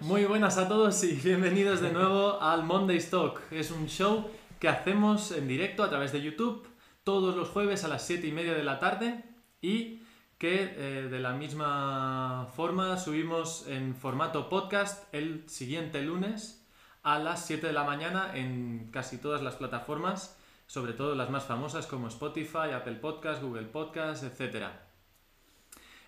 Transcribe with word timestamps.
Muy 0.00 0.24
buenas 0.24 0.56
a 0.58 0.68
todos 0.68 1.02
y 1.04 1.12
bienvenidos 1.12 1.80
de 1.80 1.90
nuevo 1.92 2.40
al 2.40 2.64
Monday 2.64 2.96
Stock. 2.98 3.40
Es 3.50 3.70
un 3.70 3.86
show 3.86 4.30
que 4.58 4.68
hacemos 4.68 5.30
en 5.32 5.46
directo 5.48 5.82
a 5.82 5.90
través 5.90 6.12
de 6.12 6.22
YouTube 6.22 6.66
todos 7.02 7.36
los 7.36 7.48
jueves 7.48 7.84
a 7.84 7.88
las 7.88 8.06
7 8.06 8.26
y 8.26 8.32
media 8.32 8.54
de 8.54 8.64
la 8.64 8.78
tarde 8.78 9.24
y 9.60 10.02
que 10.38 10.74
eh, 10.76 11.08
de 11.10 11.20
la 11.20 11.32
misma 11.32 12.48
forma 12.54 12.96
subimos 12.98 13.66
en 13.68 13.94
formato 13.94 14.48
podcast 14.48 15.12
el 15.12 15.48
siguiente 15.48 16.02
lunes 16.02 16.66
a 17.02 17.18
las 17.18 17.44
7 17.46 17.66
de 17.66 17.72
la 17.72 17.84
mañana 17.84 18.30
en 18.34 18.90
casi 18.90 19.18
todas 19.18 19.42
las 19.42 19.56
plataformas, 19.56 20.38
sobre 20.66 20.94
todo 20.94 21.14
las 21.14 21.30
más 21.30 21.44
famosas 21.44 21.86
como 21.86 22.08
Spotify, 22.08 22.72
Apple 22.74 22.96
Podcast, 22.96 23.42
Google 23.42 23.66
Podcast, 23.66 24.24
etc. 24.24 24.66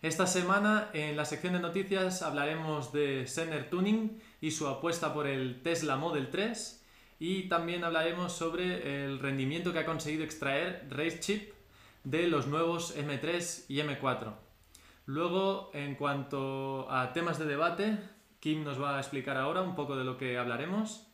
Esta 0.07 0.29
semana 0.29 0.89
en 0.93 1.17
la 1.17 1.25
sección 1.25 1.55
de 1.55 1.59
noticias 1.59 2.23
hablaremos 2.23 2.93
de 2.93 3.27
Senner 3.27 3.69
Tuning 3.69 4.23
y 4.41 4.53
su 4.53 4.69
apuesta 4.69 5.13
por 5.13 5.27
el 5.27 5.63
Tesla 5.63 5.97
Model 5.97 6.31
3 6.31 6.87
y 7.19 7.49
también 7.49 7.83
hablaremos 7.83 8.33
sobre 8.33 9.05
el 9.05 9.19
rendimiento 9.19 9.73
que 9.73 9.81
ha 9.81 9.85
conseguido 9.85 10.23
extraer 10.23 10.87
RaceChip 10.91 11.53
de 12.05 12.29
los 12.29 12.47
nuevos 12.47 12.97
M3 12.97 13.65
y 13.67 13.79
M4. 13.79 14.33
Luego, 15.07 15.73
en 15.75 15.97
cuanto 15.97 16.89
a 16.89 17.13
temas 17.13 17.41
de 17.41 17.47
debate, 17.47 17.99
Kim 18.39 18.63
nos 18.63 18.81
va 18.81 18.99
a 18.99 19.01
explicar 19.01 19.37
ahora 19.37 19.63
un 19.63 19.75
poco 19.75 19.97
de 19.97 20.05
lo 20.05 20.17
que 20.17 20.39
hablaremos. 20.39 21.09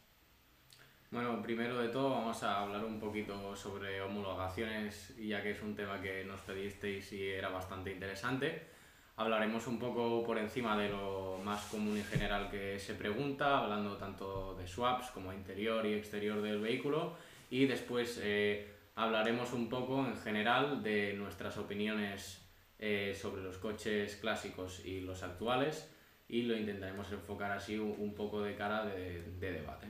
Bueno, 1.10 1.40
primero 1.40 1.78
de 1.78 1.88
todo 1.88 2.10
vamos 2.10 2.42
a 2.42 2.60
hablar 2.60 2.84
un 2.84 3.00
poquito 3.00 3.56
sobre 3.56 4.02
homologaciones, 4.02 5.16
ya 5.16 5.42
que 5.42 5.52
es 5.52 5.62
un 5.62 5.74
tema 5.74 5.98
que 6.02 6.26
nos 6.26 6.42
pedisteis 6.42 7.10
y 7.14 7.26
era 7.26 7.48
bastante 7.48 7.90
interesante. 7.90 8.71
Hablaremos 9.16 9.66
un 9.66 9.78
poco 9.78 10.24
por 10.24 10.38
encima 10.38 10.76
de 10.76 10.88
lo 10.88 11.38
más 11.44 11.64
común 11.66 11.98
y 11.98 12.02
general 12.02 12.50
que 12.50 12.78
se 12.78 12.94
pregunta, 12.94 13.58
hablando 13.58 13.96
tanto 13.96 14.54
de 14.54 14.66
swaps 14.66 15.10
como 15.10 15.32
interior 15.32 15.84
y 15.84 15.94
exterior 15.94 16.40
del 16.40 16.60
vehículo. 16.60 17.14
Y 17.50 17.66
después 17.66 18.18
eh, 18.22 18.72
hablaremos 18.94 19.52
un 19.52 19.68
poco 19.68 20.06
en 20.06 20.16
general 20.16 20.82
de 20.82 21.12
nuestras 21.14 21.58
opiniones 21.58 22.42
eh, 22.78 23.16
sobre 23.20 23.42
los 23.42 23.58
coches 23.58 24.16
clásicos 24.16 24.84
y 24.84 25.02
los 25.02 25.22
actuales 25.22 25.88
y 26.28 26.42
lo 26.42 26.56
intentaremos 26.56 27.12
enfocar 27.12 27.52
así 27.52 27.78
un, 27.78 28.14
poco 28.14 28.40
de 28.40 28.56
cara 28.56 28.86
de, 28.86 29.22
de 29.38 29.52
debate. 29.52 29.86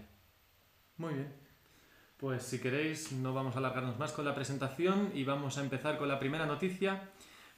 Muy 0.97 1.15
bien. 1.15 1.33
Pues 2.17 2.43
si 2.43 2.61
queréis, 2.61 3.13
no 3.13 3.33
vamos 3.33 3.55
a 3.55 3.59
alargarnos 3.59 3.99
más 3.99 4.13
con 4.13 4.25
la 4.25 4.35
presentación 4.35 5.13
y 5.15 5.23
vamos 5.23 5.57
a 5.59 5.61
empezar 5.61 5.99
con 5.99 6.09
la 6.09 6.19
primera 6.19 6.45
noticia. 6.45 7.11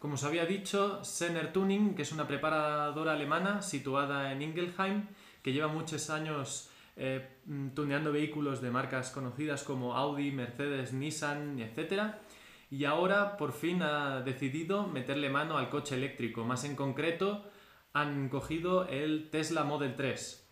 Como 0.04 0.16
os 0.16 0.24
había 0.24 0.44
dicho, 0.44 1.02
Senner 1.02 1.50
Tuning, 1.50 1.94
que 1.94 2.02
es 2.02 2.12
una 2.12 2.28
preparadora 2.28 3.14
alemana 3.14 3.62
situada 3.62 4.32
en 4.32 4.42
Ingelheim, 4.42 5.06
que 5.42 5.50
lleva 5.50 5.68
muchos 5.68 6.10
años 6.10 6.68
eh, 6.94 7.26
tuneando 7.74 8.12
vehículos 8.12 8.60
de 8.60 8.70
marcas 8.70 9.10
conocidas 9.10 9.62
como 9.62 9.94
Audi, 9.94 10.30
Mercedes, 10.30 10.92
Nissan, 10.92 11.58
etc. 11.58 12.16
Y 12.70 12.84
ahora 12.84 13.38
por 13.38 13.54
fin 13.54 13.80
ha 13.80 14.20
decidido 14.20 14.86
meterle 14.86 15.30
mano 15.30 15.56
al 15.56 15.70
coche 15.70 15.94
eléctrico. 15.94 16.44
Más 16.44 16.64
en 16.64 16.76
concreto, 16.76 17.42
han 17.94 18.28
cogido 18.28 18.86
el 18.86 19.30
Tesla 19.30 19.64
Model 19.64 19.96
3. 19.96 20.50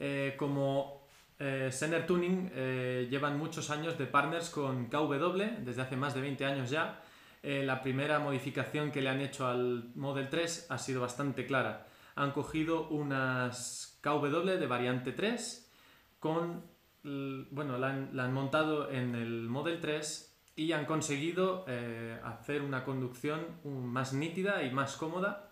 Eh, 0.00 0.34
como 0.36 1.06
eh, 1.38 1.68
Senner 1.70 2.04
Tuning 2.04 2.50
eh, 2.52 3.06
llevan 3.08 3.38
muchos 3.38 3.70
años 3.70 3.96
de 3.96 4.06
partners 4.06 4.50
con 4.50 4.86
KW, 4.86 5.60
desde 5.60 5.82
hace 5.82 5.96
más 5.96 6.14
de 6.14 6.20
20 6.20 6.44
años 6.44 6.68
ya, 6.68 7.00
eh, 7.42 7.62
la 7.64 7.82
primera 7.82 8.18
modificación 8.18 8.90
que 8.90 9.00
le 9.00 9.10
han 9.10 9.20
hecho 9.20 9.46
al 9.46 9.92
Model 9.94 10.28
3 10.28 10.66
ha 10.70 10.78
sido 10.78 11.00
bastante 11.00 11.46
clara. 11.46 11.86
Han 12.16 12.32
cogido 12.32 12.88
unas 12.88 13.98
KW 14.02 14.58
de 14.58 14.66
variante 14.66 15.12
3 15.12 15.70
con, 16.18 16.64
bueno, 17.02 17.78
la 17.78 17.88
han, 17.88 18.32
montado 18.32 18.90
en 18.90 19.14
el 19.14 19.42
Model 19.48 19.80
3 19.80 20.36
y 20.56 20.72
han 20.72 20.84
conseguido 20.84 21.64
eh, 21.68 22.18
hacer 22.24 22.62
una 22.62 22.84
conducción 22.84 23.46
um, 23.62 23.84
más 23.84 24.12
nítida 24.12 24.64
y 24.64 24.72
más 24.72 24.96
cómoda 24.96 25.50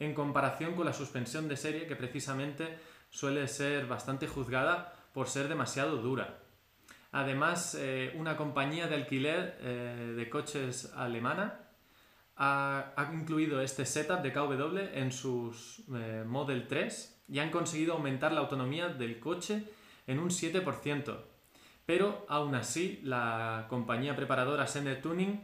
en 0.00 0.14
comparación 0.14 0.74
con 0.74 0.86
la 0.86 0.92
suspensión 0.92 1.46
de 1.46 1.56
serie 1.56 1.86
que 1.86 1.94
precisamente 1.94 2.78
suele 3.10 3.46
ser 3.46 3.86
bastante 3.86 4.26
juzgada 4.26 4.94
por 5.12 5.28
ser 5.28 5.46
demasiado 5.46 5.98
dura. 5.98 6.38
Además, 7.12 7.76
eh, 7.78 8.12
una 8.16 8.36
compañía 8.36 8.86
de 8.86 8.94
alquiler 8.94 9.58
eh, 9.60 10.14
de 10.16 10.30
coches 10.30 10.92
alemana 10.94 11.60
ha, 12.36 12.94
incluido 13.12 13.60
este 13.60 13.84
setup 13.84 14.22
de 14.22 14.32
KW 14.32 14.78
en 14.94 15.10
sus 15.10 15.82
eh, 15.92 16.24
Model 16.24 16.68
3 16.68 17.24
y 17.28 17.40
han 17.40 17.50
conseguido 17.50 17.94
aumentar 17.94 18.32
la 18.32 18.40
autonomía 18.40 18.88
del 18.88 19.18
coche 19.18 19.64
en 20.06 20.20
un 20.20 20.30
7%. 20.30 21.18
Pero 21.84 22.24
aún 22.28 22.54
así, 22.54 23.00
la 23.02 23.66
compañía 23.68 24.14
preparadora 24.14 24.68
Sender 24.68 25.02
Tuning 25.02 25.42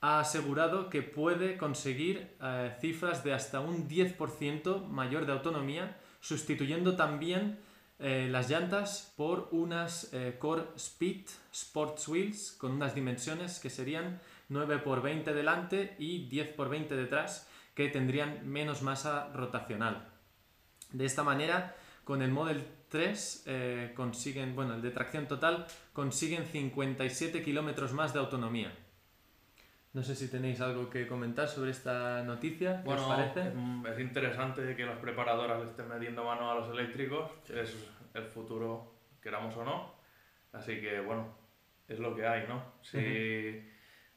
ha 0.00 0.20
asegurado 0.20 0.88
que 0.88 1.02
puede 1.02 1.58
conseguir 1.58 2.36
cifras 2.80 3.22
de 3.22 3.34
hasta 3.34 3.60
un 3.60 3.88
10% 3.88 4.88
mayor 4.88 5.26
de 5.26 5.32
autonomía, 5.32 5.96
sustituyendo 6.20 6.96
también 6.96 7.60
eh, 8.02 8.26
las 8.28 8.50
llantas 8.50 9.12
por 9.16 9.48
unas 9.52 10.12
eh, 10.12 10.36
Core 10.38 10.64
Speed 10.76 11.26
Sports 11.52 12.08
Wheels 12.08 12.52
con 12.58 12.72
unas 12.72 12.94
dimensiones 12.96 13.60
que 13.60 13.70
serían 13.70 14.20
9x20 14.50 15.32
delante 15.32 15.94
y 16.00 16.28
10x20 16.28 16.88
detrás, 16.88 17.48
que 17.74 17.88
tendrían 17.88 18.50
menos 18.50 18.82
masa 18.82 19.32
rotacional. 19.32 20.08
De 20.90 21.04
esta 21.04 21.22
manera, 21.22 21.76
con 22.04 22.22
el 22.22 22.32
Model 22.32 22.66
3 22.88 23.44
eh, 23.46 23.92
consiguen, 23.94 24.54
bueno, 24.54 24.74
el 24.74 24.82
de 24.82 24.90
tracción 24.90 25.28
total, 25.28 25.66
consiguen 25.92 26.44
57 26.44 27.42
kilómetros 27.42 27.92
más 27.92 28.12
de 28.12 28.18
autonomía. 28.18 28.72
No 29.94 30.02
sé 30.02 30.14
si 30.16 30.28
tenéis 30.28 30.60
algo 30.62 30.88
que 30.88 31.06
comentar 31.06 31.46
sobre 31.48 31.70
esta 31.70 32.22
noticia. 32.22 32.78
¿Qué 32.78 32.84
Bueno, 32.86 33.06
os 33.08 33.14
parece? 33.14 33.52
es 33.92 33.98
interesante 34.00 34.74
que 34.74 34.86
las 34.86 34.96
preparadoras 34.98 35.60
le 35.62 35.66
estén 35.70 35.88
metiendo 35.88 36.24
mano 36.24 36.50
a 36.50 36.54
los 36.54 36.70
eléctricos, 36.70 37.30
es 37.54 37.76
el 38.14 38.24
futuro, 38.24 38.94
queramos 39.20 39.54
o 39.56 39.64
no. 39.64 39.94
Así 40.52 40.80
que 40.80 40.98
bueno, 41.00 41.26
es 41.88 41.98
lo 41.98 42.14
que 42.16 42.26
hay, 42.26 42.46
¿no? 42.48 42.62
Si 42.80 42.98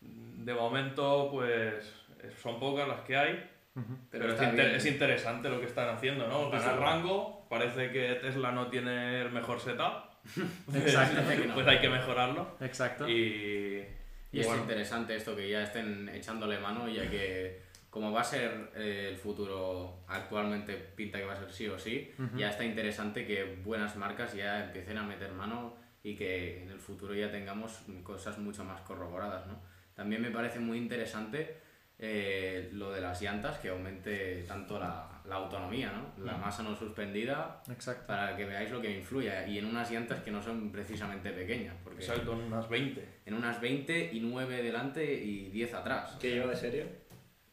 de 0.02 0.54
momento, 0.54 1.30
pues 1.32 1.94
son 2.42 2.58
pocas 2.60 2.88
las 2.88 3.02
que 3.02 3.18
hay, 3.18 3.50
Ujú. 3.76 3.98
pero, 4.10 4.28
es, 4.34 4.42
inter- 4.42 4.54
bien. 4.68 4.76
es 4.78 4.86
interesante 4.86 5.50
lo 5.50 5.60
que 5.60 5.66
están 5.66 5.90
haciendo, 5.90 6.26
¿no? 6.28 6.50
Pues 6.50 6.62
Ganar 6.62 6.78
sí. 6.78 6.84
rango, 6.86 7.48
parece 7.50 7.92
que 7.92 8.16
Tesla 8.16 8.52
no 8.52 8.68
tiene 8.68 9.22
el 9.22 9.32
mejor 9.32 9.60
setup, 9.60 10.06
Exacto. 10.74 11.22
No. 11.48 11.54
pues 11.54 11.68
hay 11.68 11.80
que 11.80 11.90
mejorarlo. 11.90 12.56
Exacto. 12.62 13.10
Y, 13.10 13.86
Y 14.36 14.42
es 14.42 14.48
bueno, 14.48 14.62
interesante 14.64 15.16
esto 15.16 15.36
que 15.36 15.50
ya 15.50 15.64
estén 15.64 16.10
echándole 16.10 16.60
mano, 16.60 16.90
ya 16.90 17.10
que 17.10 17.62
como 17.90 18.12
va 18.12 18.22
a 18.22 18.26
ser 18.26 18.72
eh, 18.76 19.08
el 19.10 19.16
futuro, 19.16 20.04
actualmente 20.08 20.74
pinta 20.74 21.18
que 21.18 21.24
va 21.26 21.34
a 21.34 21.38
ser 21.38 21.54
sí 21.54 21.68
o 21.68 21.80
sí, 21.80 22.12
Ujú. 22.20 22.38
ya 22.38 22.50
está 22.50 22.66
interesante 22.66 23.26
que 23.26 23.62
buenas 23.64 23.96
marcas 23.96 24.34
ya 24.34 24.66
empiecen 24.66 24.98
a 24.98 25.04
meter 25.04 25.32
mano 25.32 25.78
y 26.04 26.16
que 26.16 26.64
en 26.64 26.70
el 26.70 26.80
futuro 26.80 27.16
ya 27.16 27.32
tengamos 27.32 27.84
cosas 28.04 28.38
mucho 28.38 28.66
más 28.66 28.82
corroboradas, 28.82 29.48
¿no? 29.48 29.62
También 29.94 30.22
me 30.22 30.30
parece 30.30 30.60
muy 30.60 30.78
interesante 30.78 31.56
eh, 32.00 32.70
lo 32.74 32.92
de 32.92 33.02
las 33.02 33.22
llantas, 33.22 33.58
que 33.60 33.70
aumente 33.70 34.44
tanto 34.48 34.78
la, 34.80 35.22
la 35.26 35.36
autonomía, 35.36 35.92
¿no? 35.92 36.26
La 36.26 36.38
masa 36.38 36.62
no 36.64 36.76
suspendida, 36.76 37.62
Exacto. 37.70 38.06
para 38.08 38.36
que 38.36 38.46
veáis 38.46 38.70
lo 38.72 38.82
que 38.82 38.98
influye. 38.98 39.32
Y 39.50 39.58
en 39.60 39.66
unas 39.66 39.90
llantas 39.92 40.20
que 40.22 40.32
no 40.32 40.42
son 40.42 40.72
precisamente 40.72 41.32
pequeñas, 41.32 41.76
porque 41.84 42.00
exacto, 42.04 42.34
en 42.34 42.40
unas 42.42 42.68
20. 42.70 43.08
en 43.26 43.34
unas 43.34 43.62
20 43.62 44.14
y 44.14 44.20
9 44.20 44.62
delante 44.64 45.14
y 45.14 45.50
10 45.52 45.74
atrás. 45.74 46.18
¿Qué 46.20 46.32
lleva 46.32 46.48
de 46.48 46.56
serie? 46.58 46.86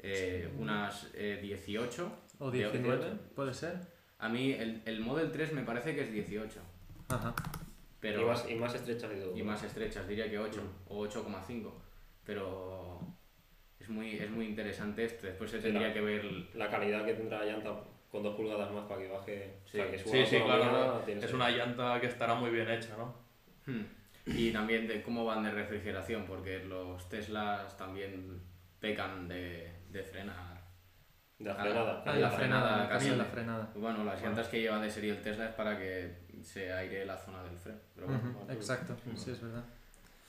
Eh, 0.01 0.51
unas 0.59 1.09
eh, 1.15 1.39
18. 1.41 2.13
O 2.41 2.51
de- 2.51 2.59
19, 2.59 3.11
puede 3.37 3.55
ser. 3.55 3.79
A 4.19 4.29
mí 4.29 4.53
el, 4.53 4.83
el 4.85 5.01
Model 5.01 5.31
3 5.31 5.53
me 5.53 5.63
parece 5.63 5.95
que 5.95 6.03
es 6.03 6.13
18. 6.13 6.61
Ajá. 7.09 7.35
Pero, 8.01 8.23
y, 8.23 8.25
más, 8.25 8.51
y 8.51 8.55
más 8.57 8.75
estrecha 8.75 9.09
que 9.09 9.15
todo. 9.15 9.37
y 9.37 9.43
más 9.45 9.63
estrechas, 9.63 10.09
diría 10.09 10.29
que 10.29 10.37
8 10.39 10.61
o 10.89 11.07
8,5. 11.07 11.71
Pero 12.25 13.01
es 13.83 13.89
muy, 13.89 14.17
es 14.19 14.31
muy 14.31 14.47
interesante 14.47 15.05
esto. 15.05 15.27
Después 15.27 15.51
se 15.51 15.59
tendría 15.59 15.89
la- 15.89 15.95
que 15.95 16.01
ver 16.01 16.25
La 16.55 16.71
calidad 16.71 17.05
que 17.05 17.15
tendrá 17.15 17.41
la 17.41 17.53
llanta 17.53 17.71
con 18.11 18.23
dos 18.23 18.37
pulgadas 18.37 18.71
más 18.71 18.85
para 18.87 19.01
que 19.03 19.09
baje. 19.09 19.55
Sí. 19.65 19.79
o 19.79 19.83
sea, 19.83 19.91
que 19.91 19.99
suba 19.99 20.13
Sí, 20.17 20.27
sí, 20.27 20.43
claro, 20.43 21.03
es 21.07 21.33
una 21.33 21.51
llanta 21.51 22.01
que 22.01 22.07
estará 22.07 22.35
muy 22.35 22.51
bien 22.51 22.69
hecha, 22.71 22.97
¿no? 22.97 23.15
Hmm. 23.67 23.83
Y 24.27 24.53
también 24.53 24.87
de 24.87 25.03
cómo 25.03 25.25
van 25.25 25.43
de 25.43 25.51
refrigeración, 25.51 26.25
porque 26.27 26.63
los 26.65 27.09
Teslas 27.09 27.77
también 27.77 28.41
pecan 28.81 29.27
de, 29.29 29.73
de 29.91 30.03
frenar. 30.03 30.63
De 31.39 31.47
la 31.49 31.55
Ah, 31.55 31.63
frenada. 31.63 31.93
ah, 31.93 32.03
Ah, 32.07 32.15
la 32.17 32.31
frenada, 32.31 32.69
frenada, 32.71 32.89
casi 32.89 33.11
la 33.17 33.25
frenada. 33.25 33.73
Bueno, 33.75 34.05
las 34.05 34.23
llantas 34.23 34.47
que 34.49 34.61
lleva 34.61 34.79
de 34.81 34.91
serie 34.91 35.11
el 35.11 35.23
Tesla 35.23 35.47
es 35.47 35.55
para 35.55 35.77
que 35.79 36.15
se 36.43 36.73
aire 36.73 37.05
la 37.05 37.17
zona 37.17 37.43
del 37.43 37.57
freno. 37.59 37.79
Pero 37.97 38.07
bueno, 38.07 38.23
Ujú, 38.43 38.53
Exacto, 38.53 38.97
sí, 39.17 39.31
es 39.33 39.41
verdad. 39.43 39.65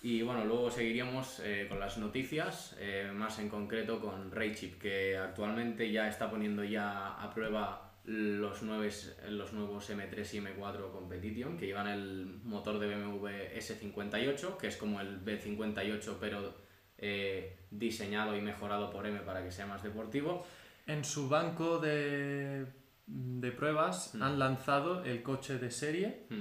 Y 0.04 0.22
bueno, 0.22 0.44
luego 0.44 0.70
seguiríamos 0.70 1.40
eh, 1.46 1.66
con 1.70 1.80
las 1.80 1.98
noticias, 1.98 2.76
eh, 2.80 3.10
más 3.14 3.40
en 3.40 3.48
concreto 3.48 4.02
con 4.02 4.32
RayChip, 4.32 4.78
que 4.78 5.18
actualmente 5.18 5.90
ya 5.92 6.10
está 6.10 6.30
poniendo 6.30 6.62
ya 6.66 7.08
a 7.14 7.34
prueba 7.34 7.94
los, 8.04 8.64
nueves- 8.64 9.16
los 9.30 9.54
nuevos 9.54 9.90
M3 9.90 10.34
y 10.34 10.40
M4 10.42 10.92
Competition, 10.92 11.58
que 11.58 11.68
llevan 11.68 11.88
el 11.88 12.26
motor 12.44 12.80
de 12.80 12.94
BMW 12.94 13.28
S58, 13.58 14.58
que 14.58 14.68
es 14.68 14.76
como 14.76 15.00
el 15.00 15.24
B58, 15.24 16.18
pero 16.20 16.54
eh, 16.98 17.56
diseñado 17.72 18.36
y 18.36 18.42
mejorado 18.42 18.90
por 18.92 19.08
M 19.08 19.20
para 19.22 19.42
que 19.42 19.52
sea 19.52 19.66
más 19.68 19.84
deportivo. 19.84 20.46
En 20.86 21.06
su 21.06 21.30
banco 21.30 21.80
de, 21.80 22.66
de 23.08 23.52
pruebas 23.54 24.14
Mm. 24.16 24.22
han 24.24 24.38
lanzado 24.40 25.02
el 25.06 25.24
coche 25.24 25.58
de 25.60 25.72
serie. 25.72 26.26
Mm. 26.30 26.40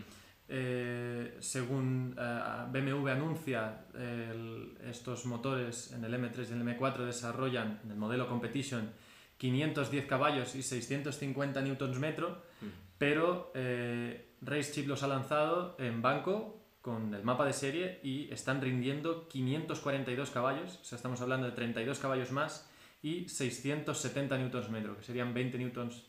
Eh, 0.54 1.36
según 1.40 2.14
eh, 2.18 2.40
BMW 2.70 3.08
anuncia, 3.10 3.86
el- 3.94 4.76
estos 4.84 5.24
motores 5.24 5.92
en 5.92 6.04
el 6.04 6.12
M3 6.12 6.50
y 6.50 6.52
el 6.52 6.60
M4 6.62 7.06
desarrollan 7.06 7.80
en 7.84 7.90
el 7.92 7.96
modelo 7.96 8.28
Competition 8.28 8.90
510 9.38 10.04
caballos 10.06 10.54
y 10.54 10.62
650 10.62 11.62
newtons 11.62 11.98
metro, 11.98 12.42
Mm. 12.60 12.66
pero 12.98 13.50
eh, 13.54 14.34
Racechip 14.42 14.86
los 14.88 15.02
ha 15.02 15.08
lanzado 15.08 15.74
en 15.78 16.02
banco 16.02 16.60
con 16.82 17.14
el 17.14 17.22
mapa 17.22 17.46
de 17.46 17.54
serie 17.54 18.00
y 18.02 18.30
están 18.30 18.60
rindiendo 18.60 19.28
542 19.28 20.30
caballos, 20.30 20.78
o 20.82 20.84
sea, 20.84 20.96
estamos 20.96 21.20
hablando 21.22 21.46
de 21.46 21.52
32 21.52 21.98
caballos 21.98 22.30
más 22.30 22.68
y 23.02 23.26
670 23.28 24.36
newtons 24.36 24.68
metro, 24.68 24.96
que 24.98 25.02
serían 25.02 25.32
20 25.32 25.56
newtons 25.58 26.02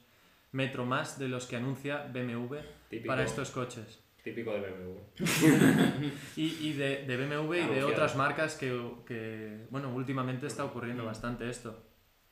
metro 0.51 0.85
más 0.85 1.17
de 1.17 1.29
los 1.29 1.45
que 1.45 1.55
anuncia 1.55 2.09
BMW 2.11 2.57
Típico, 2.89 3.07
para 3.07 3.23
estos 3.23 3.49
coches. 3.51 3.99
Típico 4.23 4.51
de 4.53 4.59
BMW. 4.61 4.97
Y, 6.35 6.69
y 6.69 6.73
de, 6.73 7.05
de 7.05 7.17
BMW 7.17 7.53
y 7.55 7.67
de 7.75 7.83
otras 7.83 8.15
marcas 8.15 8.55
que, 8.55 8.69
que, 9.05 9.67
bueno, 9.69 9.93
últimamente 9.93 10.47
está 10.47 10.63
ocurriendo 10.65 11.03
Mm. 11.03 11.07
bastante 11.07 11.49
esto. 11.49 11.83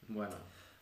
Bueno, 0.07 0.35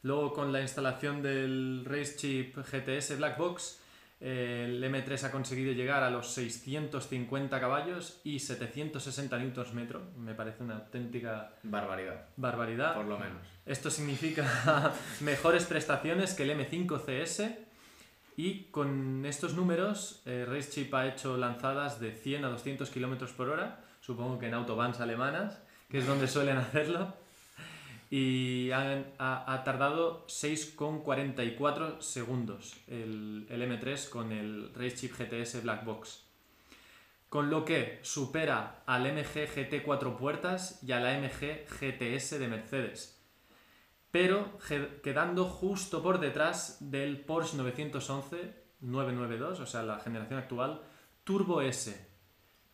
Luego 0.03 0.31
con 0.31 0.53
la 0.53 0.61
instalación 0.61 1.21
del 1.21 1.83
Race 1.85 2.15
Chip 2.15 2.55
GTS 2.57 3.17
Black 3.17 3.37
Box, 3.37 3.81
eh, 4.21 4.65
el 4.69 4.81
M3 4.83 5.23
ha 5.25 5.31
conseguido 5.31 5.73
llegar 5.73 6.03
a 6.03 6.09
los 6.09 6.31
650 6.33 7.59
caballos 7.59 8.21
y 8.23 8.39
760 8.39 9.37
newtons 9.39 9.73
metro. 9.73 10.01
Me 10.17 10.33
parece 10.35 10.63
una 10.63 10.75
auténtica 10.77 11.53
barbaridad, 11.63 12.27
barbaridad. 12.37 12.95
por 12.95 13.05
lo 13.05 13.17
menos. 13.19 13.45
Esto 13.65 13.89
significa 13.91 14.93
mejores 15.19 15.65
prestaciones 15.65 16.33
que 16.33 16.43
el 16.43 16.51
M5 16.51 17.01
CS 17.05 17.49
y 18.39 18.69
con 18.71 19.25
estos 19.25 19.53
números 19.53 20.21
eh, 20.25 20.47
ha 20.93 21.07
hecho 21.07 21.35
lanzadas 21.35 21.99
de 21.99 22.13
100 22.13 22.45
a 22.45 22.47
200 22.47 22.89
km 22.89 23.27
por 23.33 23.49
hora, 23.49 23.83
supongo 23.99 24.39
que 24.39 24.47
en 24.47 24.53
autobahns 24.53 25.01
alemanas, 25.01 25.61
que 25.89 25.97
es 25.97 26.07
donde 26.07 26.25
suelen 26.29 26.55
hacerlo, 26.55 27.13
y 28.09 28.71
ha, 28.71 29.61
tardado 29.65 30.25
6,44 30.27 31.99
segundos 31.99 32.77
el, 32.87 33.45
el 33.49 33.61
M3 33.61 34.07
con 34.07 34.31
el 34.31 34.73
RaceChip 34.73 35.19
GTS 35.19 35.61
Black 35.63 35.83
Box. 35.83 36.23
Con 37.27 37.49
lo 37.49 37.65
que 37.65 37.99
supera 38.03 38.83
al 38.85 39.03
MG 39.03 39.49
GT 39.53 39.83
4 39.83 40.15
puertas 40.15 40.81
y 40.81 40.93
a 40.93 41.01
la 41.01 41.11
MG 41.19 41.65
GTS 41.67 42.39
de 42.39 42.47
Mercedes 42.47 43.18
pero 44.11 44.57
quedando 45.03 45.45
justo 45.45 46.01
por 46.01 46.19
detrás 46.19 46.77
del 46.79 47.19
Porsche 47.21 47.57
911 47.57 48.53
992, 48.81 49.59
o 49.59 49.65
sea, 49.65 49.83
la 49.83 49.99
generación 49.99 50.39
actual, 50.39 50.81
Turbo 51.23 51.61
S, 51.61 52.07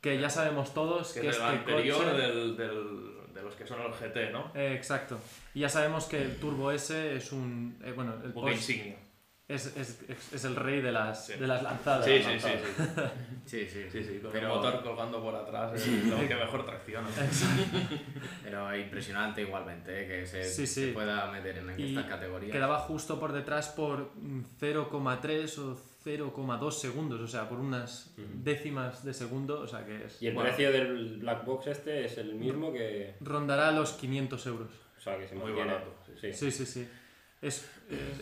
que 0.02 0.20
ya 0.20 0.30
sabemos 0.30 0.74
todos 0.74 1.14
Que 1.14 1.22
que, 1.22 1.30
es 1.30 1.38
el 1.38 1.42
este 1.44 1.56
anterior 1.58 1.98
coche... 1.98 2.12
del, 2.18 2.58
del- 2.58 3.16
de 3.36 3.44
los 3.44 3.54
que 3.56 3.68
son 3.68 3.82
el 3.82 3.92
GT, 3.92 4.32
¿no? 4.32 4.52
Eh, 4.56 4.74
exacto. 4.76 5.20
Y 5.54 5.60
ya 5.60 5.68
sabemos 5.70 6.06
que 6.06 6.22
el 6.22 6.38
Turbo 6.40 6.72
S 6.72 7.16
es 7.18 7.34
un... 7.34 7.78
eh, 7.84 7.92
bueno, 7.92 8.14
el 8.24 8.32
Porsche 8.32 8.56
insignia. 8.56 8.96
Es, 9.48 9.68
es, 9.78 10.00
es- 10.34 10.46
el 10.46 10.56
rey 10.56 10.82
de 10.82 10.92
las, 10.92 11.28
Sí. 11.28 11.34
de 11.34 11.46
las 11.48 11.62
lanzadas. 11.62 12.04
Sí, 12.06 12.18
sí, 12.24 12.40
sí, 12.40 12.50
sí. 12.50 13.02
Sí, 13.46 13.68
sí, 13.70 13.86
Sí, 13.92 14.04
sí, 14.04 14.20
con 14.20 14.32
Pero- 14.32 14.48
el 14.48 14.56
motor 14.56 14.84
colgando 14.84 15.22
por 15.22 15.36
atrás 15.36 15.74
es 15.76 16.06
lo 16.08 16.18
que 16.28 16.34
mejor 16.36 16.66
tracciona. 16.66 17.08
Pero 18.44 18.76
impresionante 18.76 19.42
igualmente, 19.44 20.04
¿eh? 20.04 20.08
que 20.08 20.26
se, 20.26 20.44
Sí, 20.44 20.66
sí. 20.66 20.86
se 20.88 20.94
pueda 20.94 21.32
meter 21.32 21.58
en 21.60 21.80
Y 21.80 21.96
esta 21.96 22.08
categoría. 22.10 22.52
Quedaba 22.52 22.80
justo 22.80 23.20
por 23.20 23.32
detrás 23.34 23.70
por 23.70 24.12
mm, 24.16 24.42
0,3 24.60 25.58
o 25.60 25.78
0,2 26.04 26.72
segundos, 26.72 27.20
o 27.22 27.28
sea, 27.28 27.48
por 27.50 27.60
unas 27.60 28.14
décimas 28.44 29.04
de 29.04 29.14
segundo, 29.14 29.62
o 29.62 29.68
sea 29.68 29.86
que 29.86 30.06
es... 30.06 30.22
Y 30.22 30.28
el 30.28 30.34
bueno, 30.34 30.50
precio 30.50 30.72
del 30.72 31.18
Black 31.18 31.46
Box 31.46 31.68
este 31.68 32.06
es 32.06 32.18
el 32.18 32.36
mismo 32.36 32.72
que... 32.74 33.16
rondará 33.22 33.72
los 33.72 33.94
500 33.94 34.48
euros. 34.48 34.70
O 34.98 35.02
sea, 35.02 35.18
que 35.20 35.28
se 35.28 35.36
Muy 35.36 35.46
mantiene. 35.46 35.72
barato. 35.74 35.94
Sí, 36.20 36.34
sí, 36.52 36.66
sí. 36.66 36.88
Es, 37.48 37.70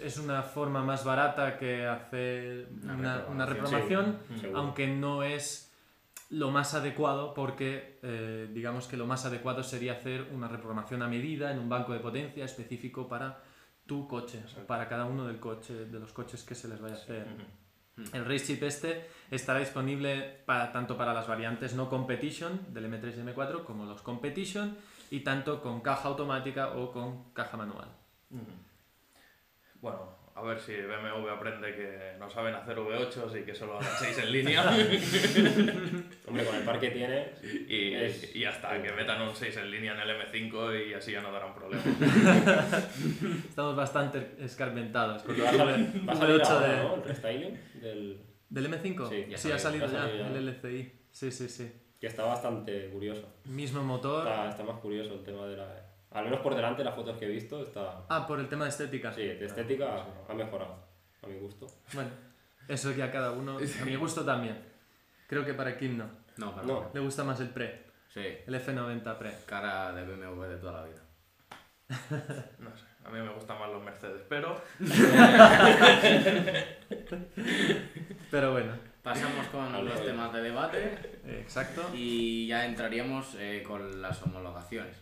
es, 0.04 0.18
una 0.18 0.44
forma 0.44 0.84
más 0.84 1.04
barata 1.06 1.58
que 1.58 1.86
hacer 1.88 2.68
Una 2.84 2.94
una, 2.96 3.26
una 3.30 3.46
reprogramación. 3.46 4.18
seguro. 4.40 4.60
aunque 4.60 4.88
no 4.88 5.24
es 5.24 5.72
lo 6.30 6.52
más 6.52 6.74
adecuado 6.74 7.34
porque 7.34 8.00
eh, 8.02 8.50
digamos 8.54 8.88
que 8.88 8.98
lo 8.98 9.06
más 9.06 9.26
adecuado 9.26 9.64
sería 9.64 9.94
hacer 9.94 10.28
una 10.34 10.48
reprogramación 10.48 11.02
a 11.04 11.08
medida 11.08 11.52
en 11.52 11.60
un 11.60 11.70
banco 11.70 11.94
de 11.94 12.00
potencia 12.00 12.44
específico 12.44 13.08
para 13.08 13.42
tu 13.86 14.08
coche, 14.08 14.40
Exacto. 14.40 14.66
para 14.66 14.88
cada 14.90 15.06
uno 15.06 15.28
del 15.28 15.40
coche, 15.40 15.86
de 15.86 16.00
los 16.00 16.12
coches 16.12 16.44
que 16.44 16.56
se 16.56 16.68
les 16.68 16.82
vaya 16.82 16.96
a 16.96 16.98
hacer. 16.98 17.28
Ujú. 17.98 18.16
El 18.18 18.26
Race 18.26 18.48
Chip 18.48 18.64
este 18.64 19.08
estará 19.30 19.60
disponible 19.60 20.42
para, 20.46 20.72
tanto 20.72 20.98
para 20.98 21.14
las 21.14 21.28
variantes 21.28 21.76
no 21.76 21.90
Competition 21.90 22.74
del 22.74 22.92
M3 22.92 23.18
y 23.18 23.22
M4 23.22 23.64
como 23.64 23.86
los 23.86 24.02
Competition 24.02 24.76
y 25.12 25.20
tanto 25.20 25.62
con 25.62 25.82
caja 25.82 26.08
automática 26.10 26.72
o 26.72 26.92
con 26.92 27.32
caja 27.34 27.56
manual. 27.56 27.88
Bueno, 29.84 30.16
a 30.34 30.42
ver 30.44 30.60
si 30.62 30.72
BMW 30.72 31.30
aprende 31.30 31.76
que 31.76 32.14
no 32.18 32.30
saben 32.30 32.56
hacer 32.56 32.78
V8 32.78 33.42
y 33.42 33.44
que 33.44 33.54
solo 33.54 33.78
hacen 33.80 34.14
6 34.16 34.18
en 34.20 34.32
línea. 34.32 34.62
Hombre, 36.26 36.46
con 36.46 36.56
el 36.56 36.64
par 36.64 36.80
que 36.80 36.90
tiene... 36.92 37.34
Y, 37.68 37.94
Es- 37.94 38.34
y 38.34 38.40
ya 38.40 38.52
está, 38.52 38.82
que 38.82 38.94
metan 38.94 39.22
un 39.22 39.36
6 39.36 39.58
en 39.58 39.70
línea 39.70 39.92
en 39.94 40.00
el 40.00 40.22
M5 40.22 40.88
y 40.90 40.94
así 40.94 41.12
ya 41.12 41.22
no 41.22 41.34
darán 41.34 41.54
problema. 41.54 41.84
Estamos 43.50 43.76
bastante 43.76 44.36
escarmentados 44.40 45.24
con 45.24 45.36
Porque 45.36 45.50
el 45.50 45.60
va 45.60 45.64
a 45.64 45.68
salir, 45.68 46.10
va 46.10 46.14
a 46.14 46.16
salir 46.16 46.36
V8 46.42 46.46
ahora, 46.48 46.68
de- 46.68 46.84
¿no? 46.84 46.96
El 46.96 47.04
restyling 47.04 47.60
del... 47.82 48.22
¿Del 48.50 48.72
M5? 48.72 49.10
Sí, 49.10 49.26
ya 49.30 49.38
sí 49.38 49.52
ha 49.52 49.60
salido 49.60 49.88
ya 49.92 50.08
el 50.10 50.48
LCI. 50.48 50.92
Sí, 51.12 51.32
sí, 51.32 51.50
sí. 51.50 51.72
Que 52.00 52.08
está 52.08 52.24
bastante 52.24 52.90
curioso. 52.90 53.28
Mismo 53.46 53.84
motor. 53.84 54.28
Está, 54.28 54.50
está 54.50 54.64
más 54.64 54.80
curioso 54.80 55.14
el 55.14 55.24
tema 55.24 55.46
de 55.48 55.58
la... 55.58 55.83
Al 56.14 56.26
menos 56.26 56.42
por 56.42 56.56
delante, 56.56 56.84
las 56.84 56.96
fotos 56.96 57.18
que 57.18 57.26
he 57.26 57.30
visto, 57.30 57.64
está... 57.64 58.04
Ah, 58.08 58.26
por 58.28 58.40
el 58.40 58.48
tema 58.48 58.66
de 58.66 58.70
estética. 58.70 59.12
Sí, 59.12 59.24
de 59.24 59.46
estética 59.46 60.06
ha 60.30 60.34
mejorado, 60.34 60.76
a 61.24 61.28
mi 61.28 61.40
gusto. 61.40 61.66
Bueno, 61.94 62.12
eso 62.68 62.92
ya 62.92 63.12
cada 63.12 63.32
uno. 63.32 63.58
A 63.82 63.86
mi 63.86 63.96
gusto 63.96 64.24
también. 64.24 64.64
Creo 65.28 65.44
que 65.46 65.54
para 65.54 65.78
Kim 65.78 65.98
no. 65.98 66.06
No, 66.38 66.54
pero 66.54 66.68
No. 66.68 66.92
Le 66.94 67.00
gusta 67.00 67.24
más 67.24 67.40
el 67.40 67.50
Pre, 67.50 67.84
Sí, 68.10 68.22
el 68.46 68.54
F90 68.54 69.18
Pre. 69.18 69.32
cara 69.46 69.92
de 69.94 70.06
BMW 70.06 70.44
de 70.44 70.58
toda 70.58 70.82
la 70.82 70.86
vida. 70.86 71.02
No 72.60 72.70
sé, 72.78 72.86
a 73.04 73.10
mí 73.10 73.20
me 73.20 73.34
gustan 73.34 73.60
más 73.60 73.72
los 73.72 73.84
Mercedes, 73.84 74.22
pero 74.30 74.62
Pero 78.32 78.52
bueno, 78.52 78.74
Pasamos 79.04 79.48
con 79.48 79.76
Habla 79.76 79.92
los 79.92 80.06
temas 80.06 80.32
de 80.32 80.42
debate 80.42 80.98
exacto. 81.28 81.90
y 81.94 82.48
ya 82.48 82.66
entraríamos 82.66 83.36
eh, 83.38 83.62
con 83.68 84.02
las 84.02 84.24
homologaciones, 84.24 84.96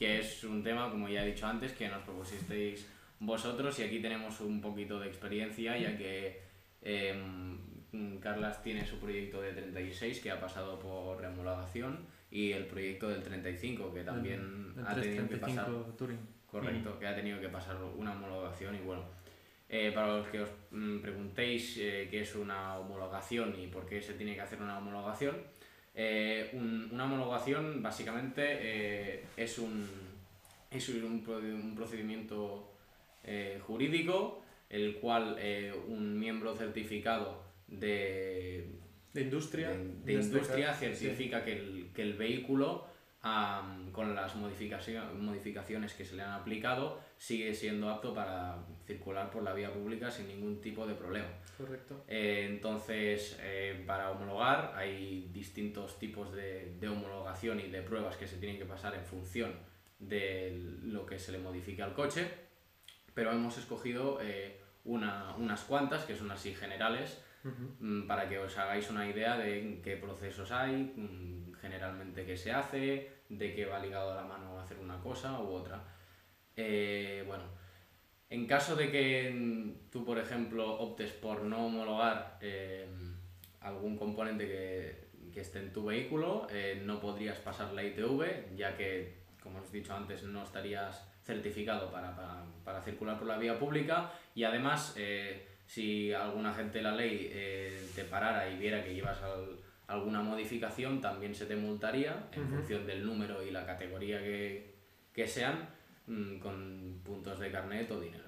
que 0.00 0.18
es 0.18 0.44
un 0.44 0.62
tema, 0.62 0.90
como 0.90 1.10
ya 1.10 1.22
he 1.22 1.26
dicho 1.26 1.46
antes, 1.46 1.72
que 1.72 1.86
nos 1.86 2.02
propusisteis 2.04 2.88
vosotros 3.18 3.78
y 3.80 3.82
aquí 3.82 4.00
tenemos 4.00 4.40
un 4.40 4.62
poquito 4.62 4.98
de 4.98 5.06
experiencia, 5.06 5.76
ya 5.76 5.94
que 5.94 6.40
em, 6.80 8.18
Carlas 8.18 8.62
tiene 8.62 8.86
su 8.86 8.98
proyecto 8.98 9.42
de 9.42 9.52
36 9.52 10.20
que 10.20 10.30
ha 10.30 10.40
pasado 10.40 10.78
por 10.78 11.20
remologación 11.20 12.06
y 12.30 12.52
el 12.52 12.64
proyecto 12.64 13.10
del 13.10 13.22
35 13.22 13.92
que 13.92 14.02
también 14.02 14.72
El 14.74 14.86
ha 14.86 14.94
tenido 14.94 15.28
que 15.28 15.36
pasar 15.36 15.66
335 15.66 15.96
Touring. 15.98 16.18
Correcto, 16.46 16.98
que 16.98 17.06
ha 17.06 17.14
tenido 17.14 17.38
que 17.38 17.50
pasar 17.50 17.76
una 17.98 18.12
homologación 18.12 18.76
y 18.76 18.78
bueno, 18.78 19.04
eh, 19.68 19.92
para 19.94 20.16
los 20.16 20.26
que 20.28 20.40
os 20.40 20.50
mm, 20.70 21.00
preguntéis 21.00 21.76
eh, 21.76 22.08
qué 22.10 22.22
es 22.22 22.34
una 22.34 22.78
homologación 22.78 23.54
y 23.60 23.66
por 23.66 23.84
qué 23.84 24.00
se 24.00 24.14
tiene 24.14 24.34
que 24.34 24.40
hacer 24.40 24.62
una 24.62 24.78
homologación, 24.78 25.36
eh, 25.94 26.50
un- 26.52 26.88
una 26.92 27.04
homologación 27.04 27.82
básicamente 27.82 28.42
eh, 28.60 29.24
es, 29.36 29.58
un, 29.58 29.86
es 30.70 30.88
un, 30.88 31.22
un 31.26 31.74
procedimiento 31.74 32.72
eh, 33.24 33.60
jurídico 33.66 34.42
el 34.68 34.96
cual 34.96 35.36
eh, 35.38 35.72
un 35.88 36.18
miembro 36.18 36.54
certificado 36.56 37.42
de, 37.66 38.66
De 39.12 39.20
industria. 39.22 39.70
de, 39.70 40.12
industria 40.12 40.74
sí. 40.74 40.86
certifica 40.94 41.44
que, 41.44 41.52
el, 41.58 41.88
que 41.94 42.02
el 42.02 42.14
vehículo, 42.14 42.86
con 43.22 44.14
las 44.14 44.34
modificaci- 44.36 45.12
modificaciones 45.12 45.92
que 45.94 46.04
se 46.04 46.16
le 46.16 46.22
han 46.22 46.32
aplicado, 46.32 47.00
sigue 47.18 47.52
siendo 47.54 47.90
apto 47.90 48.14
para 48.14 48.64
circular 48.86 49.30
por 49.30 49.42
la 49.42 49.52
vía 49.52 49.72
pública 49.72 50.10
sin 50.10 50.28
ningún 50.28 50.60
tipo 50.60 50.86
de 50.86 50.94
problema. 50.94 51.28
Correcto. 51.58 52.02
Eh, 52.08 52.46
entonces, 52.48 53.38
eh, 53.42 53.84
para 53.86 54.10
homologar 54.10 54.72
hay 54.74 55.28
distintos 55.32 55.98
tipos 55.98 56.32
de, 56.32 56.76
de 56.80 56.88
homologación 56.88 57.60
y 57.60 57.68
de 57.68 57.82
pruebas 57.82 58.16
que 58.16 58.26
se 58.26 58.38
tienen 58.38 58.58
que 58.58 58.64
pasar 58.64 58.94
en 58.94 59.04
función 59.04 59.52
de 59.98 60.78
lo 60.84 61.04
que 61.04 61.18
se 61.18 61.30
le 61.32 61.38
modifique 61.38 61.82
al 61.82 61.92
coche, 61.92 62.26
pero 63.12 63.32
hemos 63.32 63.58
escogido 63.58 64.18
eh, 64.22 64.58
una, 64.84 65.34
unas 65.36 65.62
cuantas, 65.64 66.04
que 66.06 66.16
son 66.16 66.30
así 66.30 66.54
generales, 66.54 67.22
mm, 67.80 68.06
para 68.06 68.28
que 68.30 68.38
os 68.38 68.56
hagáis 68.56 68.88
una 68.88 69.06
idea 69.06 69.36
de 69.36 69.80
qué 69.84 69.96
procesos 69.98 70.52
hay, 70.52 70.94
mm, 70.96 71.39
generalmente 71.60 72.24
qué 72.24 72.36
se 72.36 72.52
hace, 72.52 73.10
de 73.28 73.54
qué 73.54 73.66
va 73.66 73.78
ligado 73.78 74.12
a 74.12 74.16
la 74.16 74.24
mano 74.24 74.58
hacer 74.60 74.78
una 74.78 74.98
cosa 75.00 75.40
u 75.40 75.48
otra. 75.52 75.82
Eh, 76.56 77.24
bueno, 77.26 77.44
en 78.28 78.46
caso 78.46 78.76
de 78.76 78.90
que 78.90 79.74
tú, 79.90 80.04
por 80.04 80.18
ejemplo, 80.18 80.78
optes 80.80 81.12
por 81.12 81.42
no 81.42 81.66
homologar 81.66 82.38
eh, 82.40 82.86
algún 83.60 83.96
componente 83.96 84.46
que, 84.46 85.10
que 85.32 85.40
esté 85.40 85.58
en 85.60 85.72
tu 85.72 85.84
vehículo, 85.84 86.46
eh, 86.50 86.80
no 86.84 87.00
podrías 87.00 87.38
pasar 87.38 87.72
la 87.72 87.82
ITV, 87.84 88.56
ya 88.56 88.76
que, 88.76 89.20
como 89.42 89.58
os 89.60 89.68
he 89.72 89.78
dicho 89.78 89.94
antes, 89.94 90.22
no 90.24 90.42
estarías 90.42 91.06
certificado 91.22 91.90
para, 91.90 92.14
para, 92.16 92.44
para 92.64 92.82
circular 92.82 93.18
por 93.18 93.28
la 93.28 93.38
vía 93.38 93.58
pública 93.58 94.10
y 94.34 94.44
además, 94.44 94.94
eh, 94.96 95.46
si 95.66 96.12
alguna 96.12 96.50
agente 96.50 96.78
de 96.78 96.84
la 96.84 96.92
ley 96.96 97.30
te 97.94 98.04
parara 98.04 98.48
y 98.50 98.56
viera 98.56 98.82
que 98.82 98.92
llevas 98.94 99.22
al- 99.22 99.56
alguna 99.90 100.22
modificación, 100.22 101.00
también 101.00 101.34
se 101.34 101.46
te 101.46 101.56
multaría 101.56 102.28
en 102.32 102.48
función 102.48 102.86
del 102.86 103.04
número 103.04 103.42
y 103.44 103.50
la 103.50 103.66
categoría 103.66 104.18
que, 104.20 104.74
que 105.12 105.26
sean, 105.26 105.68
mm, 106.06 106.38
con 106.38 107.00
puntos 107.04 107.38
de 107.40 107.50
carnet 107.50 107.90
o 107.90 108.00
dinero. 108.00 108.24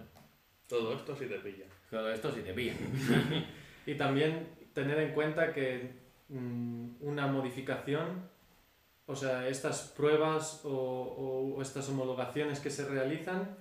Todo 0.69 0.95
esto 0.95 1.15
sí 1.17 1.27
te 1.27 1.39
pilla. 1.39 1.65
Todo 1.91 2.11
esto 2.13 2.33
si 2.33 2.41
te 2.43 2.53
pillan. 2.55 2.77
Y 3.87 3.95
también 3.97 4.47
tener 4.73 4.99
en 5.01 5.13
cuenta 5.13 5.53
que 5.53 5.91
mm, 6.29 6.89
una 7.01 7.27
modificación, 7.27 8.29
o 9.07 9.17
sea, 9.17 9.49
estas 9.49 9.93
pruebas 9.97 10.61
o, 10.65 10.71
o- 10.71 11.55
o 11.57 11.63
estas 11.63 11.89
homologaciones 11.89 12.61
que 12.61 12.71
se 12.71 12.89
realizan 12.89 13.57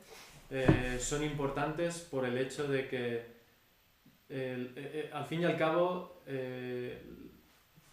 eh, 0.52 0.98
son 1.00 1.24
importantes 1.24 2.00
por 2.12 2.26
el 2.26 2.38
hecho 2.38 2.68
de 2.68 2.88
que 2.88 3.06
eh, 4.30 4.72
eh, 4.76 5.10
al 5.12 5.26
fin 5.26 5.42
y 5.42 5.46
al 5.46 5.58
cabo 5.58 6.22
eh, 6.28 7.02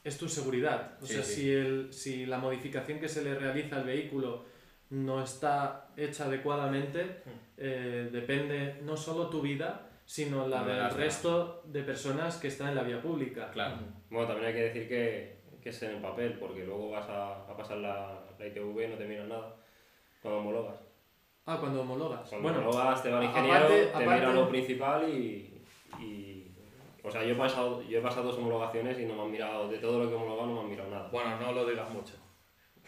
es 0.05 0.17
tu 0.19 0.28
seguridad. 0.28 0.93
O 1.02 1.07
Sí, 1.07 1.14
sea, 1.14 1.23
sí. 1.23 1.35
Si, 1.35 1.52
el, 1.52 1.93
si 1.93 2.26
la 2.26 2.38
modificación 2.38 2.99
que 3.00 3.09
se 3.09 3.23
le 3.23 3.35
realiza 3.35 3.76
al 3.76 3.85
vehículo 3.85 4.45
no 4.90 5.23
está 5.23 5.88
hecha 5.97 6.25
adecuadamente, 6.25 7.23
eh, 7.57 8.09
depende 8.11 8.81
no 8.83 8.97
solo 8.97 9.28
tu 9.28 9.43
vida, 9.43 9.90
sino 10.07 10.49
la 10.49 10.61
No, 10.61 10.67
de 10.69 10.75
del 10.75 10.90
resto 10.90 11.62
de 11.67 11.83
personas 11.83 12.37
que 12.38 12.49
están 12.49 12.71
en 12.71 12.76
la 12.76 12.83
vía 12.83 13.02
pública. 13.02 13.50
Claro. 13.50 13.76
Bueno, 14.09 14.26
también 14.28 14.47
hay 14.49 14.55
que 14.55 14.62
decir 14.62 14.88
que, 14.88 15.37
que 15.62 15.69
es 15.69 15.83
en 15.83 15.97
el 15.97 16.00
papel, 16.02 16.38
porque 16.38 16.64
luego 16.64 16.90
vas 16.90 17.07
a, 17.11 17.43
a 17.50 17.55
pasar 17.57 17.76
la, 17.78 18.19
la 18.38 18.47
ITV 18.47 18.85
y 18.85 18.88
no 18.88 18.97
te 18.97 19.07
miran 19.07 19.28
nada 19.28 19.55
cuando 20.23 20.40
homologas. 20.40 20.76
Ah, 21.45 21.57
cuando 21.61 21.83
homologas. 21.83 22.28
Cuando 22.28 22.49
bueno, 22.49 22.61
homologas 22.69 23.02
te 23.02 23.11
va 23.11 23.19
el 23.21 23.26
a- 23.26 23.31
ingeniero, 23.31 23.57
aparte- 23.67 23.85
te 23.87 23.90
aparte- 23.90 24.07
mira 24.14 24.33
lo 24.33 24.49
principal 24.49 25.09
y, 25.11 25.62
y- 26.00 26.27
O 27.05 27.11
sea, 27.11 27.23
yo 27.25 27.33
he, 27.35 27.37
pasado, 27.37 27.83
yo 27.83 27.99
he 27.99 28.02
pasado 28.02 28.25
dos 28.25 28.37
homologaciones 28.38 28.99
y 28.99 29.05
no 29.05 29.14
me 29.14 29.23
han 29.23 29.31
mirado, 29.31 29.69
de 29.69 29.78
todo 29.78 29.99
lo 30.00 30.09
que 30.09 30.12
he 30.14 30.17
homologado 30.17 30.47
no 30.49 30.55
me 30.55 30.61
han 30.61 30.71
mirado 30.71 30.90
nada. 30.90 31.09
Bueno, 31.11 31.38
no 31.40 31.52
lo 31.52 31.67
digas 31.67 31.88
mucho. 31.90 32.14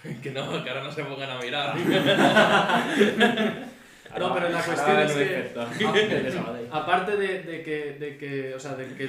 que 0.23 0.31
no, 0.31 0.63
que 0.65 0.71
ahora 0.71 0.83
no 0.85 0.91
se 0.93 1.05
pongan 1.05 1.31
a 1.31 1.39
mirar. 1.41 1.75
No, 4.19 4.35
pero 4.35 4.49
la 4.49 4.61
cuestión 4.65 4.99
es 4.99 5.13
que- 5.13 5.53
Sabadell. 6.33 6.69
aparte 6.73 7.17
de, 7.17 7.43
de 7.45 7.63
que, 7.63 7.93
de 7.93 8.19
que, 8.19 8.55
o 8.55 8.59
sea, 8.59 8.75
de 8.75 8.93
que, 8.97 9.09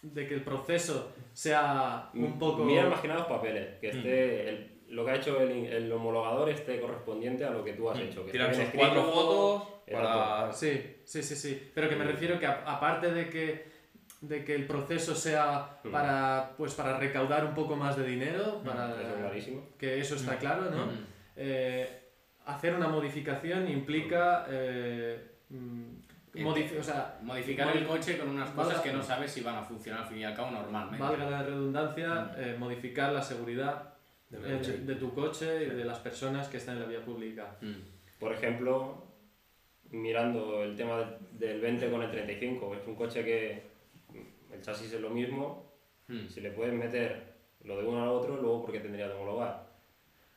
de 0.00 0.26
que 0.26 0.34
el 0.34 0.40
proceso 0.42 1.12
sea 1.34 2.08
un 2.14 2.38
poco... 2.38 2.64
Mira 2.64 2.86
más 2.86 3.00
que 3.00 3.08
nada 3.08 3.20
los 3.20 3.28
papeles, 3.28 3.78
que 3.78 3.88
esté 3.90 4.48
el- 4.48 4.72
lo 4.88 5.04
que 5.04 5.10
ha 5.10 5.16
hecho 5.16 5.38
el, 5.40 5.66
el 5.66 5.92
homologador 5.92 6.48
esté 6.48 6.80
correspondiente 6.80 7.44
a 7.44 7.50
lo 7.50 7.62
que 7.64 7.74
tú 7.74 7.90
has 7.90 7.98
hecho. 7.98 8.24
Que 8.26 8.38
cuatro 8.74 9.02
fotos 9.04 9.62
para... 9.92 10.50
Sí, 10.52 10.96
sí, 11.04 11.22
sí, 11.22 11.36
sí. 11.36 11.70
Pero 11.74 11.90
que 11.90 11.96
me 11.96 12.04
refiero 12.04 12.38
que 12.38 12.46
a- 12.46 12.62
aparte 12.66 13.12
de 13.12 13.28
que, 13.28 13.71
de 14.22 14.44
que 14.44 14.54
el 14.54 14.66
proceso 14.66 15.14
sea 15.14 15.78
Mm. 15.84 15.90
para, 15.90 16.52
pues, 16.56 16.74
para 16.74 16.96
recaudar 16.98 17.44
un 17.44 17.54
poco 17.54 17.76
más 17.76 17.96
de 17.96 18.04
dinero, 18.06 18.62
para, 18.64 18.94
Eso 19.36 19.50
que 19.76 20.00
eso 20.00 20.14
está 20.14 20.38
claro, 20.38 20.70
¿no? 20.70 20.86
Mm. 20.86 21.04
Eh, 21.36 22.00
hacer 22.46 22.74
una 22.74 22.88
modificación 22.88 23.68
implica... 23.68 24.46
eh, 24.48 25.20
mm, 25.50 25.82
modifi- 26.36 26.78
o 26.78 26.82
sea, 26.82 27.18
Modificar 27.22 27.66
Modi- 27.68 27.78
el 27.78 27.86
coche 27.86 28.16
con 28.16 28.28
unas 28.30 28.48
Valga- 28.54 28.64
cosas 28.68 28.80
que 28.82 28.92
no 28.92 29.02
sabes 29.02 29.30
si 29.32 29.40
van 29.42 29.56
a 29.56 29.62
funcionar 29.62 30.02
al 30.02 30.08
fin 30.08 30.18
y 30.18 30.24
al 30.24 30.34
cabo 30.34 30.50
normalmente. 30.52 31.02
valga 31.02 31.28
la 31.28 31.42
redundancia, 31.42 32.32
eh, 32.38 32.56
modificar 32.58 33.12
la 33.12 33.20
seguridad 33.22 33.94
eh, 34.32 34.56
coche. 34.58 34.78
de 34.78 34.94
tu 34.94 35.12
coche 35.14 35.64
y 35.66 35.70
de 35.70 35.84
las 35.84 35.98
personas 35.98 36.48
que 36.48 36.56
están 36.58 36.76
en 36.76 36.82
la 36.82 36.88
vía 36.88 37.04
pública. 37.04 37.56
Mm. 37.60 37.72
Por 38.20 38.32
ejemplo, 38.32 39.04
mirando 39.90 40.62
el 40.62 40.76
tema 40.76 40.98
del- 40.98 41.16
del 41.38 41.60
20 41.60 41.90
con 41.90 42.02
el 42.02 42.10
35, 42.10 42.74
es 42.76 42.86
un 42.86 42.94
coche 42.94 43.24
que 43.24 43.71
el 44.52 44.60
chasis 44.62 44.92
es 44.92 45.00
lo 45.00 45.10
mismo, 45.10 45.72
Mm. 46.08 46.28
si 46.28 46.40
le 46.40 46.50
puedes 46.50 46.74
meter 46.74 47.32
lo 47.64 47.76
de 47.80 47.86
uno 47.86 48.02
al 48.02 48.08
otro, 48.08 48.36
luego 48.36 48.62
porque 48.62 48.80
tendría 48.80 49.06
que 49.06 49.14
homologar. 49.14 49.70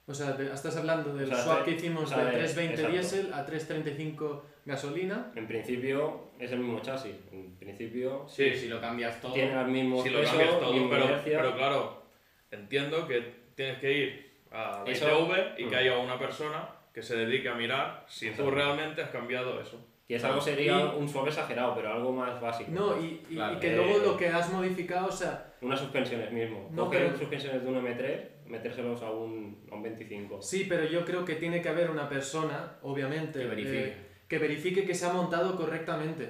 O 0.07 0.13
sea, 0.13 0.37
te- 0.37 0.51
estás 0.53 0.77
hablando 0.77 1.13
del 1.15 1.25
O 1.31 1.35
sea, 1.35 1.43
swap 1.43 1.65
te- 1.65 1.71
que 1.71 1.77
hicimos 1.77 2.03
o 2.03 2.07
sea, 2.07 2.19
de 2.19 2.25
de- 2.25 2.37
320 2.37 2.73
exacto. 2.75 2.91
diésel 2.93 3.33
a 3.33 3.45
335 3.45 4.43
gasolina. 4.65 5.31
En 5.35 5.47
principio 5.47 6.29
es 6.39 6.51
el 6.51 6.59
mismo 6.59 6.79
chasis, 6.81 7.15
en 7.31 7.55
principio 7.57 8.25
Sí, 8.27 8.53
si 8.53 8.67
lo 8.67 8.79
cambias 8.79 9.19
todo. 9.19 9.33
tiene 9.33 9.59
el 9.59 9.67
mismo 9.67 10.03
si 10.03 10.09
lo 10.11 10.19
peso, 10.19 10.31
cambias 10.37 10.59
todo, 10.59 10.89
pero, 11.23 11.55
claro, 11.55 12.03
entiendo 12.51 13.07
que 13.07 13.33
tienes 13.55 13.79
que 13.79 13.91
ir 13.93 14.35
a 14.51 14.83
la 14.85 14.91
ITV 14.91 15.55
y 15.57 15.65
que 15.67 15.75
Mm. 15.75 15.79
haya 15.79 15.97
una 15.97 16.19
persona 16.19 16.69
que 16.93 17.01
se 17.01 17.15
dedique 17.17 17.49
a 17.49 17.55
mirar 17.55 18.05
si 18.07 18.29
tú 18.31 18.51
realmente 18.51 19.01
has 19.01 19.09
cambiado 19.09 19.59
eso. 19.59 19.83
Que 20.07 20.15
es 20.17 20.23
algo 20.23 20.39
sería 20.39 20.93
Y- 20.93 20.99
un 20.99 21.09
suave 21.09 21.29
exagerado, 21.29 21.73
pero 21.75 21.91
algo 21.91 22.11
más 22.11 22.39
básico. 22.39 22.69
No, 22.71 23.01
y, 23.01 23.21
y- 23.29 23.35
Claro. 23.35 23.55
y 23.57 23.59
que 23.59 23.73
Eh, 23.73 23.75
luego 23.75 23.97
lo 24.05 24.17
que 24.17 24.27
has 24.27 24.51
modificado, 24.53 25.07
o 25.07 25.11
sea, 25.11 25.53
Unas 25.61 25.79
suspensiones 25.79 26.31
mismo. 26.31 26.69
No, 26.71 26.85
Coger 26.85 27.05
pero- 27.07 27.17
suspensiones 27.17 27.63
de 27.63 27.67
un 27.69 27.75
M3, 27.77 28.29
metérselos 28.45 29.01
a 29.01 29.09
un, 29.09 29.65
a 29.71 29.75
un 29.75 29.81
25. 29.81 30.39
sí, 30.41 30.67
pero 30.69 30.85
yo 30.85 31.03
creo 31.05 31.25
que 31.25 31.35
tiene 31.35 31.59
que 31.61 31.69
haber 31.69 31.89
una 31.89 32.07
persona, 32.07 32.77
obviamente, 32.83 33.39
Que 33.39 33.45
verifique. 33.47 33.83
eh, 33.87 33.93
que 34.27 34.37
verifique 34.37 34.85
que 34.85 34.93
se 34.93 35.05
ha 35.07 35.13
montado 35.13 35.55
correctamente. 35.57 36.29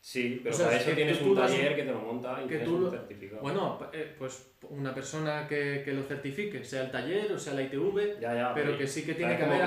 Sí, 0.00 0.40
pero 0.42 0.54
O 0.54 0.58
sea, 0.58 0.66
para 0.66 0.76
es 0.76 0.82
eso 0.82 0.90
que 0.90 0.96
tienes 0.96 1.18
tú 1.18 1.24
un 1.24 1.30
un- 1.32 1.36
taller 1.36 1.76
que 1.76 1.82
te 1.82 1.90
lo 1.92 1.98
monta 1.98 2.38
y 2.38 2.42
que 2.42 2.48
tienes 2.48 2.68
tú 2.68 2.76
un 2.76 2.84
lo- 2.84 2.90
certificado. 2.90 3.42
Bueno, 3.42 3.78
eh, 3.92 4.14
pues 4.18 4.54
una 4.68 4.94
persona 4.94 5.46
que, 5.48 5.82
que 5.84 5.92
lo 5.92 6.02
certifique, 6.02 6.62
sea 6.64 6.84
el 6.84 6.90
taller 6.90 7.32
o 7.32 7.38
sea 7.38 7.54
la 7.54 7.62
ITV, 7.62 8.18
ya, 8.20 8.34
ya, 8.34 8.54
pero 8.54 8.76
que 8.78 8.86
sí 8.86 9.02
que 9.04 9.12
o 9.12 9.14
sea, 9.14 9.16
tiene 9.16 9.36
que 9.36 9.42
haber 9.44 9.62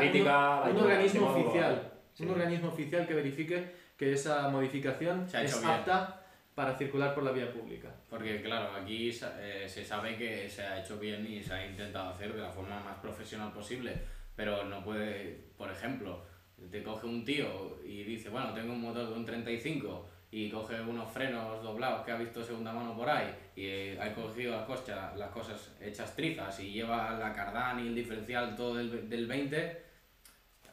un, 0.71 0.75
un 0.77 0.83
organismo 0.83 1.27
oficial. 1.29 1.93
Sí. 2.17 2.23
un 2.23 2.31
organismo 2.31 2.69
oficial 2.69 3.05
que 3.07 3.13
verifique 3.13 3.71
que 3.97 4.13
esa 4.13 4.49
modificación 4.49 5.27
Se 5.29 5.37
ha 5.37 5.43
hecho 5.43 5.55
es 5.55 5.61
bien. 5.61 5.71
apta 5.73 6.23
para 6.55 6.75
circular 6.75 7.13
por 7.13 7.23
la 7.23 7.31
vía 7.31 7.51
pública. 7.51 7.89
Porque 8.09 8.41
claro, 8.41 8.71
aquí 8.75 9.09
eh, 9.39 9.65
se 9.67 9.85
sabe 9.85 10.17
que 10.17 10.49
se 10.49 10.63
ha 10.63 10.81
hecho 10.81 10.97
bien 10.97 11.25
y 11.31 11.43
se 11.43 11.53
ha 11.53 11.65
intentado 11.67 12.09
hacer 12.09 12.33
de 12.33 12.41
la 12.41 12.49
forma 12.49 12.79
más 12.79 12.97
profesional 12.97 13.51
posible, 13.51 13.93
pero 14.35 14.63
no 14.65 14.83
puede, 14.83 15.39
por 15.55 15.69
ejemplo, 15.71 16.23
te 16.71 16.81
coge 16.81 17.05
un 17.05 17.23
tío 17.23 17.77
y 17.85 18.03
dice, 18.03 18.29
bueno, 18.29 18.53
tengo 18.53 18.73
un 18.73 18.81
motor 18.81 19.07
de 19.07 19.13
un 19.13 19.25
35 19.25 20.09
y 20.31 20.49
coge 20.49 20.81
unos 20.81 21.11
frenos 21.11 21.63
doblados 21.63 22.03
que 22.03 22.11
ha 22.11 22.17
visto 22.17 22.43
segunda 22.43 22.73
mano 22.73 22.97
por 22.97 23.07
ahí 23.09 23.33
y 23.55 23.65
eh, 23.65 23.99
ha 24.01 24.11
cogido 24.13 24.53
las 24.57 24.65
cosas, 24.65 25.15
las 25.15 25.29
cosas 25.29 25.75
hechas 25.79 26.15
trizas 26.15 26.59
y 26.59 26.71
lleva 26.71 27.17
la 27.19 27.33
cardán 27.33 27.79
y 27.83 27.87
el 27.89 27.95
diferencial 27.95 28.55
todo 28.55 28.75
del, 28.75 29.07
del 29.07 29.27
20, 29.27 29.81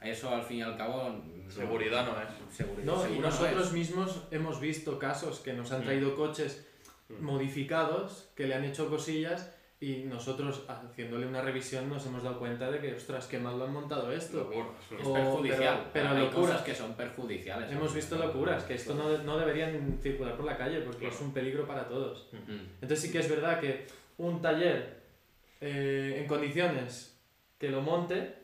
eso 0.05 0.31
al 0.35 0.43
fin 0.43 0.59
y 0.59 0.63
al 0.63 0.77
cabo... 0.77 1.09
no- 1.11 1.35
Seguridad 1.51 2.07
no 2.07 2.21
es. 2.21 2.57
Seguro, 2.57 2.83
No, 2.85 3.07
y 3.09 3.17
no 3.19 3.27
nosotros 3.27 3.67
es. 3.67 3.73
mismos 3.73 4.23
hemos 4.31 4.61
visto 4.61 4.99
casos 4.99 5.41
que 5.41 5.53
nos 5.53 5.71
han 5.73 5.83
Mm. 5.83 5.85
traído 5.85 6.15
coches 6.17 6.67
Mm. 7.11 7.23
modificados, 7.23 8.31
que 8.35 8.47
le 8.47 8.55
han 8.55 8.65
hecho 8.65 8.89
cosillas 8.89 9.53
y 9.79 10.05
nosotros 10.05 10.65
haciéndole 10.69 11.27
una 11.27 11.43
revisión 11.43 11.91
nos 11.91 12.07
hemos 12.07 12.23
dado 12.23 12.39
cuenta 12.39 12.71
de 12.71 12.79
que, 12.81 12.95
ostras, 12.95 13.27
qué 13.27 13.39
mal 13.39 13.59
lo 13.59 13.65
han 13.67 13.73
montado 13.75 14.11
esto. 14.11 14.39
Locura. 14.39 14.67
Es 14.99 15.07
o- 15.07 15.13
perjudicial, 15.13 15.91
pero- 15.93 15.93
pero 15.93 16.09
hay 16.09 16.19
locuras. 16.25 16.51
cosas 16.51 16.63
que 16.63 16.75
son 16.75 16.95
perjudiciales. 16.95 17.71
Hemos 17.71 17.95
visto 17.95 18.17
locuras, 18.17 18.65
que 18.65 18.75
esto 18.75 18.95
no, 18.95 19.19
no 19.19 19.37
deberían 19.37 19.99
circular 20.03 20.35
por 20.37 20.47
la 20.47 20.57
calle 20.57 20.81
porque 20.81 21.09
es 21.09 21.21
un 21.21 21.35
peligro 21.35 21.67
para 21.67 21.87
todos. 21.87 22.29
Mm. 22.33 22.53
Entonces 22.81 23.01
sí 23.03 23.13
que 23.13 23.19
es 23.19 23.29
verdad 23.29 23.61
que 23.61 23.87
un 24.17 24.41
taller 24.41 25.03
eh, 25.61 26.17
en 26.21 26.27
condiciones 26.27 27.19
que 27.59 27.69
lo 27.69 27.83
monte 27.83 28.44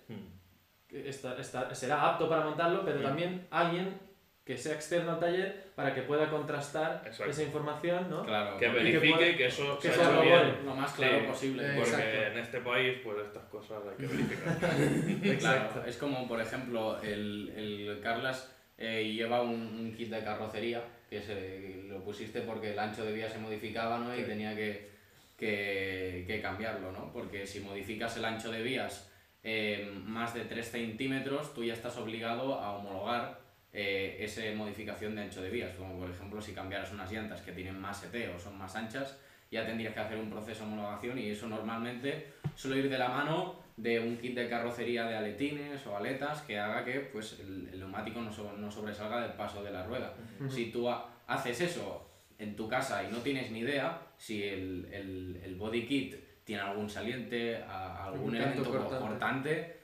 está- 0.92 1.36
está- 1.38 1.74
será 1.74 2.10
apto 2.10 2.28
para 2.28 2.44
montarlo, 2.44 2.84
pero 2.84 2.98
Mm. 3.00 3.02
también 3.02 3.46
alguien 3.50 3.98
que 4.44 4.56
sea 4.56 4.74
externo 4.74 5.12
al 5.12 5.20
taller 5.20 5.66
para 5.76 5.94
que 5.94 6.02
pueda 6.02 6.28
contrastar 6.28 7.02
Exacto. 7.06 7.30
esa 7.30 7.42
información, 7.44 8.10
¿no? 8.10 8.24
Claro, 8.24 8.56
Que 8.58 8.68
verifique 8.68 9.12
pueda- 9.14 9.36
que 9.36 9.46
eso 9.46 9.78
que 9.78 9.88
se 9.88 9.94
se 9.94 10.00
ha 10.00 10.04
hecho 10.04 10.16
corrobore. 10.16 10.44
bien. 10.44 10.66
lo 10.66 10.74
más 10.74 10.92
claro 10.92 11.20
Sí, 11.20 11.26
posible. 11.26 11.62
Porque 11.76 11.90
Exacto. 11.90 12.22
en 12.32 12.38
este 12.38 12.60
país, 12.60 12.98
pues 13.04 13.18
estas 13.26 13.44
cosas 13.44 13.78
hay 13.88 13.96
que 13.96 14.06
verificar. 14.12 15.38
Claro, 15.38 15.84
es 15.86 15.96
como, 15.98 16.26
por 16.26 16.40
ejemplo, 16.40 17.00
el, 17.02 17.52
el 17.56 18.00
Carlas 18.02 18.56
eh, 18.78 19.04
lleva 19.12 19.42
un, 19.42 19.50
un 19.60 19.94
kit 19.94 20.08
de 20.10 20.24
carrocería 20.24 20.82
que 21.10 21.20
se, 21.20 21.82
lo 21.86 22.02
pusiste 22.02 22.40
porque 22.40 22.72
el 22.72 22.78
ancho 22.78 23.04
de 23.04 23.12
vía 23.12 23.28
se 23.28 23.38
modificaba 23.38 23.98
¿no? 23.98 24.12
y 24.14 24.20
Sí. 24.20 24.24
tenía 24.24 24.56
que, 24.56 24.88
que, 25.36 26.24
que 26.26 26.40
cambiarlo, 26.40 26.90
¿no? 26.90 27.12
Porque 27.12 27.46
si 27.46 27.60
modificas 27.60 28.16
el 28.16 28.24
ancho 28.24 28.50
de 28.50 28.62
vías 28.62 29.09
eh, 29.42 29.90
más 30.04 30.34
de 30.34 30.44
3 30.44 30.70
centímetros, 30.70 31.54
tú 31.54 31.64
ya 31.64 31.72
estás 31.72 31.96
obligado 31.96 32.54
a 32.54 32.76
homologar 32.76 33.40
eh, 33.72 34.16
esa 34.20 34.42
modificación 34.54 35.14
de 35.14 35.22
ancho 35.22 35.40
de 35.42 35.50
vías. 35.50 35.74
Como 35.76 35.98
por 35.98 36.10
ejemplo, 36.10 36.40
si 36.40 36.52
cambiaras 36.52 36.92
unas 36.92 37.10
llantas 37.10 37.40
que 37.42 37.52
tienen 37.52 37.78
más 37.80 38.02
ET 38.04 38.28
o 38.34 38.38
son 38.38 38.58
más 38.58 38.74
anchas, 38.76 39.16
ya 39.50 39.64
tendrías 39.66 39.94
que 39.94 40.00
hacer 40.00 40.18
un 40.18 40.30
proceso 40.30 40.64
de 40.64 40.72
homologación 40.72 41.18
y 41.18 41.30
eso 41.30 41.48
normalmente 41.48 42.32
suele 42.54 42.78
ir 42.78 42.88
de 42.90 42.98
la 42.98 43.08
mano 43.08 43.58
de 43.76 43.98
un 43.98 44.18
kit 44.18 44.34
de 44.34 44.48
carrocería 44.48 45.06
de 45.06 45.16
aletines 45.16 45.86
o 45.86 45.96
aletas 45.96 46.42
que 46.42 46.58
haga 46.58 46.84
que 46.84 47.00
pues, 47.00 47.40
el, 47.40 47.68
el 47.72 47.78
neumático 47.80 48.20
no, 48.20 48.30
so- 48.32 48.52
no 48.58 48.70
sobresalga 48.70 49.22
del 49.22 49.32
paso 49.32 49.62
de 49.64 49.70
la 49.72 49.84
rueda. 49.86 50.14
Ujú. 50.38 50.50
Si 50.50 50.66
tú 50.70 50.88
ha- 50.90 51.08
haces 51.26 51.60
eso 51.62 52.06
en 52.38 52.56
tu 52.56 52.68
casa 52.68 53.02
y 53.02 53.10
no 53.10 53.18
tienes 53.18 53.50
ni 53.50 53.60
idea 53.60 54.00
si 54.18 54.42
el, 54.44 54.86
el, 54.92 55.40
el 55.42 55.54
body 55.56 55.86
kit 55.86 56.14
tiene 56.50 56.62
algún 56.64 56.90
saliente, 56.90 57.62
a- 57.62 58.06
algún 58.06 58.34
elemento 58.34 58.68
cortante. 58.68 58.98
cortante, 58.98 59.76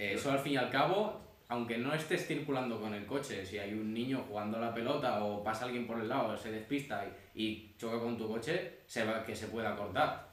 eh, 0.00 0.14
eso 0.14 0.32
al 0.32 0.40
fin 0.40 0.54
y 0.54 0.56
al 0.56 0.68
cabo, 0.68 1.20
aunque 1.48 1.78
no 1.78 1.94
estés 1.94 2.26
circulando 2.26 2.80
con 2.80 2.92
el 2.92 3.06
coche, 3.06 3.46
si 3.46 3.56
hay 3.58 3.72
un 3.72 3.94
niño 3.94 4.24
jugando 4.26 4.56
a 4.58 4.60
la 4.62 4.74
pelota 4.74 5.22
o 5.22 5.44
pasa 5.44 5.66
alguien 5.66 5.86
por 5.86 6.00
el 6.00 6.08
lado, 6.08 6.36
se 6.36 6.50
despista 6.50 7.04
y, 7.36 7.40
y 7.44 7.76
choca 7.78 8.00
con 8.00 8.18
tu 8.18 8.26
coche, 8.26 8.80
se 8.86 9.04
va, 9.04 9.24
que 9.24 9.36
se 9.36 9.46
pueda 9.46 9.76
cortar. 9.76 10.26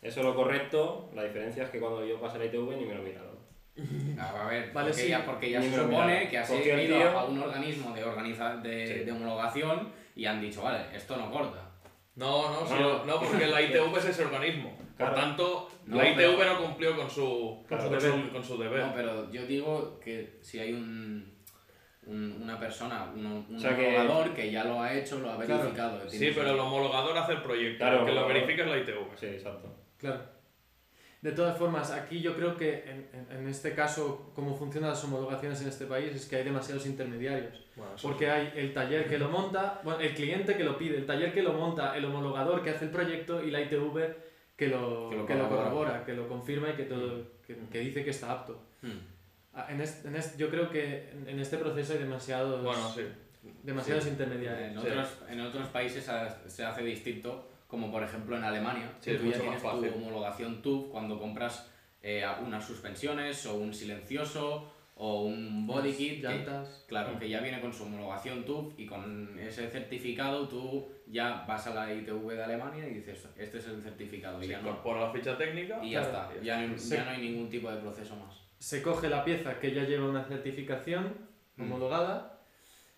Eso 0.00 0.20
es 0.20 0.26
lo 0.26 0.36
correcto, 0.36 1.10
la 1.12 1.24
diferencia 1.24 1.64
es 1.64 1.70
que 1.70 1.80
cuando 1.80 2.06
yo 2.06 2.20
pasé 2.20 2.38
la 2.38 2.44
ITV 2.44 2.76
ni 2.76 2.84
me 2.84 2.94
lo 2.94 3.02
miraron. 3.02 3.34
A 4.20 4.44
ver, 4.48 4.70
Vale, 4.72 4.90
porque, 4.90 4.92
sí. 5.02 5.08
ya, 5.08 5.26
porque 5.26 5.50
ya 5.50 5.58
Ni 5.58 5.68
se 5.70 5.76
supone 5.82 6.28
que 6.28 6.38
has 6.38 6.50
ido 6.50 7.18
a 7.18 7.24
un 7.24 7.40
organismo 7.42 7.92
de, 7.92 8.04
organiza 8.04 8.56
de, 8.58 8.86
Sí. 8.86 9.04
de 9.04 9.10
homologación 9.12 9.88
y 10.14 10.24
han 10.24 10.40
dicho, 10.40 10.62
vale, 10.62 10.84
esto 10.94 11.16
no 11.16 11.32
corta. 11.32 11.68
No, 12.16 12.50
no, 12.50 12.66
sí, 12.66 12.74
No. 12.80 13.04
no, 13.04 13.20
porque 13.20 13.46
la 13.46 13.60
ITV 13.62 13.96
es 13.98 14.04
ese 14.06 14.24
organismo. 14.24 14.76
Por 14.96 15.12
tanto, 15.14 15.68
No, 15.84 15.96
la 15.98 16.08
ITV 16.08 16.36
pero- 16.38 16.54
no 16.54 16.62
cumplió 16.62 16.96
con 16.96 17.10
su, 17.10 17.62
Claro. 17.68 17.90
con 17.90 18.00
su, 18.00 18.30
con 18.32 18.42
su 18.44 18.56
deber. 18.58 18.86
No, 18.86 18.94
pero 18.94 19.30
yo 19.30 19.44
digo 19.46 20.00
que 20.00 20.38
si 20.40 20.58
hay 20.58 20.72
un, 20.72 21.36
un- 22.06 22.40
una 22.42 22.58
persona, 22.58 23.12
un, 23.14 23.26
un 23.48 23.56
O 23.56 23.60
sea 23.60 23.76
que- 23.76 23.88
homologador 23.98 24.32
que... 24.34 24.50
ya 24.50 24.64
lo 24.64 24.80
ha 24.80 24.94
hecho, 24.94 25.18
lo 25.18 25.30
ha 25.30 25.36
Claro. 25.36 25.58
verificado. 25.64 26.08
Sí, 26.08 26.32
pero 26.34 26.50
el 26.52 26.58
homologador 26.58 27.16
hace 27.18 27.32
el 27.32 27.42
proyecto. 27.42 27.78
Claro, 27.78 28.00
el 28.00 28.06
que 28.06 28.12
lo 28.12 28.26
verifica 28.26 28.62
es 28.62 28.68
la 28.70 28.78
ITV. 28.78 29.16
Sí, 29.16 29.26
exacto. 29.26 29.74
Claro. 29.98 30.20
De 31.26 31.32
todas 31.32 31.58
formas, 31.58 31.90
aquí 31.90 32.20
yo 32.20 32.36
creo 32.36 32.56
que 32.56 32.84
en, 32.88 33.08
en- 33.12 33.36
en 33.38 33.48
este 33.48 33.74
caso, 33.74 34.30
cómo 34.32 34.54
funcionan 34.56 34.90
las 34.90 35.02
homologaciones 35.02 35.60
en 35.60 35.66
este 35.68 35.84
país 35.86 36.14
es 36.14 36.26
que 36.26 36.36
hay 36.36 36.44
demasiados 36.44 36.86
intermediarios. 36.86 37.64
Bueno, 37.74 37.90
Porque 38.00 38.30
hay 38.30 38.52
el 38.54 38.72
taller 38.72 39.08
que 39.08 39.18
lo 39.18 39.28
monta, 39.28 39.80
bueno, 39.82 39.98
el 39.98 40.14
cliente 40.14 40.56
que 40.56 40.62
lo 40.62 40.78
pide, 40.78 40.96
el 40.98 41.04
taller 41.04 41.34
que 41.34 41.42
lo 41.42 41.52
monta, 41.54 41.96
el 41.96 42.04
homologador 42.04 42.62
que 42.62 42.70
hace 42.70 42.84
el 42.84 42.92
proyecto 42.92 43.42
y 43.42 43.50
la 43.50 43.60
ITV 43.60 44.14
que 44.56 44.68
lo, 44.68 45.10
Que 45.10 45.16
lo 45.16 45.26
que 45.26 45.34
lo 45.34 45.48
corrobora. 45.48 46.04
que 46.04 46.14
lo 46.14 46.28
confirma 46.28 46.70
y 46.70 46.74
que, 46.74 46.84
todo, 46.84 47.24
que, 47.44 47.56
que 47.72 47.80
dice 47.80 48.04
que 48.04 48.10
está 48.10 48.30
apto. 48.30 48.62
Hmm. 48.82 49.00
En 49.68 49.80
este, 49.80 50.06
en 50.06 50.14
este- 50.14 50.38
yo 50.38 50.48
creo 50.48 50.70
que 50.70 51.10
en, 51.10 51.28
en 51.28 51.40
este 51.40 51.56
proceso 51.58 51.94
hay 51.94 51.98
demasiados, 51.98 52.62
Bueno, 52.62 52.88
sí. 52.94 53.02
demasiados 53.64 54.04
Sí. 54.04 54.10
intermediarios. 54.10 54.70
En 54.76 54.80
Sí. 54.80 54.86
otros, 54.86 55.08
en 55.28 55.40
otros 55.40 55.66
países 55.70 56.08
se 56.46 56.64
hace 56.64 56.82
distinto, 56.84 57.48
como 57.76 57.92
por 57.92 58.02
ejemplo 58.02 58.34
en 58.38 58.42
Alemania, 58.44 58.90
Sí, 59.00 59.10
que 59.10 59.16
es 59.16 59.22
tú 59.22 59.30
ya 59.30 59.38
tienes 59.38 59.60
tu 59.60 59.68
homologación 59.68 60.62
TÜV 60.62 60.88
cuando 60.90 61.18
compras 61.18 61.70
eh, 62.02 62.24
unas 62.42 62.64
suspensiones 62.64 63.44
o 63.44 63.56
un 63.56 63.74
silencioso 63.74 64.72
o 64.94 65.24
un 65.24 65.66
body 65.66 65.88
Las 65.88 65.96
kit. 65.98 66.14
que- 66.22 66.22
llantas. 66.22 66.84
claro, 66.88 67.18
que 67.18 67.28
ya 67.28 67.40
viene 67.40 67.60
con 67.60 67.70
su 67.74 67.82
homologación 67.82 68.44
TÜV 68.46 68.72
y 68.78 68.86
con 68.86 69.38
ese 69.38 69.68
certificado 69.68 70.48
tú 70.48 70.88
ya 71.06 71.44
vas 71.46 71.66
a 71.66 71.74
la 71.74 71.92
ITV 71.92 72.34
de 72.34 72.44
Alemania 72.44 72.88
y 72.88 72.94
dices, 72.94 73.28
este 73.36 73.58
es 73.58 73.66
el 73.68 73.82
certificado 73.82 74.38
y 74.40 74.44
Se 74.46 74.52
ya 74.52 74.60
no. 74.62 74.68
incorpora 74.70 75.02
la 75.02 75.12
ficha 75.12 75.36
técnica. 75.36 75.84
Y 75.84 75.90
ya 75.90 76.00
Claro. 76.08 76.30
está, 76.32 76.42
ya, 76.42 76.66
no- 76.66 76.76
ya 76.76 77.10
hay 77.10 77.20
ningún 77.20 77.50
tipo 77.50 77.70
de 77.70 77.76
proceso 77.78 78.16
más. 78.16 78.40
se 78.58 78.80
coge 78.80 79.10
la 79.10 79.22
pieza 79.22 79.60
que 79.60 79.74
ya 79.74 79.82
lleva 79.84 80.08
una 80.08 80.24
certificación 80.24 81.12
Mm. 81.56 81.62
homologada, 81.62 82.40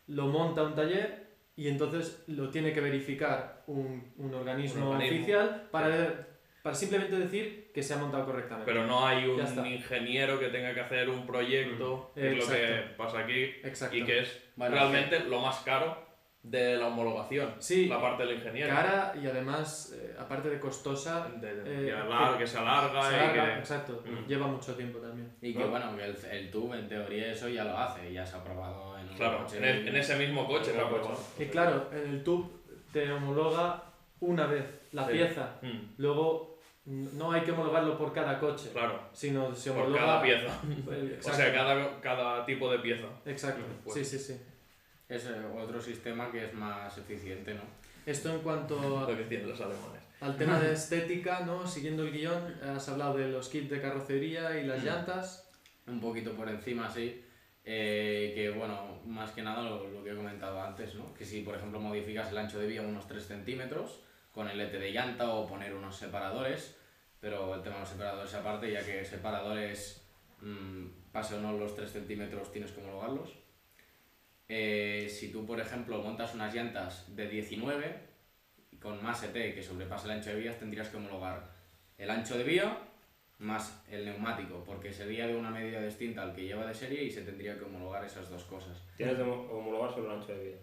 lo 0.07 0.29
monta 0.29 0.63
un 0.63 0.75
taller 0.77 1.28
y 1.59 1.69
entonces 1.69 2.23
lo 2.29 2.49
tiene 2.51 2.73
que 2.73 2.81
verificar 2.81 3.65
un, 3.67 4.13
un 4.17 4.33
organismo 4.35 4.87
Un 4.91 4.95
organismo. 4.97 5.19
oficial 5.19 5.69
para, 5.71 6.27
para 6.63 6.75
simplemente 6.75 7.17
decir 7.19 7.71
que 7.75 7.83
se 7.83 7.95
ha 7.95 7.99
montado 7.99 8.25
correctamente. 8.27 8.65
Pero 8.73 8.87
no 8.87 9.05
hay 9.07 9.27
un 9.27 9.67
ingeniero 9.67 10.39
que 10.39 10.49
tenga 10.49 10.73
que 10.73 10.81
hacer 10.81 11.09
un 11.11 11.27
proyecto, 11.27 12.13
Mm. 12.15 12.21
que 12.21 12.31
es 12.33 12.39
lo 12.39 12.53
que 12.55 12.85
pasa 12.97 13.19
aquí, 13.21 13.43
Exacto. 13.65 13.97
y 13.97 14.05
que 14.05 14.21
es 14.21 14.41
realmente 14.57 15.21
lo 15.21 15.41
más 15.41 15.59
caro 15.61 16.08
de 16.43 16.77
la 16.77 16.87
homologación. 16.87 17.55
Sí, 17.59 17.87
La 17.87 18.01
parte 18.01 18.25
del 18.25 18.37
ingeniero. 18.37 18.69
cara 18.75 19.13
y 19.21 19.27
además, 19.27 19.93
eh, 19.95 20.15
aparte 20.19 20.49
de 20.49 20.61
costosa, 20.61 21.29
De- 21.41 21.51
Eh, 21.51 21.93
que, 22.39 22.47
se 22.47 22.59
alarga 22.59 23.03
se 23.03 23.13
y 23.13 23.19
alarga, 23.19 23.55
que... 23.55 23.59
exacto, 23.59 24.03
Mm. 24.07 24.27
lleva 24.27 24.47
mucho 24.47 24.75
tiempo 24.75 24.99
también. 24.99 25.31
Y 25.43 25.53
que 25.53 25.65
bueno, 25.65 25.97
que 25.97 26.05
el, 26.05 26.17
el 26.31 26.51
TÜV 26.51 26.75
en 26.75 26.89
teoría 26.89 27.33
eso 27.33 27.49
ya 27.49 27.65
lo 27.65 27.77
hace, 27.77 28.13
ya 28.13 28.25
se 28.25 28.37
ha 28.37 28.45
probado 28.45 28.97
en 28.99 29.09
un 29.09 29.17
Claro, 29.17 29.39
coche 29.45 29.59
en, 29.59 29.65
el- 29.65 29.89
en 29.89 29.97
ese 29.97 30.17
mismo 30.17 30.47
coche. 30.47 30.71
El 30.79 30.87
coche. 30.89 31.11
Y 31.41 31.47
claro, 31.47 31.89
en 31.93 32.09
el 32.15 32.23
tube 32.25 32.49
te 32.93 33.11
homologa 33.13 33.83
una 34.21 34.47
vez 34.47 34.65
la 34.93 35.07
Sí. 35.07 35.13
pieza, 35.13 35.57
Mm, 35.63 35.95
luego 35.99 36.59
no 36.87 37.33
hay 37.33 37.43
que 37.43 37.51
homologarlo 37.53 37.99
por 37.99 38.13
cada 38.15 38.39
coche, 38.39 38.71
claro, 38.73 38.99
sino 39.13 39.55
se 39.55 39.73
por 39.73 39.83
homologa 39.83 40.07
cada 40.07 40.23
pieza. 40.23 40.47
O 40.89 40.93
Exacto, 40.93 41.37
sea, 41.37 41.53
cada, 41.53 42.01
cada 42.01 42.47
tipo 42.47 42.71
de 42.71 42.79
pieza. 42.79 43.07
exacto. 43.27 43.61
Mm, 43.61 43.85
pues. 43.85 43.95
Sí, 43.97 44.05
sí, 44.05 44.19
sí. 44.19 44.41
Es 45.09 45.25
eh, 45.27 45.35
otro 45.59 45.81
sistema 45.81 46.31
que 46.31 46.45
es 46.47 46.55
más 46.55 46.97
eficiente, 46.99 47.55
¿no? 47.55 47.63
Esto 48.05 48.31
en 48.35 48.41
cuanto 48.41 48.79
Lo 49.09 49.17
que 49.17 49.25
tienen 49.25 49.49
los 49.49 49.61
alemanes. 49.61 50.03
al 50.21 50.37
tema 50.37 50.59
de 50.61 50.73
estética, 50.75 51.41
¿no? 51.41 51.67
Siguiendo 51.67 52.03
el 52.05 52.13
guion, 52.13 52.55
has 52.63 52.89
hablado 52.89 53.17
de 53.17 53.29
los 53.29 53.49
kits 53.49 53.71
de 53.71 53.81
carrocería 53.81 54.59
y 54.61 54.67
las 54.67 54.83
Mm. 54.83 54.87
llantas. 54.87 55.51
Un 55.87 56.01
poquito 56.01 56.33
por 56.33 56.49
encima, 56.49 56.91
sí. 56.91 57.25
Eh, 57.65 58.33
que 58.35 58.51
bueno, 58.51 59.01
más 59.07 59.31
que 59.33 59.43
nada 59.43 59.63
lo, 59.63 59.89
lo 59.89 60.03
que 60.05 60.13
he 60.13 60.17
comentado 60.17 60.61
antes, 60.63 60.95
¿no? 60.95 61.13
Que 61.15 61.25
si 61.25 61.43
por 61.43 61.55
ejemplo 61.57 61.79
modificas 61.81 62.31
el 62.31 62.39
ancho 62.39 62.59
de 62.59 62.67
vía 62.67 62.83
unos 62.83 63.07
3 63.07 63.27
centímetros 63.27 64.01
con 64.33 64.49
el 64.49 64.61
ET 64.61 64.73
de 64.73 64.91
llanta 64.93 65.29
o 65.31 65.47
poner 65.47 65.75
unos 65.75 65.97
separadores, 65.97 66.77
pero 67.21 67.55
el 67.55 67.63
tema 67.63 67.75
de 67.77 67.81
los 67.81 67.89
separadores 67.91 68.35
aparte, 68.35 68.71
ya 68.73 68.85
que 68.85 69.05
separadores 69.05 70.03
mm, 70.41 70.87
pase 71.13 71.35
o 71.35 71.41
no 71.41 71.53
los 71.59 71.75
3 71.75 71.91
centímetros 71.91 72.53
tienes 72.53 72.71
que 72.73 72.81
homologarlos. 72.81 73.31
Eh, 74.49 75.09
si 75.11 75.31
tú 75.31 75.45
por 75.45 75.61
ejemplo 75.61 76.03
montas 76.03 76.35
unas 76.35 76.55
llantas 76.55 77.15
de 77.15 77.29
19 77.29 77.97
y 78.73 78.77
con 78.77 79.03
más 79.03 79.23
ET 79.23 79.33
que 79.33 79.63
sobrepase 79.63 80.07
el 80.07 80.13
ancho 80.13 80.31
de 80.31 80.37
vías, 80.37 80.59
tendrías 80.59 80.89
que 80.89 80.97
homologar 80.97 81.51
el 81.99 82.11
ancho 82.11 82.39
de 82.39 82.45
vía 82.45 82.79
más 83.39 83.85
el 83.89 84.05
neumático, 84.05 84.65
porque 84.65 84.93
sería 84.93 85.27
de 85.27 85.37
una 85.37 85.51
medida 85.51 85.81
distinta 85.81 86.23
al 86.23 86.35
que 86.35 86.45
lleva 86.45 86.67
de 86.67 86.75
serie 86.75 87.05
y 87.05 87.11
se 87.11 87.23
tendría 87.23 87.57
que 87.57 87.65
homologar 87.65 88.05
esas 88.05 88.29
dos 88.31 88.43
cosas. 88.45 88.83
Tienes 88.97 89.17
que 89.17 89.23
homologar 89.23 89.93
solo 89.93 90.13
el 90.13 90.19
ancho 90.19 90.35
de 90.35 90.45
vía. 90.45 90.57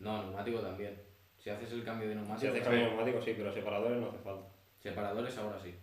No, 0.00 0.22
neumático 0.22 0.58
también. 0.58 1.00
Si 1.38 1.50
haces 1.50 1.72
el 1.72 1.84
cambio 1.84 2.08
de 2.08 2.14
Si 2.14 2.20
neumático, 2.20 2.52
haces 2.52 2.64
cambio 2.64 2.86
neumático, 2.86 3.22
sí, 3.22 3.34
pero 3.36 3.52
separadores 3.52 4.00
no 4.00 4.08
hace 4.08 4.18
falta. 4.18 4.48
separadores 4.80 5.38
ahora 5.38 5.60
sí. 5.60 5.74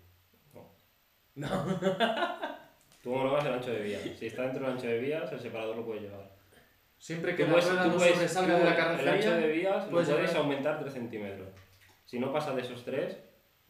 Tú 3.03 3.13
homologas 3.13 3.45
el 3.45 3.53
ancho 3.53 3.71
de 3.71 3.81
vía. 3.81 3.99
Si 4.17 4.27
está 4.27 4.43
dentro 4.43 4.65
del 4.65 4.73
ancho 4.73 4.87
de 4.87 4.99
vías, 4.99 5.31
el 5.31 5.39
separador 5.39 5.77
lo 5.77 5.85
puede 5.85 6.01
llevar. 6.01 6.28
Siempre 6.99 7.35
que 7.35 7.43
la 7.45 7.49
puedes- 7.53 7.67
rueda 7.69 7.85
no 7.87 7.93
puedes- 7.95 8.13
sobresalga 8.13 8.53
tú 8.53 8.59
de 8.59 8.65
la 8.65 8.75
El 8.75 8.81
ancho 8.81 8.97
de 9.03 9.05
carrocería, 9.05 9.47
vías 9.47 9.85
lo 9.85 9.91
puedes 9.91 10.07
llevar- 10.09 10.37
aumentar 10.37 10.79
3 10.79 10.93
centímetros. 10.93 11.47
Si 12.05 12.19
no 12.19 12.31
pasa 12.33 12.53
de 12.53 12.61
esos 12.61 12.83
3, 12.83 13.17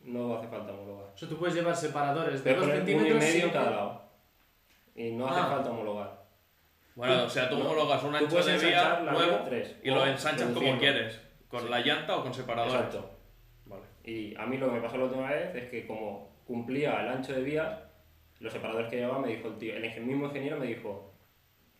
no 0.02 0.36
hace 0.38 0.48
falta 0.48 0.72
homologar. 0.74 1.12
o 1.14 1.18
sea, 1.18 1.30
tú 1.30 1.38
puedes 1.38 1.56
llevar 1.56 1.76
separadores 1.76 2.44
de 2.44 2.50
Pero 2.52 2.62
2 2.62 2.70
poner 2.70 2.82
uno 2.82 2.90
y 2.90 2.94
centímetros. 2.96 3.24
medio 3.34 3.46
en 3.46 3.52
cada 3.52 3.72
lado. 3.72 4.02
Y 4.96 5.12
no 5.12 5.28
hace 5.28 5.40
Ah. 5.40 5.46
falta 5.48 5.70
homologar. 5.70 6.20
Bueno, 6.96 7.24
o 7.24 7.30
sea, 7.30 7.48
tú 7.50 7.56
homologas 7.56 8.04
un 8.04 8.16
ancho 8.16 8.44
de 8.44 8.58
vía 8.58 9.00
nuevo 9.04 9.20
vía 9.20 9.44
3. 9.46 9.76
y 9.84 9.90
lo 9.90 10.06
ensanchas 10.06 10.52
como 10.52 10.78
quieres. 10.78 11.22
¿Con 11.48 11.62
Sí. 11.62 11.70
la 11.70 11.80
llanta 11.80 12.16
o 12.18 12.24
con 12.24 12.34
separadores? 12.34 12.74
Exacto. 12.76 13.10
Vale. 13.66 13.84
Y 14.04 14.36
a 14.36 14.46
mí 14.46 14.58
lo 14.58 14.68
que 14.68 14.74
me 14.74 14.82
pasó 14.82 14.98
la 14.98 15.06
última 15.06 15.30
vez 15.30 15.56
es 15.56 15.70
que 15.70 15.86
como 15.88 16.30
cumplía 16.46 17.00
el 17.02 17.08
ancho 17.10 17.34
de 17.34 17.42
vías, 17.44 17.80
los 18.40 18.52
separadores 18.52 18.90
que 18.90 18.98
llevaba 18.98 19.20
me 19.20 19.30
dijo 19.30 19.48
el 19.50 19.58
tío, 19.58 19.76
el 19.76 20.02
mismo 20.06 20.26
ingeniero 20.26 20.58
me 20.58 20.66
dijo, 20.68 21.09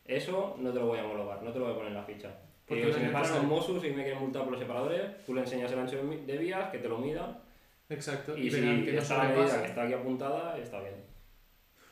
eso 0.10 0.56
no 0.60 0.72
te 0.72 0.80
lo 0.80 0.88
voy 0.88 1.00
a 1.00 1.06
homologar, 1.06 1.42
no 1.44 1.52
te 1.52 1.60
lo 1.60 1.66
voy 1.66 1.74
a 1.74 1.78
poner 1.78 1.92
en 1.92 1.98
la 1.98 2.04
ficha. 2.04 2.30
Y 2.30 2.70
Porque 2.70 2.86
digo, 2.86 2.90
no 2.90 2.94
si 3.00 3.06
me 3.06 3.12
necesario. 3.20 3.44
Mosus 3.44 3.84
y 3.84 3.90
me 3.92 4.04
quieren 4.04 4.20
multar 4.22 4.44
por 4.44 4.52
los 4.52 4.60
separadores, 4.62 5.24
tú 5.26 5.34
le 5.34 5.42
enseñas 5.42 5.72
el 5.72 5.80
ancho 5.80 5.98
de, 5.98 6.38
vías, 6.38 6.70
que 6.70 6.80
te 6.80 6.88
lo 6.90 6.98
mida, 6.98 7.42
Exacto, 7.90 8.38
y, 8.38 8.48
y, 8.48 8.52
si 8.52 8.62
que 8.62 8.94
no 8.94 9.00
está 9.02 9.18
la 9.18 9.30
medida 9.30 9.62
que 9.62 9.68
está 9.68 9.84
aquí 9.84 9.94
apuntada, 9.94 10.58
está 10.58 10.80
bien. 10.80 10.94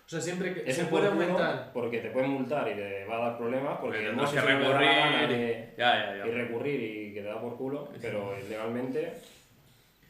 O 0.05 0.09
sea, 0.09 0.21
siempre 0.21 0.53
que 0.53 0.61
Ese 0.61 0.83
se 0.83 0.85
puede 0.85 1.07
aumentar. 1.07 1.71
Porque 1.73 1.99
te 1.99 2.11
pueden 2.11 2.29
multar 2.29 2.69
y 2.69 2.75
te 2.75 3.03
va 3.05 3.17
a 3.17 3.29
dar 3.29 3.37
problemas, 3.37 3.77
porque 3.79 4.09
Mosus 4.11 4.35
que 4.35 4.41
recurrir. 4.41 5.27
de- 5.27 5.73
Ya, 5.77 6.15
ya, 6.15 6.25
y 6.25 6.29
ya. 6.29 6.35
recurrir 6.35 6.81
y 6.81 7.13
que 7.13 7.21
te 7.21 7.27
da 7.27 7.41
por 7.41 7.57
culo, 7.57 7.89
pero 8.01 8.35
legalmente 8.47 9.13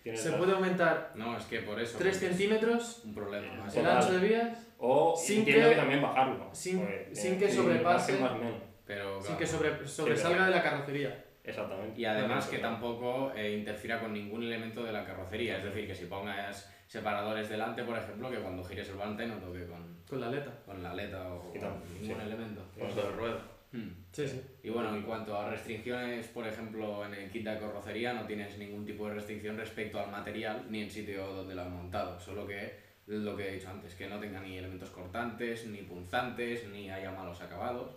Se 0.03 0.31
puede 0.33 0.53
aumentar 0.53 1.11
No, 1.15 1.35
es 1.35 1.45
que 1.45 1.59
por 1.61 1.79
eso. 1.79 1.97
3 1.97 2.15
porque 2.15 2.25
es 2.27 2.37
centímetros 2.37 3.01
Un 3.05 3.13
problema 3.15 3.53
más. 3.55 3.75
el 3.75 3.85
ancho 3.85 4.13
de 4.13 4.27
vías 4.27 4.66
O 4.79 5.15
Sin 5.17 5.39
entiendo 5.39 5.63
que- 5.69 5.75
que, 5.75 5.81
también 5.81 6.01
bajarlo. 6.01 6.49
sin- 6.51 6.79
pues, 6.85 7.19
sin 7.19 7.33
eh, 7.33 7.37
que 7.37 7.47
sobrepase- 7.49 8.19
más 8.19 8.31
o 8.31 8.37
menos. 8.37 8.61
Pero, 8.85 9.21
sin 9.21 9.35
que 9.35 9.45
sobre- 9.45 9.87
sobresalga 9.87 10.45
de 10.45 10.51
la 10.51 10.63
carrocería. 10.63 11.25
Exactamente. 11.43 11.99
Y 11.99 12.05
además 12.05 12.45
que 12.47 12.59
tampoco 12.59 13.31
eh, 13.35 13.53
interfiera 13.57 13.99
con 13.99 14.13
ningún 14.13 14.43
elemento 14.43 14.83
de 14.83 14.91
la 14.91 15.05
carrocería. 15.05 15.57
Es 15.57 15.63
decir, 15.63 15.87
que 15.87 15.95
si 15.95 16.05
pongas 16.05 16.71
separadores 16.87 17.49
delante, 17.49 17.83
por 17.83 17.97
ejemplo, 17.97 18.29
que 18.29 18.37
cuando 18.37 18.63
gires 18.63 18.87
el 18.89 18.95
volante 18.95 19.25
no 19.25 19.35
toque 19.37 19.65
con, 19.65 19.97
Con 20.09 20.21
la 20.21 20.27
aleta. 20.27 20.51
con 20.65 20.81
la 20.83 20.91
aleta 20.91 21.33
o 21.33 21.39
con 21.51 21.53
ningún 21.53 22.05
sí. 22.05 22.11
elemento. 22.25 22.61
Paso 22.79 23.01
de 23.03 23.11
rueda. 23.15 23.41
Hmm. 23.71 23.89
Sí, 24.13 24.25
sí. 24.27 24.41
Y 24.63 24.69
bueno, 24.69 24.95
en 24.95 25.01
cuanto 25.03 25.37
a 25.37 25.49
restricciones, 25.49 26.27
por 26.27 26.47
ejemplo, 26.47 27.05
en 27.05 27.13
el 27.13 27.29
kit 27.29 27.43
de 27.45 27.57
carrocería 27.59 28.13
no 28.13 28.25
tienes 28.25 28.57
ningún 28.57 28.85
tipo 28.85 29.07
de 29.07 29.15
restricción 29.15 29.57
respecto 29.57 29.99
al 29.99 30.09
material 30.11 30.65
ni 30.69 30.81
el 30.83 30.89
sitio 30.91 31.25
donde 31.27 31.55
lo 31.55 31.63
han 31.63 31.73
montado, 31.75 32.17
solo 32.19 32.47
que 32.47 32.86
lo 33.07 33.35
que 33.35 33.47
he 33.47 33.53
dicho 33.55 33.69
antes, 33.69 33.95
que 33.95 34.07
no 34.07 34.19
tenga 34.19 34.41
ni 34.41 34.57
elementos 34.57 34.89
cortantes, 34.89 35.65
ni 35.67 35.81
punzantes, 35.83 36.67
ni 36.67 36.89
haya 36.89 37.11
malos 37.11 37.41
acabados. 37.41 37.91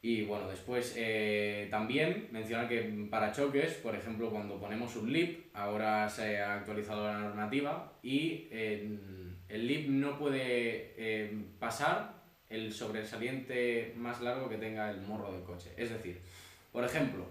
Y 0.00 0.22
bueno, 0.22 0.48
después 0.48 0.94
eh, 0.96 1.66
también 1.70 2.28
mencionar 2.30 2.68
que 2.68 3.08
para 3.10 3.32
choques, 3.32 3.74
por 3.74 3.96
ejemplo, 3.96 4.30
cuando 4.30 4.60
ponemos 4.60 4.94
un 4.94 5.12
lip, 5.12 5.50
ahora 5.54 6.08
se 6.08 6.38
ha 6.38 6.54
actualizado 6.54 7.04
la 7.04 7.18
normativa 7.18 7.94
y 8.00 8.46
eh, 8.52 8.96
el 9.48 9.66
lip 9.66 9.88
no 9.88 10.16
puede 10.16 10.94
eh, 10.96 11.44
pasar 11.58 12.14
el 12.48 12.72
sobresaliente 12.72 13.92
más 13.96 14.20
largo 14.20 14.48
que 14.48 14.56
tenga 14.56 14.88
el 14.90 15.00
morro 15.00 15.32
del 15.32 15.42
coche. 15.42 15.72
Es 15.76 15.90
decir, 15.90 16.20
por 16.70 16.84
ejemplo, 16.84 17.26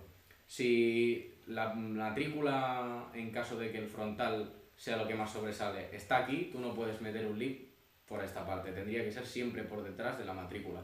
si 0.45 1.35
la 1.47 1.73
matrícula, 1.73 3.07
en 3.13 3.31
caso 3.31 3.57
de 3.57 3.71
que 3.71 3.77
el 3.77 3.87
frontal 3.87 4.51
sea 4.77 4.95
lo 4.95 5.07
que 5.07 5.15
más 5.15 5.31
sobresale, 5.31 5.89
está 5.91 6.19
aquí, 6.19 6.49
tú 6.51 6.59
no 6.59 6.73
puedes 6.73 7.01
meter 7.01 7.25
un 7.25 7.37
lip 7.37 7.73
por 8.07 8.23
esta 8.23 8.45
parte, 8.45 8.71
tendría 8.71 9.03
que 9.03 9.11
ser 9.11 9.25
siempre 9.25 9.63
por 9.63 9.83
detrás 9.83 10.17
de 10.17 10.25
la 10.25 10.33
matrícula. 10.33 10.81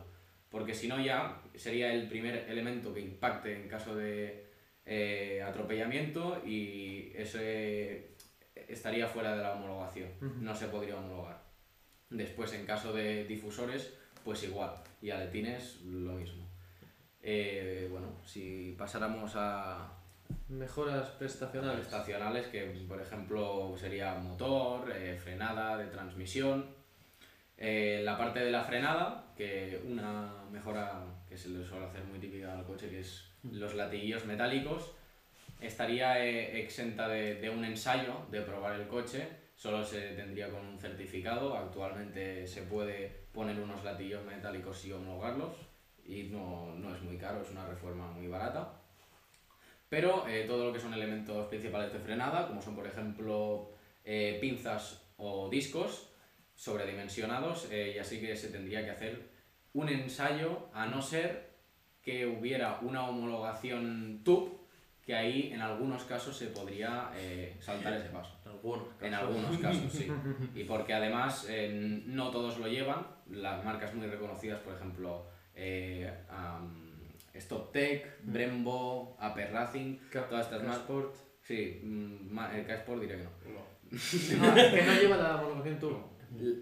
Porque 0.50 0.74
si 0.74 0.88
no 0.88 1.00
ya 1.00 1.42
sería 1.56 1.94
el 1.94 2.08
primer 2.08 2.50
elemento 2.50 2.94
que 2.94 3.00
impacte 3.00 3.56
en 3.56 3.68
caso 3.68 3.96
de 3.96 4.46
eh, 4.86 5.42
atropellamiento 5.42 6.42
y 6.46 7.12
ese 7.16 8.10
estaría 8.68 9.08
fuera 9.08 9.36
de 9.36 9.42
la 9.42 9.54
homologación, 9.54 10.10
no 10.42 10.54
se 10.54 10.68
podría 10.68 10.98
homologar. 10.98 11.42
Después, 12.10 12.54
en 12.54 12.66
caso 12.66 12.94
de 12.94 13.26
difusores, 13.26 13.94
pues 14.24 14.44
igual, 14.44 14.76
y 15.02 15.10
aletines 15.10 15.82
lo 15.82 16.14
mismo. 16.14 16.48
Eh, 17.22 17.88
bueno, 17.90 18.08
si 18.26 18.76
pasáramos 18.78 19.34
a 19.36 20.03
mejoras 20.50 21.10
prestacionales. 21.10 21.88
Prestacionales 21.88 22.48
que, 22.48 22.64
por 22.88 23.02
ejemplo, 23.02 23.76
sería 23.78 24.16
motor, 24.16 24.92
eh, 24.92 25.18
frenada 25.22 25.78
de 25.78 25.88
transmisión, 25.88 26.68
eh, 27.58 28.02
la 28.04 28.18
parte 28.18 28.40
de 28.40 28.52
la 28.52 28.64
frenada, 28.64 29.34
que 29.36 29.82
una 29.88 30.44
mejora 30.52 31.04
que 31.28 31.38
se 31.38 31.50
le 31.50 31.64
suele 31.64 31.86
hacer 31.86 32.04
muy 32.04 32.20
típica 32.20 32.58
al 32.58 32.66
coche, 32.66 32.90
que 32.90 33.00
es 33.00 33.30
los 33.44 33.76
latillos 33.76 34.26
metálicos, 34.26 34.92
estaría 35.60 36.26
eh, 36.26 36.62
exenta 36.62 37.08
de, 37.08 37.36
de, 37.36 37.50
un 37.50 37.64
ensayo 37.64 38.26
de 38.32 38.42
probar 38.42 38.80
el 38.80 38.88
coche, 38.88 39.28
solo 39.56 39.84
se 39.84 40.10
tendría 40.10 40.50
con 40.50 40.66
un 40.66 40.80
certificado. 40.80 41.56
Actualmente 41.56 42.46
se 42.48 42.64
puede 42.64 43.24
poner 43.32 43.60
unos 43.60 43.84
latillos 43.84 44.24
metálicos 44.26 44.84
y 44.86 44.92
homologarlos, 44.92 45.56
y 46.06 46.24
no, 46.24 46.74
no 46.76 46.94
es 46.94 47.02
muy 47.02 47.18
caro, 47.18 47.42
es 47.42 47.52
una 47.52 47.66
reforma 47.66 48.12
muy 48.12 48.28
barata. 48.28 48.83
Pero 49.94 50.28
eh, 50.28 50.46
todo 50.48 50.66
lo 50.66 50.74
que 50.74 50.80
son 50.80 50.92
elementos 50.96 51.46
principales 51.50 51.94
de 51.94 52.00
frenada, 52.00 52.48
como 52.48 52.64
son 52.64 52.74
por 52.74 52.88
ejemplo 52.88 53.70
pinzas 54.42 55.06
o 55.18 55.50
discos, 55.50 56.10
sobredimensionados 56.56 57.68
eh, 57.72 57.94
y 57.96 58.00
así 58.00 58.20
que 58.20 58.36
se 58.36 58.48
tendría 58.48 58.84
que 58.84 58.90
hacer 58.90 59.30
un 59.74 59.90
ensayo 59.90 60.70
a 60.74 60.88
no 60.88 61.00
ser 61.00 61.52
que 62.02 62.26
hubiera 62.26 62.80
una 62.82 63.08
homologación 63.08 64.22
TUP 64.24 64.64
que 65.06 65.14
ahí 65.14 65.52
en 65.54 65.62
algunos 65.62 66.06
casos 66.06 66.38
se 66.38 66.48
podría 66.48 67.12
eh, 67.16 67.56
saltar 67.60 67.94
ese 67.94 68.10
paso. 68.10 68.36
En 69.02 69.14
algunos 69.14 69.58
casos, 69.58 69.92
sí. 69.92 70.08
Y 70.56 70.64
porque 70.64 70.94
además 70.94 71.46
eh, 71.50 72.02
no 72.06 72.32
todos 72.32 72.58
lo 72.58 72.68
llevan, 72.68 73.06
las 73.30 73.64
marcas 73.64 73.94
muy 73.94 74.08
reconocidas, 74.08 74.62
por 74.62 74.74
ejemplo, 74.74 75.28
eh, 75.54 76.10
Stop 77.36 77.72
Tech, 77.72 78.20
mm. 78.24 78.34
Brembo, 78.34 79.18
Aper 79.20 79.52
Racing, 79.52 79.98
todas 80.12 80.46
estas 80.46 80.64
marcas. 80.64 81.24
Sí, 81.42 81.82
mm, 81.84 82.40
el 82.56 82.66
K-Sport 82.66 83.02
diré 83.02 83.18
que 83.18 83.24
no. 83.24 83.30
Ah, 84.42 84.56
que 84.74 84.84
no 84.84 84.94
lleva 84.94 85.18
la 85.18 85.36
homologación 85.36 85.80
TUP. 85.80 86.14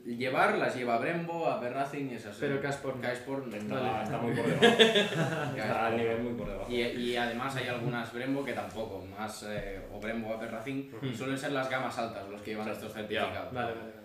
Llevar 0.06 0.58
las 0.58 0.76
lleva 0.76 0.98
Brembo, 0.98 1.48
a 1.48 1.62
Racing 1.62 2.10
y 2.12 2.16
esas. 2.16 2.36
Pero 2.38 2.60
Casport 2.60 3.00
Casport 3.00 3.54
está, 3.54 4.04
está, 4.04 4.18
muy 4.18 4.36
por 4.36 4.46
debajo. 4.60 4.76
está 4.76 5.88
al 5.88 5.98
nivel 5.98 6.24
muy 6.24 6.34
por 6.34 6.50
debajo. 6.50 6.70
Y, 6.70 6.82
y, 6.82 7.16
además 7.16 7.56
hay 7.56 7.68
algunas 7.70 8.12
Brembo 8.12 8.44
que 8.44 8.52
tampoco, 8.52 9.06
más 9.06 9.44
eh, 9.44 9.80
o 9.94 10.00
Brembo 10.02 10.34
a 10.34 10.46
Racing, 10.46 10.92
suelen 11.16 11.38
ser 11.38 11.54
las 11.54 11.70
gamas 11.70 11.98
altas 11.98 12.28
los 12.30 12.42
que 12.42 12.52
llevan 12.52 12.68
estos 12.68 12.92
certificados. 12.92 13.54
Vale, 13.54 13.74
vale, 13.74 14.01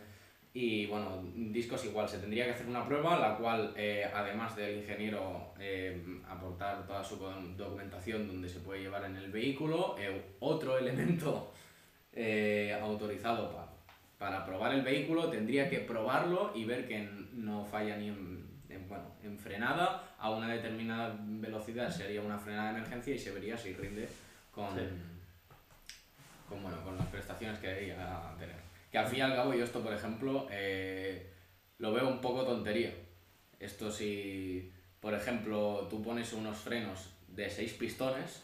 Y 0.56 0.86
bueno, 0.86 1.22
discos 1.34 1.84
igual, 1.84 2.08
se 2.08 2.18
tendría 2.18 2.46
que 2.46 2.52
hacer 2.52 2.66
una 2.66 2.86
prueba, 2.86 3.18
la 3.18 3.36
cual 3.36 3.74
eh, 3.76 4.08
además 4.14 4.56
del 4.56 4.78
ingeniero 4.78 5.52
eh, 5.60 6.02
aportar 6.26 6.86
toda 6.86 7.04
su 7.04 7.16
documentación 7.16 8.26
donde 8.26 8.48
se 8.48 8.60
puede 8.60 8.80
llevar 8.80 9.04
en 9.04 9.16
el 9.16 9.30
vehículo, 9.30 9.96
otro 10.40 10.78
elemento 10.78 11.52
autorizado 12.82 13.52
para 13.52 13.76
para 14.18 14.46
probar 14.46 14.72
el 14.72 14.82
vehículo 14.82 15.28
tendría 15.28 15.68
que 15.68 15.80
probarlo 15.80 16.52
y 16.54 16.64
ver 16.64 16.88
que 16.88 17.06
no 17.34 17.64
falla 17.64 17.96
ni 17.96 18.08
en, 18.08 18.88
bueno, 18.88 19.04
en 19.22 19.38
frenada. 19.38 20.02
A 20.18 20.30
una 20.30 20.48
determinada 20.48 21.14
velocidad 21.20 21.90
sería 21.90 22.22
una 22.22 22.38
frenada 22.38 22.72
de 22.72 22.78
emergencia 22.78 23.14
y 23.14 23.18
se 23.18 23.32
vería 23.32 23.56
si 23.56 23.74
rinde 23.74 24.08
con, 24.50 24.68
con, 26.48 26.62
bueno, 26.62 26.82
con 26.82 26.96
las 26.96 27.06
prestaciones 27.08 27.58
que 27.58 27.68
debería 27.68 28.34
tener. 28.38 28.65
Que 28.96 29.00
al 29.00 29.08
fin 29.08 29.18
y 29.18 29.20
al 29.20 29.36
cabo 29.36 29.52
yo 29.52 29.62
esto, 29.62 29.82
por 29.82 29.92
ejemplo, 29.92 30.48
eh, 30.50 31.30
lo 31.76 31.92
veo 31.92 32.08
un 32.08 32.22
poco 32.22 32.46
tontería. 32.46 32.94
Esto 33.60 33.90
si, 33.90 34.72
por 35.00 35.12
ejemplo, 35.12 35.86
tú 35.90 36.02
pones 36.02 36.32
unos 36.32 36.56
frenos 36.56 37.14
de 37.28 37.50
6 37.50 37.74
pistones, 37.74 38.42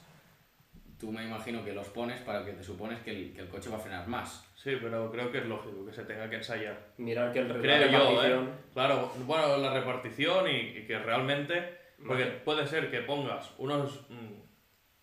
tú 1.01 1.11
me 1.11 1.25
imagino 1.25 1.65
que 1.65 1.73
los 1.73 1.89
pones 1.89 2.21
para 2.21 2.45
que 2.45 2.53
te 2.53 2.63
supones 2.63 3.01
que 3.01 3.13
el, 3.13 3.33
que 3.33 3.41
el 3.41 3.49
coche 3.49 3.71
va 3.71 3.79
a 3.79 3.81
frenar 3.81 4.07
más. 4.07 4.47
Sí, 4.55 4.77
pero 4.79 5.11
creo 5.11 5.33
que 5.33 5.39
es 5.39 5.47
lógico 5.47 5.87
que 5.87 5.93
se 5.95 6.05
tenga 6.05 6.29
que 6.29 6.37
ensayar. 6.37 6.79
Mirar 6.99 7.33
que 7.33 7.39
el 7.39 7.49
Creo 7.49 7.91
yo, 7.91 8.23
¿eh? 8.23 8.49
Claro, 8.75 9.11
bueno, 9.25 9.57
la 9.57 9.73
repartición 9.73 10.51
y, 10.51 10.85
que 10.87 10.99
realmente. 10.99 11.79
Porque 12.07 12.27
puede 12.27 12.67
ser 12.67 12.91
que 12.91 13.01
pongas 13.01 13.53
unos. 13.57 14.05
Mm, 14.11 14.43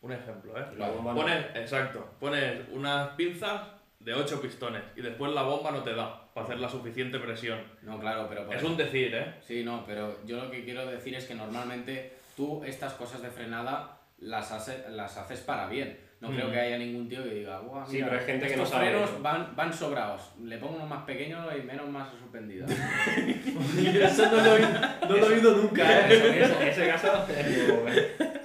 un 0.01 0.11
ejemplo, 0.11 0.53
¿eh? 0.59 0.63
pones, 0.77 1.45
exacto, 1.55 2.07
pones 2.19 2.69
unas 2.71 3.09
pinzas 3.15 3.78
de 3.99 4.13
8 4.13 4.41
pistones 4.41 4.81
y 4.95 5.01
después 5.01 5.33
la 5.33 5.43
bomba 5.43 5.71
no 5.71 5.83
te 5.83 5.93
da 5.93 6.31
para 6.33 6.45
hacer 6.45 6.59
la 6.59 6.69
suficiente 6.69 7.19
presión. 7.19 7.59
No, 7.81 7.99
claro, 7.99 8.27
pero. 8.29 8.51
Es 8.51 8.63
un 8.63 8.77
decir, 8.77 9.13
¿eh? 9.13 9.35
Sí, 9.41 9.63
no, 9.63 9.83
pero 9.85 10.25
yo 10.25 10.43
lo 10.43 10.51
que 10.51 10.63
quiero 10.63 10.85
decir 10.85 11.15
es 11.15 11.25
que 11.25 11.35
normalmente 11.35 12.13
tú 12.35 12.63
estas 12.63 12.93
cosas 12.93 13.21
de 13.21 13.29
frenada 13.29 13.99
las, 14.19 14.51
hace, 14.51 14.89
las 14.89 15.17
haces 15.17 15.41
para 15.41 15.67
bien 15.67 16.09
no 16.21 16.29
creo 16.31 16.49
mm. 16.49 16.51
que 16.51 16.59
haya 16.59 16.77
ningún 16.77 17.07
tío 17.07 17.23
que 17.23 17.29
diga, 17.29 17.61
Buah, 17.61 17.85
sí, 17.85 18.01
pero 18.03 18.19
hay 18.19 18.25
gente 18.25 18.47
que 18.47 18.57
no 18.57 18.65
sabe 18.65 18.89
frenos 18.89 19.21
van, 19.21 19.55
van 19.55 19.73
sobrados. 19.73 20.33
Le 20.43 20.57
pongo 20.57 20.75
uno 20.75 20.85
más 20.85 21.05
pequeño 21.05 21.37
y 21.57 21.61
menos 21.61 21.87
más 21.87 22.09
suspendido. 22.09 22.67
eso 22.67 24.25
no 24.25 24.37
lo, 24.43 25.17
he, 25.17 25.21
oído 25.21 25.55
nunca, 25.55 26.09
¿eh? 26.09 26.43
Eso, 26.43 26.59
ese 26.61 26.87
caso 26.89 27.25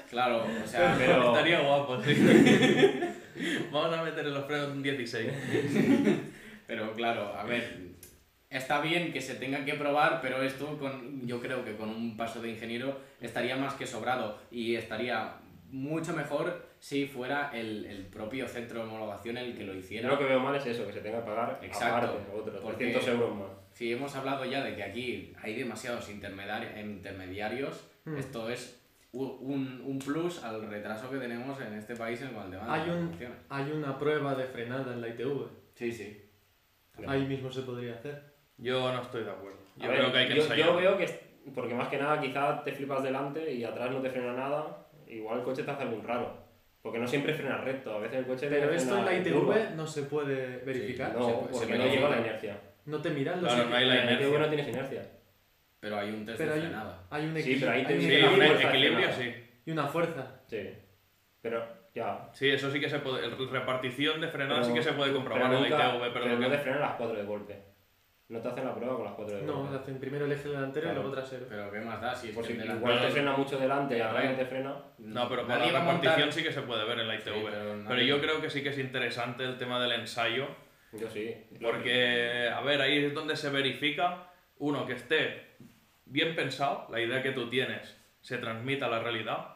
Claro, 0.09 0.45
o 0.45 0.67
sea, 0.69 0.95
pero... 0.97 1.33
estaría 1.33 1.61
guapo, 1.61 2.01
sí. 2.01 2.15
Vamos 3.73 3.97
a 3.97 4.03
meter 4.03 4.27
los 4.27 4.47
frenos 4.47 4.69
un 4.69 4.83
16. 4.83 5.31
pero 6.67 6.93
claro, 6.95 7.35
a 7.35 7.45
ver, 7.45 7.79
está 8.51 8.81
bien 8.81 9.13
que 9.13 9.21
se 9.21 9.35
tenga 9.35 9.65
que 9.65 9.75
probar, 9.75 10.21
pero 10.21 10.43
esto 10.43 10.79
con, 10.79 11.27
yo 11.27 11.41
creo 11.41 11.65
que 11.65 11.77
con 11.77 11.89
un 11.89 12.17
paso 12.17 12.41
de 12.41 12.51
ingeniero 12.51 13.01
estaría 13.21 13.57
más 13.57 13.75
que 13.75 13.87
sobrado 13.87 14.39
y 14.51 14.77
estaría 14.77 15.37
mucho 15.71 16.15
mejor 16.15 16.67
si 16.79 17.07
fuera 17.07 17.51
el, 17.53 17.85
el, 17.87 18.05
propio 18.07 18.47
centro 18.47 18.81
de 18.81 18.87
homologación 18.87 19.39
el 19.39 19.57
que 19.57 19.65
lo 19.65 19.75
hiciera. 19.75 20.09
lo 20.09 20.19
que 20.19 20.25
veo 20.25 20.39
mal 20.39 20.55
es 20.55 20.67
eso, 20.67 20.87
que 20.87 20.93
se 20.93 21.01
tenga 21.01 21.21
que 21.21 21.27
pagar 21.27 21.59
Exacto, 21.63 21.97
aparte, 21.97 22.19
otros 22.33 22.77
300 22.77 23.09
euros 23.09 23.35
más. 23.35 23.49
Si 23.73 23.93
hemos 23.93 24.15
hablado 24.15 24.45
ya 24.45 24.63
de 24.63 24.77
que 24.77 24.85
aquí 24.85 25.33
hay 25.43 25.55
demasiados 25.55 26.09
intermediarios, 26.09 27.89
hmm. 28.05 28.17
esto 28.17 28.49
es 28.49 28.84
un, 29.15 29.83
un, 29.85 29.99
plus 29.99 30.43
al 30.43 30.69
retraso 30.69 31.11
que 31.11 31.19
tenemos 31.19 31.61
en 31.61 31.75
este 31.75 31.95
país 31.95 32.21
en 32.21 32.29
el 32.29 32.51
tema 32.51 32.75
hay 32.75 32.91
un, 32.91 33.17
Hay 33.49 33.71
una 33.71 33.99
prueba 33.99 34.35
de 34.35 34.45
frenada 34.45 34.93
en 34.93 35.01
la 35.01 35.09
ITV. 35.09 35.47
Sí, 35.75 35.93
sí. 35.93 36.31
Ahí 37.07 37.25
mismo 37.27 37.51
se 37.51 37.63
podría 37.63 37.95
hacer. 37.95 38.35
Yo 38.59 38.93
no 38.93 39.03
estoy 39.03 39.25
de 39.25 39.31
acuerdo. 39.31 39.59
Yo 39.77 39.89
creo 39.89 40.13
que 40.13 40.19
hay 40.19 40.29
que 40.29 40.37
yo, 40.37 40.55
yo 40.55 40.77
veo 40.77 40.97
que, 40.97 41.07
porque 41.55 41.75
más 41.75 41.89
que 41.89 41.99
nada 41.99 42.21
quizá 42.21 42.63
te 42.63 42.73
flipas 42.73 43.03
delante 43.03 43.53
y 43.53 43.65
atrás 43.65 43.91
no 43.91 44.01
te 44.01 44.11
frena 44.11 44.33
nada, 44.33 44.87
igual 45.09 45.39
el 45.39 45.45
coche 45.45 45.63
te 45.63 45.71
hace 45.71 45.83
algún 45.83 46.05
raro. 46.05 46.45
Porque 46.83 46.99
no 46.99 47.07
siempre 47.09 47.35
frena 47.35 47.59
recto, 47.59 47.95
a 47.95 47.99
veces 47.99 48.19
el 48.19 48.27
coche... 48.27 48.47
Pero 48.49 48.71
esto 48.71 48.99
en 48.99 49.05
la 49.07 49.15
ITV 49.17 49.75
no 49.75 49.87
se 49.87 50.03
puede 50.03 50.59
verificar. 50.59 51.17
no, 51.17 51.49
porque 51.51 51.79
no 51.79 51.87
lleva 51.87 52.11
la 52.11 52.21
inercia. 52.21 52.61
No 52.85 53.01
te 53.01 53.11
miran 53.11 53.43
los... 53.43 53.53
Claro, 53.53 53.71
no 53.71 53.77
hay 53.77 53.87
la 53.87 54.05
inercia. 54.05 54.29
ITV 54.29 54.39
no 54.39 54.49
tienes 54.49 54.69
inercia. 54.69 55.11
Pero 55.85 55.99
hay 55.99 56.09
un 56.09 56.25
test 56.25 56.41
de 56.41 56.47
frenada. 56.47 57.03
Hay 57.11 57.27
un 57.27 57.37
sí, 57.39 57.57
pero 57.61 57.73
ahí 57.73 57.85
te 57.85 58.01
sí, 58.01 58.23
un 58.23 58.43
equilibrio, 58.43 59.13
sí. 59.13 59.35
Y 59.67 59.71
una 59.71 59.87
fuerza. 59.87 60.41
Sí. 60.47 60.71
Pero 61.43 61.63
ya. 61.95 62.31
Sí, 62.33 62.49
eso 62.49 62.71
sí 62.71 62.81
que 62.81 62.89
se 62.89 63.01
puede. 63.01 63.29
Repartición 63.29 64.19
de 64.23 64.29
frenada 64.29 64.65
sí 64.65 64.73
que 64.73 64.83
se 64.83 64.95
puede 64.95 65.13
comprobar 65.13 65.53
en 65.53 65.61
la 65.63 65.69
ITV, 65.69 66.01
pero, 66.01 66.13
pero 66.15 66.39
no 66.39 66.49
te 66.49 66.57
frenan 66.59 66.81
las 66.81 66.95
cuatro 66.95 67.17
de 67.19 67.25
golpe. 67.25 67.63
No 68.27 68.41
te 68.41 68.49
hacen 68.49 68.65
la 68.65 68.75
prueba 68.75 68.97
con 68.97 69.05
las 69.05 69.13
cuatro 69.13 69.37
de 69.37 69.43
No, 69.43 69.59
golpe. 69.59 69.77
hacen 69.77 70.01
primero 70.01 70.25
el 70.25 70.33
eje 70.33 70.49
delantero 70.49 70.85
Claro. 70.87 71.01
y 71.01 71.03
luego 71.03 71.15
trasero. 71.17 71.47
Pero 71.47 71.71
¿qué 71.71 71.81
más 71.81 72.01
da? 72.01 72.15
Si 72.15 72.29
es 72.31 72.35
Por 72.35 72.47
que 72.47 72.55
si 72.55 72.59
el 72.59 72.71
igual 72.77 72.99
te 73.03 73.11
frena 73.11 73.37
mucho 73.37 73.59
delante 73.59 73.99
y 73.99 74.01
atrás 74.01 74.25
a 74.25 74.31
no 74.31 74.37
te 74.39 74.47
frena. 74.47 74.77
No, 74.97 75.29
pero 75.29 75.47
Nadie 75.47 75.71
la 75.73 75.81
repartición 75.81 76.33
sí 76.33 76.43
que 76.43 76.51
se 76.51 76.63
puede 76.63 76.85
ver 76.87 77.01
en 77.01 77.09
la 77.09 77.15
ITV. 77.17 77.25
Sí, 77.35 77.41
pero 77.45 77.85
pero, 77.87 78.01
yo 78.03 78.21
creo 78.23 78.41
que 78.41 78.49
sí 78.49 78.63
que 78.63 78.71
es 78.71 78.79
interesante 78.79 79.45
el 79.45 79.59
tema 79.59 79.79
del 79.83 79.93
ensayo, 79.93 80.49
Yo 80.95 81.11
sí. 81.11 81.35
porque, 81.61 82.49
a 82.49 82.63
ver, 82.63 82.81
ahí 82.81 83.05
es 83.05 83.13
donde 83.15 83.37
se 83.37 83.51
verifica, 83.51 84.31
uno, 84.57 84.87
que 84.87 84.95
esté 84.95 85.54
bien 86.07 86.35
pensado, 86.37 86.87
la 86.91 87.01
idea 87.01 87.23
que 87.23 87.33
tú 87.33 87.49
tienes 87.49 87.97
se 88.21 88.39
transmita 88.39 88.87
a 88.87 88.91
la 88.91 89.01
realidad, 89.01 89.49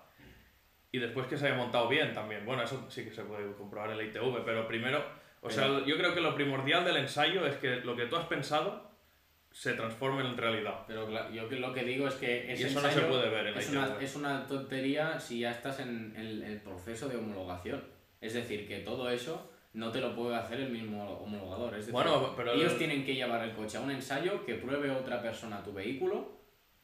y 0.90 0.98
después 0.98 1.26
que 1.26 1.36
se 1.36 1.46
haya 1.46 1.56
montado 1.56 1.88
bien 1.88 2.14
también. 2.14 2.44
Bueno, 2.46 2.62
eso 2.62 2.86
sí 2.90 3.04
que 3.04 3.12
se 3.12 3.22
puede 3.22 3.52
comprobar 3.54 3.90
en 3.90 3.98
la 3.98 4.04
ITV, 4.04 4.44
pero 4.44 4.66
primero, 4.66 5.04
o 5.42 5.50
sea, 5.50 5.84
yo 5.84 5.96
creo 5.96 6.14
que 6.14 6.20
lo 6.20 6.34
primordial 6.34 6.84
del 6.84 6.96
ensayo 6.96 7.46
es 7.46 7.56
que 7.56 7.76
lo 7.76 7.94
que 7.94 8.06
tú 8.06 8.16
has 8.16 8.26
pensado 8.26 8.88
se 9.50 9.72
transforme 9.74 10.22
en 10.22 10.36
realidad. 10.36 10.84
Pero 10.86 11.08
yo 11.30 11.48
lo 11.50 11.72
que 11.74 11.82
digo 11.84 12.06
es 12.08 12.14
que 12.14 12.52
ese 12.52 12.62
Y 12.62 12.66
eso 12.66 12.80
no 12.80 12.90
se 12.90 13.00
puede 13.00 13.28
ver 13.30 13.46
en 13.48 13.54
la 13.54 13.60
es 13.60 13.70
una, 13.70 13.86
ITV. 13.86 14.02
es 14.02 14.16
una 14.16 14.46
tontería 14.46 15.18
si 15.20 15.40
ya 15.40 15.50
estás 15.50 15.80
en, 15.80 16.14
el- 16.16 16.42
el 16.42 16.60
proceso 16.60 17.08
de 17.08 17.16
homologación. 17.16 17.82
Es 18.20 18.34
decir, 18.34 18.66
que 18.68 18.80
todo 18.80 19.10
eso 19.10 19.50
no 19.74 19.90
te 19.92 20.00
lo 20.00 20.14
puede 20.14 20.34
hacer 20.36 20.60
el 20.60 20.70
mismo 20.70 21.04
homologador. 21.18 21.72
Es 21.74 21.80
decir, 21.80 21.92
Bueno, 21.92 22.34
pero- 22.36 22.52
ellos 22.52 22.76
tienen 22.78 23.04
que 23.04 23.14
llevar 23.14 23.44
el 23.44 23.54
coche 23.54 23.76
a 23.76 23.80
un 23.80 23.90
ensayo 23.90 24.44
que 24.44 24.54
pruebe 24.54 24.90
otra 24.90 25.20
persona 25.22 25.62
tu 25.62 25.72
vehículo 25.72 26.38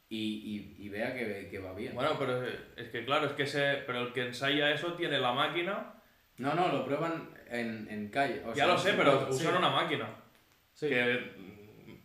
y, 0.07 0.75
y- 0.77 0.85
y 0.85 0.89
vea 0.89 1.13
que, 1.15 1.47
que 1.49 1.59
va 1.59 1.73
bien. 1.73 1.95
Bueno, 1.95 2.15
pero 2.19 2.43
es 2.45 2.89
que 2.91 3.03
claro, 3.05 3.25
es 3.27 3.33
que 3.33 3.43
ese, 3.43 3.83
pero 3.87 4.01
el 4.01 4.13
que 4.13 4.21
ensaya 4.27 4.71
eso 4.71 4.93
tiene 4.93 5.19
la 5.19 5.31
máquina, 5.33 5.91
No, 6.37 6.53
no, 6.53 6.67
lo 6.67 6.85
prueban 6.85 7.29
en, 7.49 7.87
en 7.89 8.09
calle. 8.09 8.41
o 8.45 8.49
ya 8.49 8.65
sea, 8.65 8.67
lo 8.67 8.77
sé, 8.77 8.93
pero 8.93 9.31
sí. 9.31 9.43
usan 9.43 9.57
una 9.57 9.69
máquina 9.69 10.07
Sí, 10.73 10.89
que, 10.89 11.31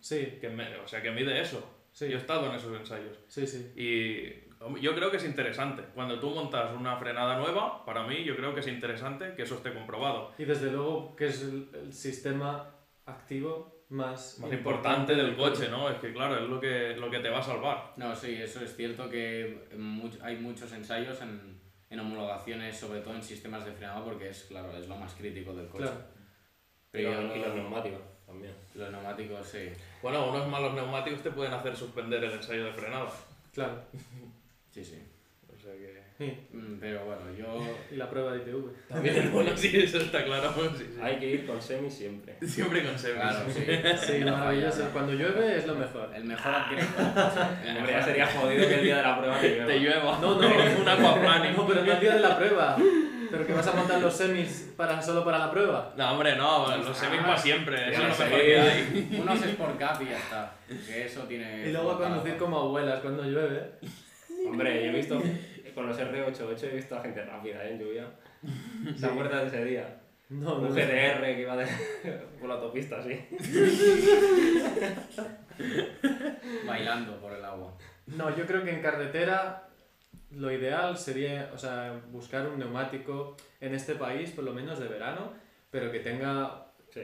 sí, 0.00 0.38
que 0.40 0.48
me- 0.48 0.76
o 0.76 0.86
sea, 0.88 1.02
que 1.02 1.10
mide 1.10 1.40
eso. 1.40 1.78
Sí. 1.92 2.08
Yo 2.08 2.16
he 2.16 2.20
estado 2.20 2.46
en 2.48 2.54
esos 2.54 2.74
ensayos. 2.78 3.18
sí, 3.28 3.46
sí. 3.46 3.72
Y 3.76 4.49
yo 4.80 4.94
creo 4.94 5.10
que 5.10 5.16
es 5.16 5.24
interesante. 5.24 5.82
Cuando 5.94 6.18
tú 6.20 6.30
montas 6.30 6.72
una 6.76 6.96
frenada 6.96 7.38
nueva, 7.38 7.84
para 7.84 8.06
mí 8.06 8.24
yo 8.24 8.36
creo 8.36 8.52
que 8.54 8.60
es 8.60 8.66
interesante 8.68 9.34
que 9.34 9.42
eso 9.42 9.56
esté 9.56 9.72
comprobado. 9.72 10.32
Y 10.38 10.44
desde 10.44 10.70
luego 10.70 11.14
que 11.16 11.26
es 11.26 11.42
el, 11.42 11.68
el 11.74 11.92
sistema 11.92 12.70
activo 13.06 13.84
más, 13.88 14.38
Más 14.38 14.52
importante 14.52 15.14
del 15.16 15.34
coche, 15.36 15.68
¿no? 15.68 15.88
Es 15.90 15.98
que 15.98 16.12
claro, 16.12 16.36
es 16.36 16.48
lo 16.48 16.60
que, 16.60 16.94
lo 16.96 17.10
que 17.10 17.18
te 17.18 17.28
va 17.28 17.38
a 17.38 17.42
salvar. 17.42 17.92
No, 17.96 18.14
sí, 18.14 18.34
eso 18.40 18.60
es 18.62 18.76
cierto 18.76 19.10
que 19.10 19.66
much- 19.76 20.20
hay 20.22 20.36
muchos 20.36 20.70
ensayos 20.72 21.20
en, 21.22 21.60
en 21.88 21.98
homologaciones, 21.98 22.76
sobre 22.78 23.00
todo 23.00 23.14
en 23.14 23.22
sistemas 23.22 23.64
de 23.64 23.72
frenado, 23.72 24.04
porque 24.04 24.28
es, 24.28 24.44
claro, 24.44 24.70
es 24.76 24.86
lo 24.86 24.94
más 24.96 25.12
crítico 25.14 25.52
del 25.54 25.66
coche. 25.68 25.84
Claro. 25.84 25.98
Y 26.92 26.92
Pero 26.92 27.20
los, 27.22 27.36
y 27.36 27.40
los 27.40 27.54
neumáticos 27.54 28.00
también. 28.26 28.54
los 28.74 28.90
neumáticos, 28.92 29.46
sí. 29.46 29.70
Bueno, 30.02 30.30
unos 30.30 30.46
malos 30.46 30.74
neumáticos 30.74 31.22
te 31.22 31.30
pueden 31.32 31.52
hacer 31.52 31.74
suspender 31.74 32.22
el 32.22 32.32
ensayo 32.32 32.66
de 32.66 32.72
frenada. 32.72 33.10
Claro. 33.52 33.82
Sí, 34.70 34.84
sí. 34.84 35.02
O 35.48 35.60
sea 35.60 35.72
que... 35.72 36.00
Sí. 36.16 36.38
Mm, 36.52 36.78
Pero 36.78 37.04
bueno, 37.06 37.22
yo... 37.36 37.76
Y 37.90 37.96
la 37.96 38.08
prueba 38.08 38.32
de 38.32 38.38
ITV. 38.42 38.88
También, 38.88 39.30
bueno, 39.32 39.56
sí, 39.56 39.70
eso 39.74 39.98
está 39.98 40.24
claro. 40.24 40.52
Sí, 40.76 40.84
sí. 40.94 41.00
Hay 41.02 41.18
que 41.18 41.26
ir 41.26 41.46
con 41.46 41.60
semi 41.60 41.90
siempre. 41.90 42.36
Siempre 42.46 42.84
con 42.84 42.98
semis. 42.98 43.20
Claro, 43.20 43.38
sí. 43.48 43.64
Sí, 44.06 44.24
No 44.24 44.36
maravilloso. 44.36 44.84
¿no? 44.84 44.90
Cuando 44.90 45.12
llueve 45.12 45.56
es 45.56 45.66
lo 45.66 45.74
mejor. 45.74 46.10
El 46.14 46.24
mejor. 46.24 46.52
El 47.66 47.76
Hombre, 47.78 47.92
ya 47.92 48.02
sería 48.02 48.26
jodido 48.26 48.68
que 48.68 48.74
el 48.74 48.84
día 48.84 48.96
de 48.98 49.02
la 49.02 49.18
prueba 49.18 49.40
te 49.40 49.48
llueva. 49.48 49.66
Te 49.66 49.78
llueva. 49.78 50.18
No, 50.20 50.40
no. 50.40 50.80
un 50.80 50.88
aquaplaning. 50.88 51.56
No, 51.56 51.66
pero 51.66 51.84
no 51.84 51.92
el 51.92 52.00
día 52.00 52.14
de 52.14 52.20
la 52.20 52.38
prueba. 52.38 52.76
Pero 53.30 53.46
que 53.46 53.52
vas 53.52 53.66
a 53.66 53.72
montar 53.72 54.00
los 54.00 54.14
semis 54.14 54.72
para, 54.76 55.00
solo 55.00 55.24
para 55.24 55.38
la 55.38 55.50
prueba. 55.50 55.94
No, 55.96 56.12
hombre, 56.12 56.36
no, 56.36 56.76
los 56.76 56.96
semis 56.96 57.20
para 57.20 57.38
siempre. 57.38 57.92
Eso 57.92 58.02
es 58.02 58.18
mejor 58.18 58.40
que 58.40 58.60
hay. 58.60 59.18
Unos 59.20 59.42
Sport 59.42 59.78
Cup 59.78 60.02
y 60.02 60.10
ya 60.10 60.18
está. 60.18 60.52
Que 60.86 61.06
eso 61.06 61.22
tiene... 61.22 61.68
Y 61.68 61.72
luego 61.72 61.92
a 61.92 61.98
conducir 61.98 62.36
como 62.36 62.58
abuelas 62.58 63.00
cuando 63.00 63.22
llueve. 63.22 63.70
Hombre, 64.50 64.84
yo 64.84 64.90
he 64.90 64.94
visto, 64.94 65.22
con 65.74 65.86
los 65.86 65.98
R88 65.98 66.62
he 66.64 66.76
visto 66.76 66.96
a 66.96 67.02
gente 67.02 67.24
rápida 67.24 67.64
¿eh? 67.64 67.72
en 67.72 67.78
lluvia. 67.80 68.10
¿Se 68.96 69.06
acuerdas 69.06 69.42
de 69.42 69.48
ese 69.58 69.64
día? 69.64 70.00
No, 70.28 70.56
Un 70.56 70.68
no. 70.68 70.74
GTR 70.74 71.22
que 71.22 71.40
iba 71.40 71.56
de, 71.56 71.66
por 72.38 72.48
la 72.48 72.54
autopista, 72.54 72.98
así. 72.98 73.18
Bailando 76.66 77.20
por 77.20 77.32
el 77.32 77.44
agua. 77.44 77.74
No, 78.06 78.34
yo 78.36 78.46
creo 78.46 78.64
que 78.64 78.70
en 78.70 78.82
carretera 78.82 79.68
lo 80.32 80.50
ideal 80.52 80.96
sería, 80.96 81.50
o 81.54 81.58
sea, 81.58 82.00
buscar 82.10 82.46
un 82.48 82.58
neumático 82.58 83.36
en 83.60 83.74
este 83.74 83.94
país, 83.96 84.30
por 84.30 84.44
lo 84.44 84.52
menos 84.52 84.78
de 84.78 84.88
verano, 84.88 85.32
pero 85.70 85.90
que 85.90 86.00
tenga 86.00 86.66
Sí, 86.92 87.00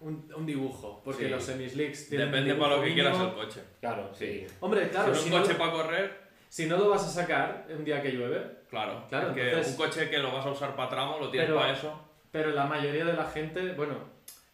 un, 0.00 0.30
un 0.36 0.44
dibujo, 0.44 1.00
porque 1.02 1.24
Sí. 1.24 1.30
los 1.30 1.42
semislicks 1.42 2.10
tienen 2.10 2.28
un 2.28 2.32
Depende 2.34 2.54
para 2.56 2.76
lo 2.76 2.82
que 2.82 2.92
quieras 2.92 3.18
el 3.18 3.32
coche. 3.32 3.62
claro, 3.80 4.12
sí. 4.14 4.46
Hombre, 4.60 4.90
claro, 4.90 5.14
si 5.14 5.22
si, 5.22 5.28
es 5.28 5.32
un 5.32 5.38
no, 5.38 5.42
coche 5.46 5.54
para 5.58 5.72
correr, 5.72 6.20
si 6.50 6.66
no 6.66 6.76
lo 6.76 6.88
vas 6.90 7.04
a 7.04 7.08
sacar 7.08 7.66
un 7.70 7.84
día 7.84 8.02
que 8.02 8.10
llueve, 8.10 8.44
claro. 8.68 9.04
Claro, 9.08 9.28
es 9.28 9.34
que 9.34 9.48
entonces- 9.50 9.72
un 9.72 9.78
coche 9.78 10.10
que 10.10 10.18
lo 10.18 10.32
vas 10.32 10.44
a 10.44 10.50
usar 10.50 10.74
para 10.76 10.88
tramo, 10.90 11.18
lo 11.20 11.30
tienes 11.30 11.48
Pero- 11.48 11.60
para 11.60 11.72
eso. 11.72 12.00
pero 12.32 12.50
la 12.50 12.66
mayoría 12.66 13.04
de 13.04 13.12
la 13.14 13.24
gente, 13.24 13.72
bueno, 13.72 13.94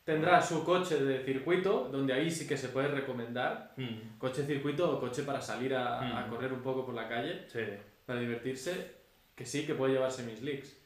tendrá 0.05 0.41
su 0.41 0.63
coche 0.63 1.03
de 1.03 1.25
circuito, 1.25 1.89
donde 1.91 2.13
ahí 2.13 2.31
sí 2.31 2.47
que 2.47 2.57
se 2.57 2.69
puede 2.69 2.89
recomendar, 2.89 3.73
Mm, 3.77 4.19
coche 4.19 4.45
circuito 4.47 4.89
o 4.91 5.01
coche 5.01 5.23
para 5.25 5.41
salir 5.41 5.75
a, 5.75 5.99
a 6.21 6.27
Mm. 6.27 6.31
correr 6.31 6.53
un 6.53 6.61
poco 6.63 6.85
por 6.87 6.95
la 6.95 7.09
calle, 7.09 7.45
sí. 7.49 7.61
para 8.05 8.21
divertirse, 8.21 8.93
que 9.35 9.45
sí 9.45 9.67
que 9.67 9.75
puede 9.75 9.95
llevar 9.95 10.13
semislicks. 10.13 10.77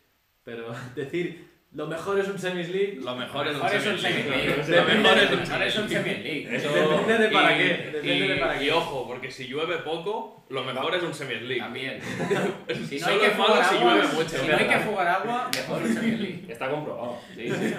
Pero 0.44 0.73
decir, 0.94 1.51
lo 1.72 1.87
mejor 1.87 2.18
es 2.18 2.26
un 2.28 2.38
semislick, 2.38 3.00
Lo 3.04 3.14
mejor 3.14 3.46
es 3.46 3.54
un 3.56 3.62
Mejor 3.62 3.76
es 3.76 3.87
un 3.87 3.98
semi-league. 3.98 4.64
semi-league. 4.64 4.76
Lo 4.76 4.85
mejor 5.02 5.18
es 5.18 5.30
un 5.78 5.88
semi-league. 5.88 5.88
semi-league. 5.88 6.56
Eso, 6.56 6.68
depende 6.72 7.18
de 7.18 7.28
para 7.30 7.52
Y- 7.52 7.59
qué. 7.59 7.68
Depende 7.92 8.14
y, 8.16 8.28
de 8.28 8.37
para 8.37 8.56
y 8.56 8.66
qué. 8.66 8.72
ojo, 8.72 9.06
porque 9.06 9.30
si 9.30 9.46
llueve 9.46 9.76
poco, 9.78 10.44
lo 10.50 10.64
mejor 10.64 10.94
es 10.96 11.02
un 11.04 11.14
semi-league. 11.14 11.61
También. 11.61 12.00
Si 12.88 12.98
no 12.98 13.06
Solo 13.06 13.22
hay 13.22 13.28
que 13.28 13.35
fugar 13.37 13.64
si 13.64 13.76
agua, 13.76 13.94
llueve 13.94 14.09
mucho. 14.14 14.28
si 14.28 14.46
no 14.48 14.56
hay 14.56 14.66
que 14.66 14.78
fugar 14.78 15.06
agua, 15.09 15.50
mejor 15.54 15.83
un 15.83 15.94
semi-league. 15.94 16.44
está 16.52 16.70
comprobado. 16.70 17.18
Sí, 17.37 17.48
sí. 17.48 17.74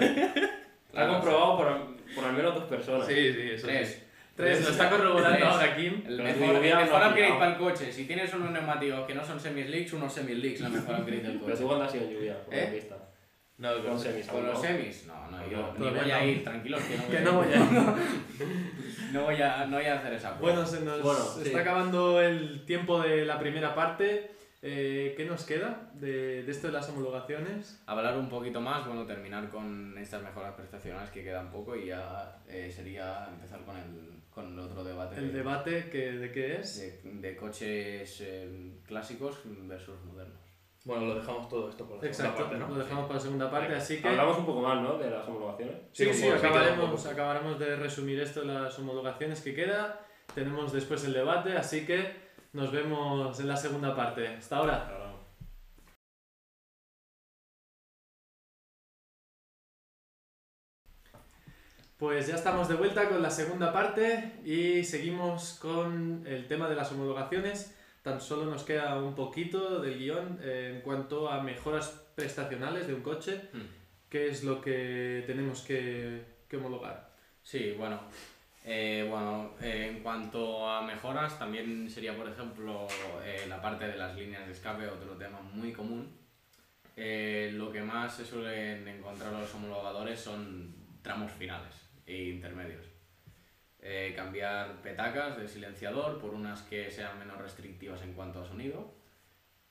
Está 0.92 1.04
Claro, 1.06 1.12
comprobado 1.14 1.56
por, 1.56 1.96
por 2.14 2.24
al 2.26 2.32
menos 2.34 2.54
dos 2.54 2.64
personas. 2.64 3.06
Sí, 3.06 3.14
sí, 3.14 3.40
eso 3.54 3.66
sí. 3.66 3.72
Tres. 3.72 4.02
Tres, 4.36 4.62
lo 4.64 4.70
está 4.70 4.90
corroborando 4.90 5.38
Tres. 5.38 5.48
ahora 5.48 5.74
Kim. 5.76 5.94
El 6.06 6.16
Pero 6.16 6.24
mejor, 6.24 6.56
el 6.56 6.60
mejor 6.62 6.88
no 6.88 6.96
ha 6.96 6.98
upgrade 7.08 7.14
pillado. 7.14 7.38
para 7.38 7.52
el 7.52 7.58
coche. 7.58 7.92
Si 7.92 8.04
tienes 8.06 8.32
unos 8.34 8.50
neumáticos 8.50 9.06
que 9.06 9.14
no 9.14 9.24
son 9.24 9.40
semi-slicks, 9.40 9.92
unos 9.94 10.12
semi-leaks, 10.12 10.60
la 10.60 10.68
mejor 10.70 11.00
upgrade 11.00 11.22
del 11.22 11.32
Pero 11.32 11.44
coche. 11.46 11.56
tú 11.62 11.66
cuando 11.66 11.84
has 11.86 11.94
ido 11.94 12.04
en 12.04 12.10
lluvia, 12.14 12.44
por 12.44 12.54
¿Eh? 12.54 12.64
la 12.66 12.70
pista. 12.72 12.96
No, 13.62 13.74
Con 13.76 13.86
con- 13.92 13.98
semis. 14.00 14.26
¿Con 14.26 14.46
los 14.46 14.60
semis? 14.60 15.06
No, 15.06 15.30
no, 15.30 15.48
yo 15.48 15.74
ni 15.78 15.88
voy 15.90 16.10
a 16.10 16.24
ir, 16.26 16.44
tranquilos 16.44 16.82
que 16.82 17.20
no 17.20 17.32
voy 17.34 17.46
Que 17.50 17.56
a 17.56 17.60
no 17.60 17.68
ir. 17.68 17.70
voy 17.70 17.76
a... 17.78 17.96
No 19.12 19.22
voy 19.24 19.42
a, 19.42 19.66
no 19.66 19.76
voy 19.76 19.86
a 19.86 19.98
hacer 19.98 20.12
esa 20.14 20.36
prueba. 20.38 20.54
Bueno, 20.56 20.66
se 20.68 20.80
nos 20.84 21.02
Bueno, 21.02 21.20
está 21.38 21.44
sí. 21.50 21.54
acabando 21.54 22.20
el 22.20 22.64
tiempo 22.64 23.00
de 23.00 23.24
la 23.26 23.38
primera 23.38 23.74
parte. 23.74 24.30
Eh, 24.64 25.14
¿Qué 25.16 25.24
nos 25.26 25.44
queda 25.44 25.90
de, 25.94 26.44
de 26.44 26.50
esto 26.50 26.68
de 26.68 26.72
las 26.72 26.88
homologaciones? 26.88 27.82
Hablar 27.86 28.16
un 28.16 28.28
poquito 28.28 28.60
más, 28.60 28.86
bueno, 28.86 29.04
terminar 29.04 29.48
con 29.50 29.96
estas 29.98 30.22
mejoras 30.22 30.54
prestacionales 30.54 31.10
que 31.10 31.22
quedan 31.24 31.50
poco 31.50 31.74
y 31.76 31.86
ya 31.86 32.38
eh, 32.48 32.72
sería 32.74 33.28
empezar 33.28 33.60
con 33.64 33.76
el, 33.76 34.22
con 34.30 34.52
el 34.52 34.58
otro 34.60 34.82
debate. 34.84 35.16
El 35.18 35.28
de- 35.32 35.38
debate 35.38 35.90
que, 35.90 36.12
de 36.12 36.30
qué 36.32 36.56
es. 36.60 36.78
de, 37.04 37.10
de 37.28 37.36
coches 37.36 38.20
eh, 38.20 38.72
clásicos 38.86 39.40
versus 39.44 40.00
modernos. 40.04 40.38
Bueno, 40.84 41.06
lo 41.06 41.14
dejamos 41.14 41.48
todo 41.48 41.68
esto 41.68 41.86
por 41.86 42.02
la 42.02 42.12
segunda 42.12 42.36
parte, 42.36 42.56
¿no? 42.56 42.68
lo 42.68 42.74
dejamos 42.74 43.04
para 43.04 43.14
la 43.14 43.20
segunda 43.20 43.50
parte, 43.50 43.74
así 43.74 44.02
que... 44.02 44.08
Hablamos 44.08 44.38
un 44.38 44.46
poco 44.46 44.62
más, 44.62 44.82
¿no? 44.82 44.98
De 44.98 45.10
las 45.10 45.28
homologaciones. 45.28 45.76
Sí, 45.92 46.12
Sí, 46.12 46.28
acabaremos, 46.28 47.06
acabaremos 47.06 47.58
de 47.60 47.76
resumir 47.76 48.18
esto, 48.20 48.42
las 48.42 48.76
homologaciones 48.80 49.40
que 49.42 49.54
queda. 49.54 50.00
Tenemos 50.34 50.72
después 50.72 51.04
el 51.04 51.12
debate, 51.12 51.56
así 51.56 51.86
que 51.86 52.16
nos 52.52 52.72
vemos 52.72 53.38
en 53.38 53.48
la 53.48 53.56
segunda 53.56 53.94
parte. 53.94 54.26
Hasta 54.26 54.56
ahora. 54.56 54.88
Ahora, 54.88 55.02
Pues 62.02 62.26
ya 62.26 62.34
estamos 62.34 62.68
de 62.68 62.74
vuelta 62.74 63.08
con 63.08 63.22
la 63.22 63.30
segunda 63.30 63.72
parte 63.72 64.32
y 64.44 64.82
seguimos 64.82 65.56
con 65.62 66.24
el 66.26 66.48
tema 66.48 66.68
de 66.68 66.74
las 66.74 66.90
homologaciones. 66.90 67.72
Tan 68.02 68.20
solo 68.20 68.46
nos 68.50 68.64
queda 68.64 68.96
un 68.96 69.14
poquito 69.14 69.80
del 69.80 69.96
guion 69.98 70.40
eh, 70.42 70.72
en 70.74 70.80
cuanto 70.82 71.28
a 71.30 71.40
mejoras 71.40 72.04
prestacionales 72.16 72.88
de 72.88 72.94
un 72.94 73.02
coche. 73.02 73.40
¿Qué 74.08 74.28
es 74.28 74.42
lo 74.42 74.60
que 74.60 75.22
tenemos 75.26 75.62
que, 75.62 76.24
que 76.48 76.56
homologar? 76.56 77.12
Sí, 77.42 77.74
bueno. 77.78 78.00
eh, 78.64 79.06
bueno, 79.08 79.54
eh, 79.60 79.88
en 79.90 80.02
cuanto 80.02 80.68
a 80.68 80.82
mejoras, 80.82 81.38
también 81.38 81.88
sería, 81.88 82.16
por 82.16 82.28
ejemplo, 82.28 82.86
la 83.48 83.62
parte 83.62 83.86
de 83.86 83.96
las 83.96 84.16
líneas 84.16 84.46
de 84.46 84.52
escape, 84.52 84.86
otro 84.88 85.16
tema 85.16 85.40
muy 85.40 85.72
común. 85.72 86.12
Lo 86.96 87.72
que 87.72 87.82
más 87.82 88.16
se 88.16 88.24
suelen 88.24 88.86
encontrar 88.86 89.32
los 89.32 89.54
homologadores 89.54 90.20
son 90.20 90.74
tramos 91.02 91.32
finales 91.32 91.74
e 92.06 92.24
intermedios. 92.24 92.84
Eh, 93.84 94.12
cambiar 94.14 94.80
petacas 94.80 95.36
de 95.36 95.48
silenciador 95.48 96.20
por 96.20 96.34
unas 96.34 96.62
que 96.62 96.88
sean 96.90 97.18
menos 97.18 97.36
restrictivas 97.38 98.00
en 98.02 98.12
cuanto 98.14 98.40
a 98.40 98.44
sonido 98.44 98.94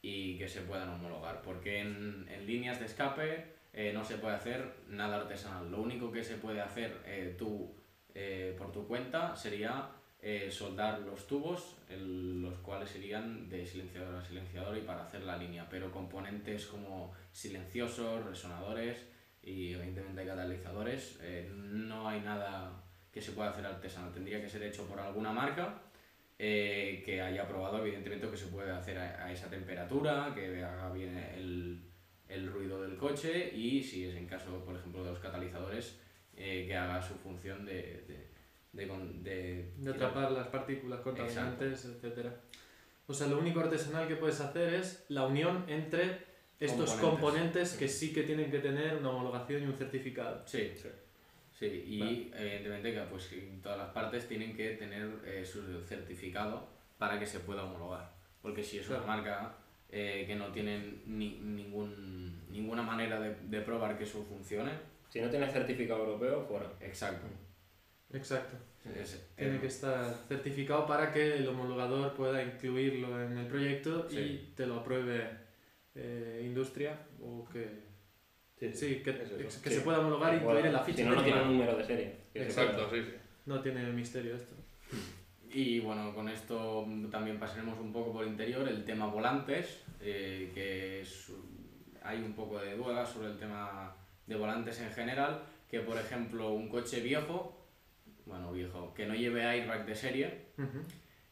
y 0.01 0.37
que 0.37 0.49
se 0.49 0.61
puedan 0.61 0.89
homologar, 0.89 1.41
porque 1.41 1.79
en, 1.79 2.27
en 2.29 2.45
líneas 2.45 2.79
de 2.79 2.87
escape 2.87 3.45
eh, 3.71 3.91
no 3.93 4.03
se 4.03 4.17
puede 4.17 4.35
hacer 4.35 4.73
nada 4.89 5.15
artesanal. 5.17 5.71
Lo 5.71 5.81
único 5.81 6.11
que 6.11 6.23
se 6.25 6.35
puede 6.35 6.59
hacer, 6.59 7.01
eh, 7.05 7.35
tú 7.37 7.73
eh, 8.13 8.53
por 8.57 8.73
tu 8.73 8.85
cuenta 8.85 9.33
sería 9.35 9.89
eh, 10.21 10.51
soldar 10.51 10.99
los 10.99 11.25
tubos, 11.25 11.77
el- 11.87 12.41
los 12.41 12.57
cuales 12.59 12.89
serían 12.89 13.47
de 13.47 13.65
silenciador 13.65 14.15
a 14.15 14.21
silenciador 14.21 14.77
y 14.77 14.81
para 14.81 15.03
hacer 15.03 15.23
la 15.23 15.37
línea, 15.37 15.67
pero 15.69 15.89
componentes 15.89 16.65
como 16.67 17.13
silenciosos, 17.31 18.25
resonadores 18.25 19.07
y 19.41 19.71
evidentemente 19.73 20.25
catalizadores, 20.25 21.17
eh, 21.21 21.49
no 21.53 22.09
hay 22.09 22.19
nada 22.21 22.83
que 23.11 23.21
se 23.21 23.31
pueda 23.33 23.49
hacer 23.49 23.65
artesanal, 23.65 24.11
tendría 24.13 24.41
que 24.41 24.49
ser 24.49 24.63
hecho 24.63 24.85
por 24.87 24.99
alguna 24.99 25.31
marca 25.31 25.81
eh, 26.39 27.01
que 27.05 27.21
haya 27.21 27.47
probado 27.47 27.79
evidentemente 27.85 28.27
que 28.29 28.37
se 28.37 28.47
puede 28.47 28.71
hacer 28.71 28.97
a, 28.97 29.25
a 29.25 29.31
esa 29.31 29.49
temperatura, 29.49 30.31
que 30.33 30.63
haga 30.63 30.91
bien 30.91 31.17
el, 31.35 31.81
el 32.29 32.51
ruido 32.51 32.81
del 32.81 32.97
coche 32.97 33.51
y 33.55 33.83
si 33.83 34.05
es 34.05 34.15
en 34.15 34.25
caso, 34.27 34.63
por 34.65 34.75
ejemplo, 34.75 35.03
de 35.03 35.11
los 35.11 35.19
catalizadores, 35.19 35.99
eh, 36.35 36.65
que 36.67 36.75
haga 36.75 37.01
su 37.01 37.13
función 37.15 37.65
de... 37.65 38.03
de, 38.07 38.31
de, 38.73 38.87
con- 38.87 39.21
de- 39.21 39.73
De 39.77 39.91
atrapar 39.91 40.31
las 40.31 40.47
partículas 40.47 41.01
contaminantes, 41.01 41.85
etcétera. 41.85 42.33
O 43.07 43.13
sea, 43.13 43.27
lo 43.27 43.37
único 43.37 43.59
artesanal 43.59 44.07
que 44.07 44.15
puedes 44.15 44.39
hacer 44.39 44.73
es 44.75 45.03
la 45.09 45.25
unión 45.27 45.65
entre 45.67 46.31
estos 46.59 46.91
Componentes. 46.91 47.01
componentes 47.09 47.73
que 47.73 47.87
sí 47.89 48.13
que 48.13 48.23
tienen 48.23 48.49
que 48.49 48.59
tener 48.59 48.95
una 48.95 49.09
homologación 49.09 49.63
y 49.63 49.65
un 49.65 49.73
certificado. 49.75 50.41
Sí, 50.47 50.71
Sí. 50.75 50.87
Sí, 51.69 51.83
y 51.87 52.31
evidentemente 52.35 52.93
que 52.93 53.01
pues, 53.09 53.29
todas 53.63 53.77
las 53.77 53.89
partes 53.89 54.27
tienen 54.27 54.55
que 54.55 54.71
tener 54.71 55.07
eh, 55.25 55.45
su 55.45 55.81
certificado 55.87 56.67
para 56.97 57.17
que 57.19 57.25
se 57.25 57.39
pueda 57.39 57.63
homologar. 57.63 58.11
Porque 58.41 58.63
si 58.63 58.79
es 58.79 58.87
Claro. 58.87 59.03
una 59.03 59.15
marca 59.15 59.55
eh, 59.89 60.23
que 60.27 60.35
no 60.35 60.47
tiene 60.51 61.01
ni, 61.05 61.37
ningún, 61.39 62.49
ninguna 62.49 62.81
manera 62.81 63.19
de, 63.19 63.35
de 63.43 63.61
probar 63.61 63.97
que 63.97 64.03
eso 64.05 64.23
funcione, 64.23 64.71
Si 65.09 65.19
no 65.21 65.29
tienes 65.29 65.51
certificado 65.53 65.99
europeo, 66.05 66.45
fuera. 66.47 66.67
exacto. 66.81 67.27
Exacto. 68.13 68.55
Es- 68.95 69.27
Tiene 69.35 69.59
que 69.59 69.67
estar 69.67 70.13
certificado 70.27 70.85
para 70.87 71.11
que 71.13 71.35
el 71.37 71.47
homologador 71.47 72.13
pueda 72.15 72.41
incluirlo 72.43 73.21
en 73.23 73.37
el 73.37 73.47
proyecto 73.47 74.09
Sí. 74.09 74.17
y 74.19 74.53
te 74.55 74.65
lo 74.65 74.79
apruebe 74.79 75.29
eh, 75.95 76.41
industria 76.45 76.97
o 77.21 77.47
que, 77.47 77.90
Sí, 78.61 78.71
sí, 78.75 78.95
que, 79.03 79.09
es 79.09 79.21
eso. 79.21 79.61
que 79.63 79.69
Sí. 79.71 79.75
se 79.77 79.81
pueda 79.81 79.99
homologar 79.99 80.33
e 80.33 80.37
incluir 80.37 80.67
en 80.67 80.73
la 80.73 80.79
ficha. 80.83 80.97
Si 80.99 81.03
no, 81.03 81.15
no 81.15 81.23
tiene 81.23 81.41
un 81.41 81.47
número 81.57 81.75
de 81.77 81.83
serie. 81.83 82.15
Exacto, 82.35 82.87
sí, 82.91 83.01
sí. 83.01 83.11
No 83.47 83.59
tiene 83.59 83.91
misterio 83.91 84.35
esto. 84.35 84.53
Y 85.51 85.79
bueno, 85.79 86.13
con 86.13 86.29
esto 86.29 86.87
también 87.09 87.39
pasaremos 87.39 87.79
un 87.79 87.91
poco 87.91 88.13
por 88.13 88.27
interior 88.27 88.67
el 88.67 88.85
tema 88.85 89.07
volantes, 89.07 89.81
eh, 89.99 90.51
que 90.53 91.01
es- 91.01 91.31
hay 92.03 92.19
un 92.19 92.33
poco 92.33 92.59
de 92.59 92.75
duda 92.77 93.03
sobre 93.03 93.29
el 93.29 93.37
tema 93.39 93.95
de 94.27 94.35
volantes 94.35 94.79
en 94.79 94.91
general, 94.91 95.41
que 95.69 95.79
por 95.79 95.97
ejemplo 95.97 96.53
un 96.53 96.69
coche 96.69 97.01
viejo, 97.01 97.67
bueno 98.27 98.51
viejo, 98.53 98.93
que 98.93 99.07
no 99.07 99.15
lleve 99.15 99.43
airbag 99.43 99.85
de 99.87 99.95
serie, 99.95 100.45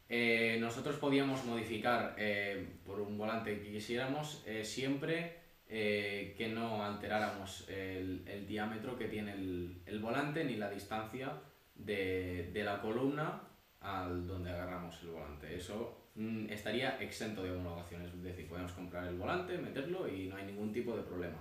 eh, 0.09 0.57
nosotros 0.59 0.95
podíamos 0.97 1.45
modificar 1.45 2.15
eh, 2.17 2.65
por 2.85 2.99
un 2.99 3.17
volante 3.17 3.59
que 3.61 3.71
quisiéramos 3.71 4.43
eh, 4.47 4.65
siempre 4.65 5.37
eh, 5.71 6.33
que 6.35 6.47
no 6.47 6.83
alteráramos 6.83 7.69
el, 7.69 8.23
el 8.25 8.47
diámetro 8.47 8.97
que 8.97 9.07
tiene 9.07 9.33
el, 9.33 9.81
el 9.85 9.99
volante 9.99 10.43
ni 10.43 10.55
la 10.55 10.67
distancia 10.67 11.31
de, 11.75 12.49
de 12.51 12.63
la 12.63 12.81
columna 12.81 13.43
al 13.81 14.25
donde 14.25 14.49
agarramos 14.49 14.99
el 15.03 15.09
volante. 15.09 15.55
Eso 15.55 16.09
mm, 16.15 16.49
estaría 16.49 16.99
exento 16.99 17.43
de 17.43 17.51
homologaciones, 17.51 18.11
es 18.11 18.23
decir, 18.23 18.47
podemos 18.47 18.71
comprar 18.71 19.07
el 19.07 19.15
volante, 19.15 19.59
meterlo 19.59 20.07
y 20.07 20.27
no 20.27 20.37
hay 20.37 20.45
ningún 20.45 20.73
tipo 20.73 20.97
de 20.97 21.03
problema. 21.03 21.37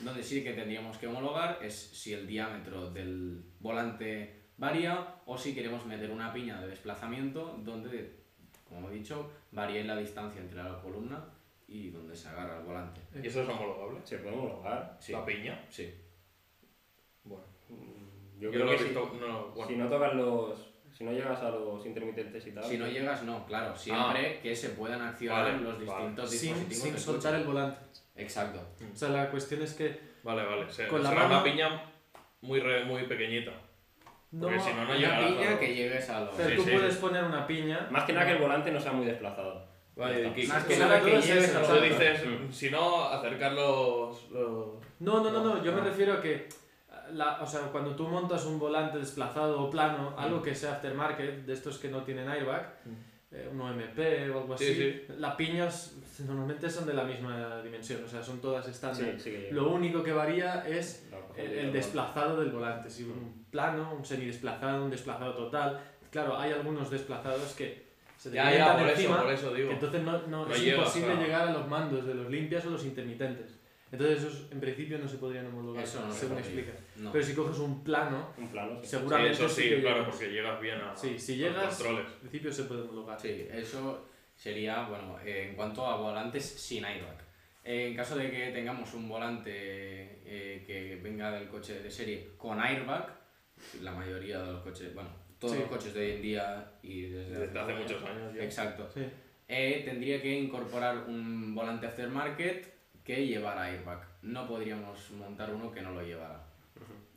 Donde 0.00 0.22
sí 0.22 0.44
que 0.44 0.52
tendríamos 0.52 0.98
que 0.98 1.06
homologar 1.06 1.58
es 1.62 1.74
si 1.74 2.12
el 2.12 2.26
diámetro 2.26 2.90
del 2.90 3.42
volante 3.60 4.42
varía 4.58 5.16
o 5.24 5.38
si 5.38 5.54
queremos 5.54 5.86
meter 5.86 6.10
una 6.10 6.34
piña 6.34 6.60
de 6.60 6.68
desplazamiento 6.68 7.58
donde, 7.64 8.20
como 8.68 8.90
he 8.90 8.94
dicho, 8.94 9.32
varíe 9.52 9.84
la 9.84 9.96
distancia 9.96 10.40
entre 10.40 10.62
la 10.62 10.80
columna 10.82 11.24
y 11.70 11.90
donde 11.90 12.14
se 12.16 12.28
agarra 12.28 12.58
el 12.58 12.64
volante. 12.64 13.00
¿Y 13.22 13.26
eso 13.28 13.42
es 13.42 13.48
homologable? 13.48 14.00
Se 14.04 14.18
puede 14.18 14.34
homologar. 14.34 14.96
Sí, 15.00 15.12
La 15.12 15.24
piña. 15.24 15.64
sí. 15.70 15.94
Bueno, 17.24 17.44
Mm, 17.68 18.40
Yo 18.40 18.48
yo 18.48 18.50
creo 18.50 18.64
lo 18.66 18.72
he 18.72 18.76
que 18.76 18.88
si. 18.88 18.94
No, 18.94 19.06
bueno. 19.54 19.66
si 19.68 19.76
no 19.76 19.88
tocas 19.88 20.14
los. 20.14 20.66
Si 20.92 21.04
no 21.04 21.12
llegas 21.12 21.40
a 21.40 21.50
los 21.50 21.86
intermitentes 21.86 22.44
y 22.48 22.50
tal. 22.52 22.64
Si 22.64 22.76
no 22.76 22.86
llegas, 22.88 23.22
no, 23.22 23.46
claro, 23.46 23.76
siempre 23.76 24.40
que 24.40 24.54
se 24.56 24.70
puedan 24.70 25.00
accionar 25.00 25.44
Vale, 25.52 25.58
los 25.62 25.74
vale. 25.74 25.84
distintos 25.84 26.30
Sin, 26.30 26.40
dispositivos 26.68 26.82
sin 26.82 26.92
del 26.92 27.00
soltar 27.00 27.34
el 27.36 27.44
volante. 27.44 27.78
Exacto. 28.16 28.60
O 28.92 28.96
sea, 28.96 29.08
la 29.10 29.30
cuestión 29.30 29.62
es 29.62 29.74
que 29.74 30.00
Vale, 30.24 30.44
vale. 30.44 30.70
Se, 30.70 30.88
Con 30.88 31.02
la 31.02 31.10
será 31.10 31.22
mano- 31.22 31.34
una 31.36 31.44
piña 31.44 31.84
muy, 32.42 32.58
re- 32.60 32.84
muy 32.84 33.04
pequeñita. 33.04 33.52
no, 34.32 34.48
Porque 34.48 34.60
si 34.60 34.70
no, 34.70 34.84
no 34.84 34.96
Una 34.96 34.96
piña 34.96 35.50
a- 35.54 35.58
que 35.58 35.74
llegues 35.74 36.10
a 36.10 36.20
los... 36.20 36.34
pero 36.34 36.50
Sí, 36.50 36.56
tú 36.56 36.62
sí. 36.64 36.70
puedes 36.72 36.96
poner 36.96 37.24
una 37.24 37.46
piña. 37.46 37.88
Más 37.90 38.04
que 38.04 38.12
nada 38.12 38.26
que 38.26 38.32
el 38.32 38.38
volante 38.42 38.70
no 38.72 38.80
sea 38.80 38.92
muy 38.92 39.06
desplazado. 39.06 39.69
Vale, 39.96 40.32
que- 40.32 40.46
Más 40.48 40.64
que 40.64 40.76
nada 40.78 41.00
que 41.02 41.20
lleves 41.20 41.54
a. 41.54 41.62
Tú 41.62 41.80
dices, 41.80 42.24
Mm. 42.26 42.52
si 42.52 42.70
no, 42.70 43.04
acercar 43.04 43.52
los. 43.52 44.30
los- 44.30 44.68
No, 45.00 45.22
no, 45.22 45.30
no, 45.30 45.42
no, 45.44 45.62
yo 45.64 45.72
me 45.72 45.78
No. 45.80 45.86
refiero 45.88 46.14
a 46.14 46.20
que 46.20 46.48
la- 47.12 47.40
o 47.42 47.46
sea, 47.46 47.60
cuando 47.72 47.94
tú 47.96 48.06
montas 48.06 48.44
un 48.46 48.58
volante 48.58 48.98
desplazado 48.98 49.60
o 49.62 49.70
plano, 49.70 50.14
algo 50.16 50.40
que 50.42 50.54
sea 50.54 50.72
aftermarket, 50.72 51.44
de 51.44 51.52
estos 51.52 51.78
que 51.78 51.88
no 51.88 52.02
tienen 52.02 52.28
airbag, 52.28 52.78
eh, 53.32 53.48
un 53.52 53.60
OMP 53.60 54.30
o 54.30 54.40
algo 54.40 54.56
Sí, 54.56 54.64
así, 54.64 54.74
sí. 54.74 55.02
las 55.18 55.34
piñas 55.34 55.94
normalmente 56.26 56.68
son 56.70 56.86
de 56.86 56.94
la 56.94 57.04
misma 57.04 57.60
dimensión, 57.62 58.02
o 58.04 58.08
sea, 58.08 58.22
son 58.22 58.40
todas 58.40 58.66
estándar. 58.68 59.14
Sí, 59.18 59.30
sí 59.30 59.46
Lo 59.52 59.70
único 59.70 60.02
que 60.02 60.12
varía 60.12 60.66
es 60.66 61.08
el, 61.36 61.50
el 61.52 61.72
desplazado 61.72 62.40
del 62.40 62.50
volante, 62.50 62.90
si 62.90 63.04
un 63.04 63.44
plano, 63.50 63.94
un 63.96 64.04
semidesplazado, 64.04 64.84
un 64.84 64.90
desplazado 64.90 65.34
total. 65.34 65.80
Claro, 66.10 66.36
hay 66.38 66.52
algunos 66.52 66.90
desplazados 66.90 67.52
que 67.54 67.89
se 68.20 68.28
te 68.28 68.36
Ya, 68.36 68.54
ya, 68.54 68.76
por 68.76 68.86
encima, 68.88 69.14
eso, 69.14 69.22
por 69.24 69.32
eso 69.32 69.54
digo. 69.54 69.70
entonces 69.70 70.02
no, 70.02 70.12
no- 70.26 70.44
No 70.46 70.52
es 70.52 70.60
llegas 70.62 70.78
imposible 70.80 71.12
a- 71.14 71.16
llegar 71.22 71.48
a 71.48 71.52
los 71.52 71.66
mandos 71.68 72.06
de 72.06 72.14
los 72.14 72.28
limpias 72.30 72.66
o 72.66 72.70
los 72.70 72.84
intermitentes. 72.84 73.58
Entonces 73.90 74.18
esos 74.22 74.52
en 74.52 74.60
principio 74.60 74.98
no 74.98 75.08
se 75.08 75.16
podrían 75.16 75.46
homologar, 75.46 75.82
Eso 75.82 76.04
no 76.06 76.12
se 76.12 76.20
según 76.20 76.36
podría. 76.36 76.60
explica. 76.60 76.78
No. 76.96 77.12
Pero 77.12 77.24
si 77.24 77.34
coges 77.34 77.58
un 77.58 77.82
plano, 77.82 78.28
Un 78.36 78.48
plano, 78.48 78.74
sí. 78.74 78.80
Sí, 78.82 78.88
seguramente 78.90 79.32
eso 79.32 79.48
sí, 79.48 79.62
que 79.70 79.80
claro, 79.80 79.96
llegas. 80.00 80.10
porque 80.16 80.32
llegas 80.32 80.60
bien 80.60 80.80
a. 80.80 80.94
Sí, 80.94 81.18
si 81.18 81.32
a 81.42 81.46
los 81.48 81.56
llegas, 81.56 81.74
controles. 81.76 82.06
en 82.12 82.18
principio 82.20 82.52
se 82.52 82.64
puede 82.64 82.82
homologar. 82.82 83.18
Sí, 83.20 83.48
eso 83.50 84.06
sería, 84.36 84.82
bueno, 84.86 85.16
eh, 85.24 85.46
en 85.48 85.56
cuanto 85.56 85.86
a 85.86 85.96
volantes 85.96 86.44
sin 86.44 86.84
airbag. 86.84 87.16
Eh, 87.64 87.88
en 87.88 87.96
caso 87.96 88.16
de 88.16 88.30
que 88.30 88.50
tengamos 88.52 88.92
un 88.94 89.08
volante 89.08 89.50
eh, 89.52 90.62
que 90.66 91.00
venga 91.02 91.30
del 91.32 91.48
coche 91.48 91.80
de 91.82 91.90
serie 91.90 92.30
con 92.36 92.60
airbag, 92.60 93.06
la 93.82 93.92
mayoría 93.92 94.40
de 94.40 94.52
los 94.52 94.62
coches, 94.62 94.94
bueno, 94.94 95.10
todos 95.40 95.54
Sí. 95.54 95.60
los 95.60 95.68
coches 95.70 95.94
de 95.94 96.00
hoy 96.00 96.10
en 96.12 96.22
día 96.22 96.72
y 96.82 97.02
desde, 97.08 97.46
Desde 97.46 97.58
hace 97.58 97.74
muchos 97.74 98.02
años 98.04 98.34
ya. 98.34 98.44
Exacto. 98.44 98.88
Sí. 98.94 99.04
Eh, 99.48 99.82
tendría 99.84 100.20
que 100.22 100.38
incorporar 100.38 100.98
un 101.08 101.54
volante 101.54 101.86
aftermarket 101.86 102.72
que 103.02 103.26
llevara 103.26 103.62
airbag. 103.64 104.06
No 104.22 104.46
podríamos 104.46 105.10
montar 105.12 105.52
uno 105.52 105.72
que 105.72 105.80
no 105.80 105.92
lo 105.92 106.02
llevara. 106.02 106.44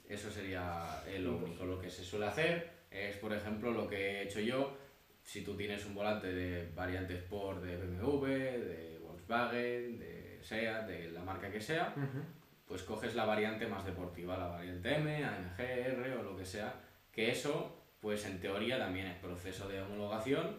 Eso 0.07 0.31
sería 0.31 1.01
eh, 1.07 1.19
lo 1.19 1.37
único. 1.37 1.65
Lo 1.65 1.79
que 1.79 1.89
se 1.89 2.03
suele 2.03 2.25
hacer 2.27 2.69
es, 2.89 3.17
por 3.17 3.33
ejemplo, 3.33 3.71
lo 3.71 3.87
que 3.87 3.97
he 3.97 4.23
hecho 4.23 4.39
yo. 4.39 4.77
Si 5.21 5.43
tú 5.43 5.55
tienes 5.55 5.85
un 5.85 5.93
volante 5.95 6.27
de 6.33 6.69
variante 6.75 7.15
Sport 7.15 7.63
de 7.63 7.77
BMW, 7.77 8.25
de 8.25 8.99
Volkswagen, 9.01 9.99
de 9.99 10.39
SEAT, 10.41 10.87
de 10.87 11.11
la 11.11 11.21
marca 11.21 11.49
que 11.51 11.61
sea, 11.61 11.93
Ujú. 11.95 12.19
pues 12.67 12.83
coges 12.83 13.15
la 13.15 13.25
variante 13.25 13.65
más 13.67 13.85
deportiva, 13.85 14.37
la 14.37 14.47
variante 14.47 14.95
M, 14.95 15.23
AMG, 15.23 15.59
R 15.61 16.13
o 16.15 16.23
lo 16.23 16.35
que 16.37 16.45
sea. 16.45 16.73
Que 17.11 17.29
eso, 17.31 17.82
pues 18.03 18.25
en 18.25 18.37
teoría 18.41 18.77
también 18.77 19.07
es 19.07 19.15
proceso 19.17 19.67
de 19.69 19.81
homologación. 19.81 20.57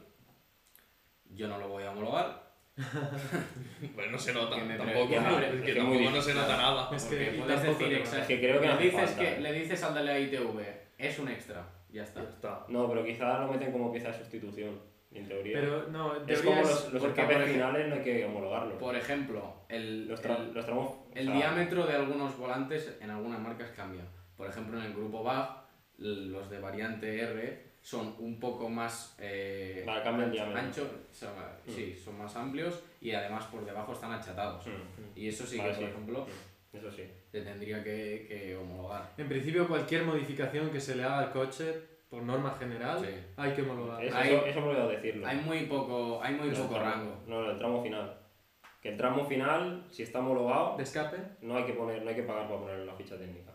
Yo 1.26 1.46
no 1.46 1.59
lo 1.59 1.68
voy 1.68 1.85
a 1.85 1.90
homologar, 1.90 2.42
Pues 3.94 4.11
no 4.11 4.18
se 4.18 4.33
nota, 4.33 4.57
Que 4.57 4.74
tampoco. 4.76 5.07
pre- 5.09 5.20
¿no? 5.20 5.38
que 5.38 5.46
Es 5.46 5.52
que 5.52 5.62
que 5.62 5.74
tampoco 5.74 6.11
no 6.11 6.22
se 6.22 6.35
nota 6.35 6.57
nada. 6.57 6.96
Es 6.96 7.04
que 7.04 7.16
puedes 7.38 7.62
decir 7.62 7.88
te 7.88 7.96
exacto. 7.98 8.26
que 8.28 8.40
creo 8.40 8.61
que 8.61 8.66
le 8.68 8.76
dices 8.78 9.00
falta, 9.11 9.20
que 9.20 9.33
¿eh? 9.35 9.40
le 9.40 9.52
dices 9.52 9.83
al 9.85 9.94
de 9.94 10.02
la 10.04 10.18
ITV, 10.18 10.61
es 10.98 11.18
un 11.18 11.28
extra, 11.28 11.68
ya 11.90 12.02
está. 12.02 12.22
Ya 12.22 12.28
está. 12.30 12.64
No, 12.68 12.88
pero 12.88 13.04
quizás 13.04 13.40
lo 13.40 13.48
meten 13.48 13.71
como 13.73 13.92
pieza 13.92 14.08
de 14.08 14.19
sustitución, 14.19 14.81
en 15.12 15.29
teoría. 15.29 15.60
Pero 15.60 15.87
no, 15.88 16.16
en 16.16 16.29
es 16.29 16.40
como 16.42 16.60
es- 16.62 16.69
los, 16.69 16.92
los 16.94 17.04
escapes 17.04 17.37
ejemplo- 17.37 17.52
finales 17.52 17.88
no 17.88 17.94
hay 17.96 18.02
que 18.02 18.25
homologarlos. 18.25 18.79
Por 18.79 18.96
ejemplo, 18.96 19.54
el, 19.69 20.08
los, 20.08 20.23
tra- 20.23 20.38
el, 20.38 20.54
los 20.54 20.64
tramos... 20.64 20.96
el 21.14 21.29
o 21.29 21.33
sea, 21.33 21.40
diámetro 21.40 21.87
de 21.87 21.94
algunos 21.94 22.37
volantes 22.38 22.96
en 23.00 23.10
algunas 23.10 23.38
marcas 23.40 23.71
cambia. 23.71 24.02
Por 24.37 24.48
ejemplo, 24.48 24.79
en 24.79 24.87
el 24.87 24.94
grupo 24.94 25.23
BAG, 25.23 25.63
los 25.99 26.51
de 26.51 26.59
variante 26.61 27.21
R 27.21 27.75
son 27.81 28.15
un 28.19 28.40
poco 28.40 28.69
más 28.69 29.15
eh, 29.19 29.83
Vale, 29.87 30.03
cambia 30.03 30.25
el 30.27 30.31
ancho- 30.33 30.35
diámetro. 30.35 30.61
ancho- 30.85 30.90
son, 31.13 31.31
sí, 31.67 31.95
son 32.03 32.19
más 32.19 32.35
amplios 32.37 32.83
y 33.01 33.13
además 33.13 33.45
por 33.47 33.65
debajo 33.65 33.92
están 33.92 34.13
achatados. 34.13 34.67
Mm, 34.67 34.71
Y 35.19 35.29
eso 35.29 35.47
sí 35.47 35.59
Vale, 35.59 35.71
que, 35.71 35.77
por 35.77 35.85
sí. 35.85 35.90
ejemplo, 35.90 36.27
Eso 36.73 36.90
sí. 36.90 37.05
se 37.31 37.42
tendría 37.42 37.85
que, 37.85 38.27
que 38.29 38.57
homologar. 38.57 39.13
En 39.19 39.29
principio 39.29 39.69
cualquier 39.69 40.05
modificación 40.05 40.71
que 40.71 40.81
se 40.81 40.97
le 40.97 41.05
haga 41.05 41.19
al 41.21 41.31
coche, 41.33 41.75
por 42.09 42.23
norma 42.23 42.55
general, 42.59 42.99
Sí. 43.01 43.15
hay 43.37 43.53
que 43.53 43.63
homologar. 43.63 44.03
Eso, 44.05 44.17
Hay- 44.17 44.35
eso, 44.47 44.61
me 44.61 44.67
olvidado 44.69 44.88
decirlo. 44.88 45.27
Hay 45.27 45.37
muy 45.38 45.67
poco, 45.67 46.21
hay 46.23 46.35
muy 46.35 46.49
No, 46.49 46.55
poco 46.63 46.77
el 46.77 46.81
tramo- 46.83 46.95
rango. 46.95 47.17
No, 47.27 47.51
el 47.51 47.59
tramo 47.59 47.83
final. 47.83 48.19
Que 48.81 48.88
el 48.90 48.97
tramo 48.97 49.27
final, 49.27 49.87
si 49.90 50.03
está 50.03 50.19
homologado, 50.21 50.77
De 50.77 50.83
escape, 50.85 51.17
no 51.42 51.57
hay 51.57 51.65
que 51.65 51.73
poner, 51.75 52.03
no 52.03 52.09
hay 52.11 52.17
que 52.17 52.23
pagar 52.23 52.47
para 52.49 52.61
ponerlo 52.61 52.83
en 52.83 52.87
la 52.87 52.95
ficha 52.95 53.17
técnica. 53.19 53.53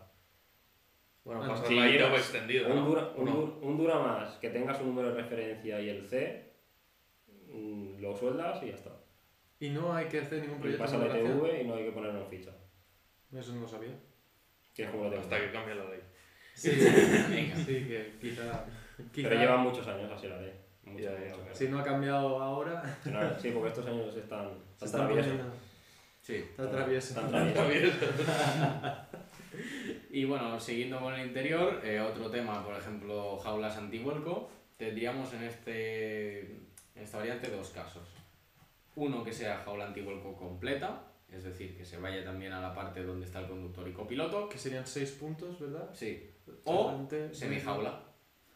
Bueno, 1.24 1.44
Ah, 1.44 1.48
pasa 1.48 1.66
Si 1.66 1.74
la 1.74 1.86
ITV 1.88 1.98
llevas 1.98 2.20
extendido, 2.20 2.68
un, 2.68 2.74
¿no? 2.76 2.84
dura, 2.86 3.12
un, 3.16 3.28
¿O 3.28 3.32
no? 3.32 3.58
un 3.60 3.76
dura 3.76 3.98
más, 3.98 4.34
que 4.38 4.50
tengas 4.50 4.80
un 4.80 4.86
número 4.88 5.10
de 5.14 5.22
referencia 5.22 5.80
y 5.80 5.88
el 5.90 6.06
C, 6.08 6.52
mm, 7.48 8.00
lo 8.00 8.16
sueldas 8.16 8.62
y 8.62 8.68
ya 8.68 8.74
está. 8.74 8.90
Y 9.58 9.68
no 9.70 9.92
hay 9.94 10.06
que 10.06 10.20
hacer 10.20 10.40
ningún 10.40 10.56
Y 10.56 10.60
proyecto 10.60 10.84
pasa 10.84 10.98
de 10.98 11.08
la. 11.08 11.18
ITV 11.18 11.60
y 11.60 11.64
no 11.66 11.74
hay 11.74 11.84
que 11.84 11.92
ponerlo 11.92 12.22
en 12.22 12.28
ficha. 12.28 12.50
Eso 13.36 13.52
no 13.54 13.60
lo 13.60 13.68
sabía. 13.68 13.92
Que 14.74 14.84
es 14.84 14.90
como 14.90 15.04
lo 15.04 15.10
tengo. 15.10 15.22
Hasta 15.22 15.38
que 15.40 15.50
cambie 15.52 15.74
la 15.74 15.84
ley. 15.84 16.00
Sí, 16.54 16.70
sí, 17.66 17.84
que 17.86 18.16
quizá. 18.20 18.64
quizá 19.12 19.28
Pero 19.28 19.40
llevan 19.40 19.60
muchos 19.60 19.86
años 19.86 20.10
así 20.10 20.26
la 20.28 20.40
ley. 20.40 20.52
Muchos, 20.84 21.02
Ya, 21.04 21.10
ya, 21.12 21.18
muchos 21.18 21.36
ya. 21.38 21.44
años. 21.44 21.58
si 21.58 21.68
no 21.68 21.78
ha 21.78 21.84
cambiado 21.84 22.40
ahora, 22.42 22.98
no, 23.04 23.38
Sí, 23.38 23.50
porque 23.50 23.68
estos 23.68 23.86
años 23.86 24.16
están, 24.16 24.48
se 24.78 24.84
están 24.86 25.10
está. 25.18 25.44
Sí. 26.22 26.34
Está 26.36 26.70
travieso. 26.70 27.20
Están 27.20 27.52
traviesos. 27.52 27.98
Y 30.10 30.24
bueno, 30.24 30.58
siguiendo 30.58 31.00
con 31.00 31.14
el 31.14 31.28
interior, 31.28 31.80
eh, 31.84 32.00
otro 32.00 32.30
tema, 32.30 32.64
por 32.64 32.76
ejemplo, 32.76 33.38
jaulas 33.38 33.76
antivuelco, 33.76 34.50
tendríamos 34.76 35.32
en, 35.34 35.44
este, 35.44 36.40
en 36.40 37.02
esta 37.02 37.18
variante 37.18 37.48
dos 37.50 37.70
casos. 37.70 38.08
Uno 38.96 39.22
que 39.22 39.32
sea 39.32 39.58
jaula 39.64 39.86
antivuelco 39.86 40.36
completa, 40.36 41.04
es 41.32 41.44
decir, 41.44 41.76
que 41.76 41.84
se 41.84 41.98
vaya 41.98 42.24
también 42.24 42.52
a 42.52 42.60
la 42.60 42.74
parte 42.74 43.02
donde 43.02 43.26
está 43.26 43.40
el 43.40 43.46
conductor 43.46 43.88
y 43.88 43.92
copiloto. 43.92 44.48
Que 44.48 44.58
serían 44.58 44.86
6 44.86 45.12
puntos, 45.12 45.60
¿verdad? 45.60 45.88
Sí. 45.92 46.30
O 46.64 47.06
semijaula. 47.32 48.02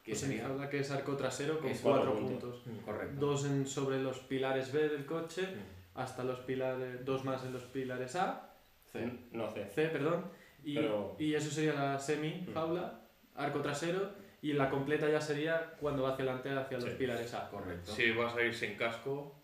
Que 0.03 0.15
semijaula, 0.15 0.69
que 0.69 0.81
es 0.81 0.91
arco 0.91 1.17
trasero 1.17 1.61
con 1.61 1.71
Es 1.71 1.81
4 1.81 2.03
cuatro 2.03 2.21
puntos. 2.27 2.63
correcto. 2.85 3.27
Dos 3.27 3.47
en, 3.47 3.67
sobre 3.67 4.03
los 4.03 4.19
pilares 4.19 4.73
B 4.73 4.89
del 4.89 5.07
coche, 5.07 5.47
hasta 5.95 6.25
los 6.25 6.41
pilares, 6.41 7.05
dos 7.05 7.25
más 7.25 7.45
en 7.45 7.53
los 7.53 7.63
pilares 7.63 8.17
A, 8.17 8.51
C. 8.93 9.09
No 9.33 9.51
sé. 9.51 9.67
C, 9.75 9.87
perdón. 9.89 10.25
Y, 10.65 10.75
Pero- 10.77 11.17
y 11.19 11.35
eso 11.35 11.51
sería 11.51 11.75
la 11.75 11.99
semi 11.99 12.47
jaula, 12.55 13.01
arco 13.35 13.61
trasero, 13.61 14.13
y 14.43 14.53
la 14.53 14.69
completa 14.71 15.09
ya 15.09 15.21
sería 15.21 15.75
cuando 15.81 16.03
va 16.03 16.11
hacia 16.13 16.25
adelante 16.25 16.51
hacia 16.51 16.79
los 16.79 16.91
Sí. 16.91 16.97
pilares 16.99 17.33
A. 17.35 17.49
Correcto. 17.51 17.93
Si 17.93 18.11
vas 18.13 18.35
a 18.37 18.43
ir 18.43 18.55
sin 18.55 18.75
casco, 18.77 19.35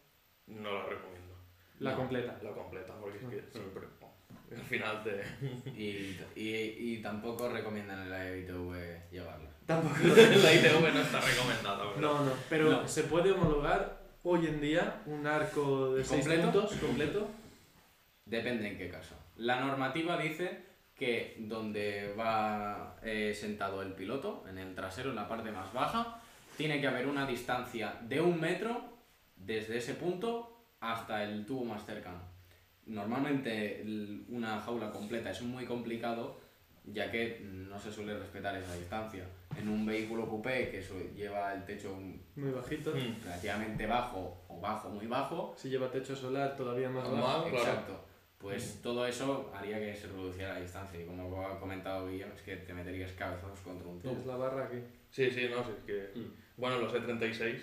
no 0.46 0.72
la 0.72 0.84
recomiendo. 0.86 1.34
La 1.78 1.92
No. 1.92 1.96
completa. 1.98 2.38
La 2.42 2.50
completa, 2.52 2.94
porque 3.00 3.18
es 3.18 3.22
Mm. 3.24 3.30
que 3.30 3.42
siempre. 3.50 3.82
Al 4.50 4.62
final 4.62 5.02
te. 5.04 5.22
Y, 5.76 6.18
y, 6.34 6.94
y 6.96 7.02
tampoco 7.02 7.48
recomiendan 7.48 8.00
en 8.02 8.10
la 8.10 8.36
ITV 8.36 9.08
llevarla. 9.12 9.48
Tampoco. 9.64 9.94
la 10.04 10.52
ITV 10.54 10.92
no 10.92 11.00
está 11.00 11.20
recomendada, 11.20 11.84
¿verdad? 11.84 12.00
No, 12.00 12.24
no, 12.24 12.32
pero 12.48 12.70
No. 12.70 12.88
se 12.88 13.04
puede 13.04 13.30
homologar 13.30 14.00
hoy 14.24 14.46
en 14.48 14.60
día 14.60 15.02
un 15.06 15.26
arco 15.26 15.94
de 15.94 16.04
6 16.04 16.26
¿Completo? 16.26 16.50
puntos 16.52 16.72
completo. 16.78 17.28
Depende 18.26 18.68
en 18.68 18.78
qué 18.78 18.88
caso. 18.90 19.14
La 19.36 19.60
normativa 19.60 20.18
dice 20.18 20.62
que 21.00 21.34
donde 21.38 22.12
va 22.12 22.94
eh, 23.02 23.32
sentado 23.34 23.80
el 23.80 23.94
piloto, 23.94 24.44
en 24.46 24.58
el 24.58 24.74
trasero, 24.74 25.08
en 25.08 25.16
la 25.16 25.26
parte 25.26 25.50
más 25.50 25.72
baja, 25.72 26.20
tiene 26.58 26.78
que 26.78 26.86
haber 26.86 27.06
una 27.08 27.26
distancia 27.26 27.94
de 28.02 28.20
un 28.20 28.38
metro 28.38 28.82
desde 29.34 29.78
ese 29.78 29.94
punto 29.94 30.62
hasta 30.78 31.24
el 31.24 31.46
tubo 31.46 31.64
más 31.64 31.86
cercano. 31.86 32.20
Normalmente 32.84 33.82
una 34.28 34.60
jaula 34.60 34.90
completa 34.90 35.30
es 35.30 35.40
muy 35.40 35.64
complicado 35.64 36.38
ya 36.84 37.10
que 37.10 37.40
no 37.44 37.78
se 37.78 37.90
suele 37.90 38.18
respetar 38.18 38.54
esa 38.56 38.74
distancia. 38.74 39.24
En 39.58 39.68
un 39.68 39.86
vehículo 39.86 40.28
coupé 40.28 40.70
que 40.70 40.82
lleva 41.16 41.54
el 41.54 41.64
techo 41.64 41.96
Muy 42.36 42.50
bajito. 42.50 42.90
Mm. 42.90 43.22
relativamente 43.24 43.86
bajo 43.86 44.44
o 44.48 44.60
bajo 44.60 44.90
muy 44.90 45.06
bajo, 45.06 45.54
Si 45.56 45.70
lleva 45.70 45.90
techo 45.90 46.14
solar 46.14 46.56
todavía 46.56 46.90
más 46.90 47.08
Más, 47.08 47.20
bajo. 47.22 47.48
claro. 47.48 47.58
Exacto. 47.64 48.04
Pues 48.40 48.80
todo 48.82 49.06
eso 49.06 49.52
haría 49.54 49.78
que 49.78 49.94
se 49.94 50.06
reduciera 50.06 50.54
la 50.54 50.60
distancia. 50.60 50.98
Y 50.98 51.04
como 51.04 51.46
ha 51.46 51.60
comentado 51.60 52.08
Guillermo, 52.08 52.32
es 52.34 52.40
que 52.40 52.56
te 52.56 52.72
meterías 52.72 53.12
cabezazos 53.12 53.60
contra 53.60 53.86
un 53.86 54.00
Tienes 54.00 54.22
tubo. 54.22 54.32
la 54.32 54.38
barra 54.38 54.64
aquí. 54.64 54.78
Sí, 55.10 55.30
sí, 55.30 55.48
no, 55.50 55.62
sí, 55.62 55.70
es 55.78 55.84
que. 55.84 56.18
Mm. 56.18 56.32
Bueno, 56.56 56.78
los 56.78 56.94
E36. 56.94 57.58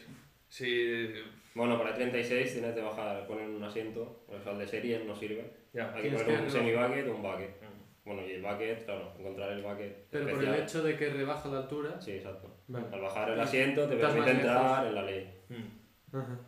Sí. 0.48 1.14
Bueno, 1.56 1.80
para 1.80 1.90
el 1.90 1.96
36 1.96 2.54
tienes 2.54 2.76
que 2.76 2.82
bajar, 2.82 3.26
poner 3.26 3.50
un 3.50 3.64
asiento, 3.64 4.24
o 4.28 4.40
sea, 4.40 4.52
el 4.52 4.60
de 4.60 4.68
serie 4.68 5.04
no 5.04 5.16
sirve. 5.16 5.52
Ya. 5.74 5.88
Hay 5.96 6.04
que 6.04 6.10
Tienes 6.10 6.22
poner 6.24 6.42
un 6.42 6.50
semi-bucket 6.52 7.08
o 7.08 7.16
un 7.16 7.22
bucket. 7.24 7.62
Mm. 7.62 8.06
Bueno, 8.06 8.22
y 8.22 8.32
el 8.34 8.42
bucket, 8.44 8.86
claro, 8.86 9.14
encontrar 9.20 9.52
el 9.52 9.64
bucket 9.64 10.08
Pero 10.12 10.30
por 10.30 10.44
el 10.44 10.54
hecho 10.54 10.84
de 10.84 10.96
que 10.96 11.10
rebaja 11.10 11.50
la 11.50 11.58
altura. 11.58 12.00
Sí, 12.00 12.12
exacto. 12.12 12.56
Vale. 12.68 12.86
Al 12.94 13.02
bajar 13.02 13.32
el 13.32 13.40
asiento 13.40 13.88
te 13.88 13.96
permite 13.98 14.32
entrar 14.32 14.86
en 14.86 14.96
la 14.96 15.02
ley. 15.02 15.34
Mm. 15.50 16.16
Ajá. 16.18 16.40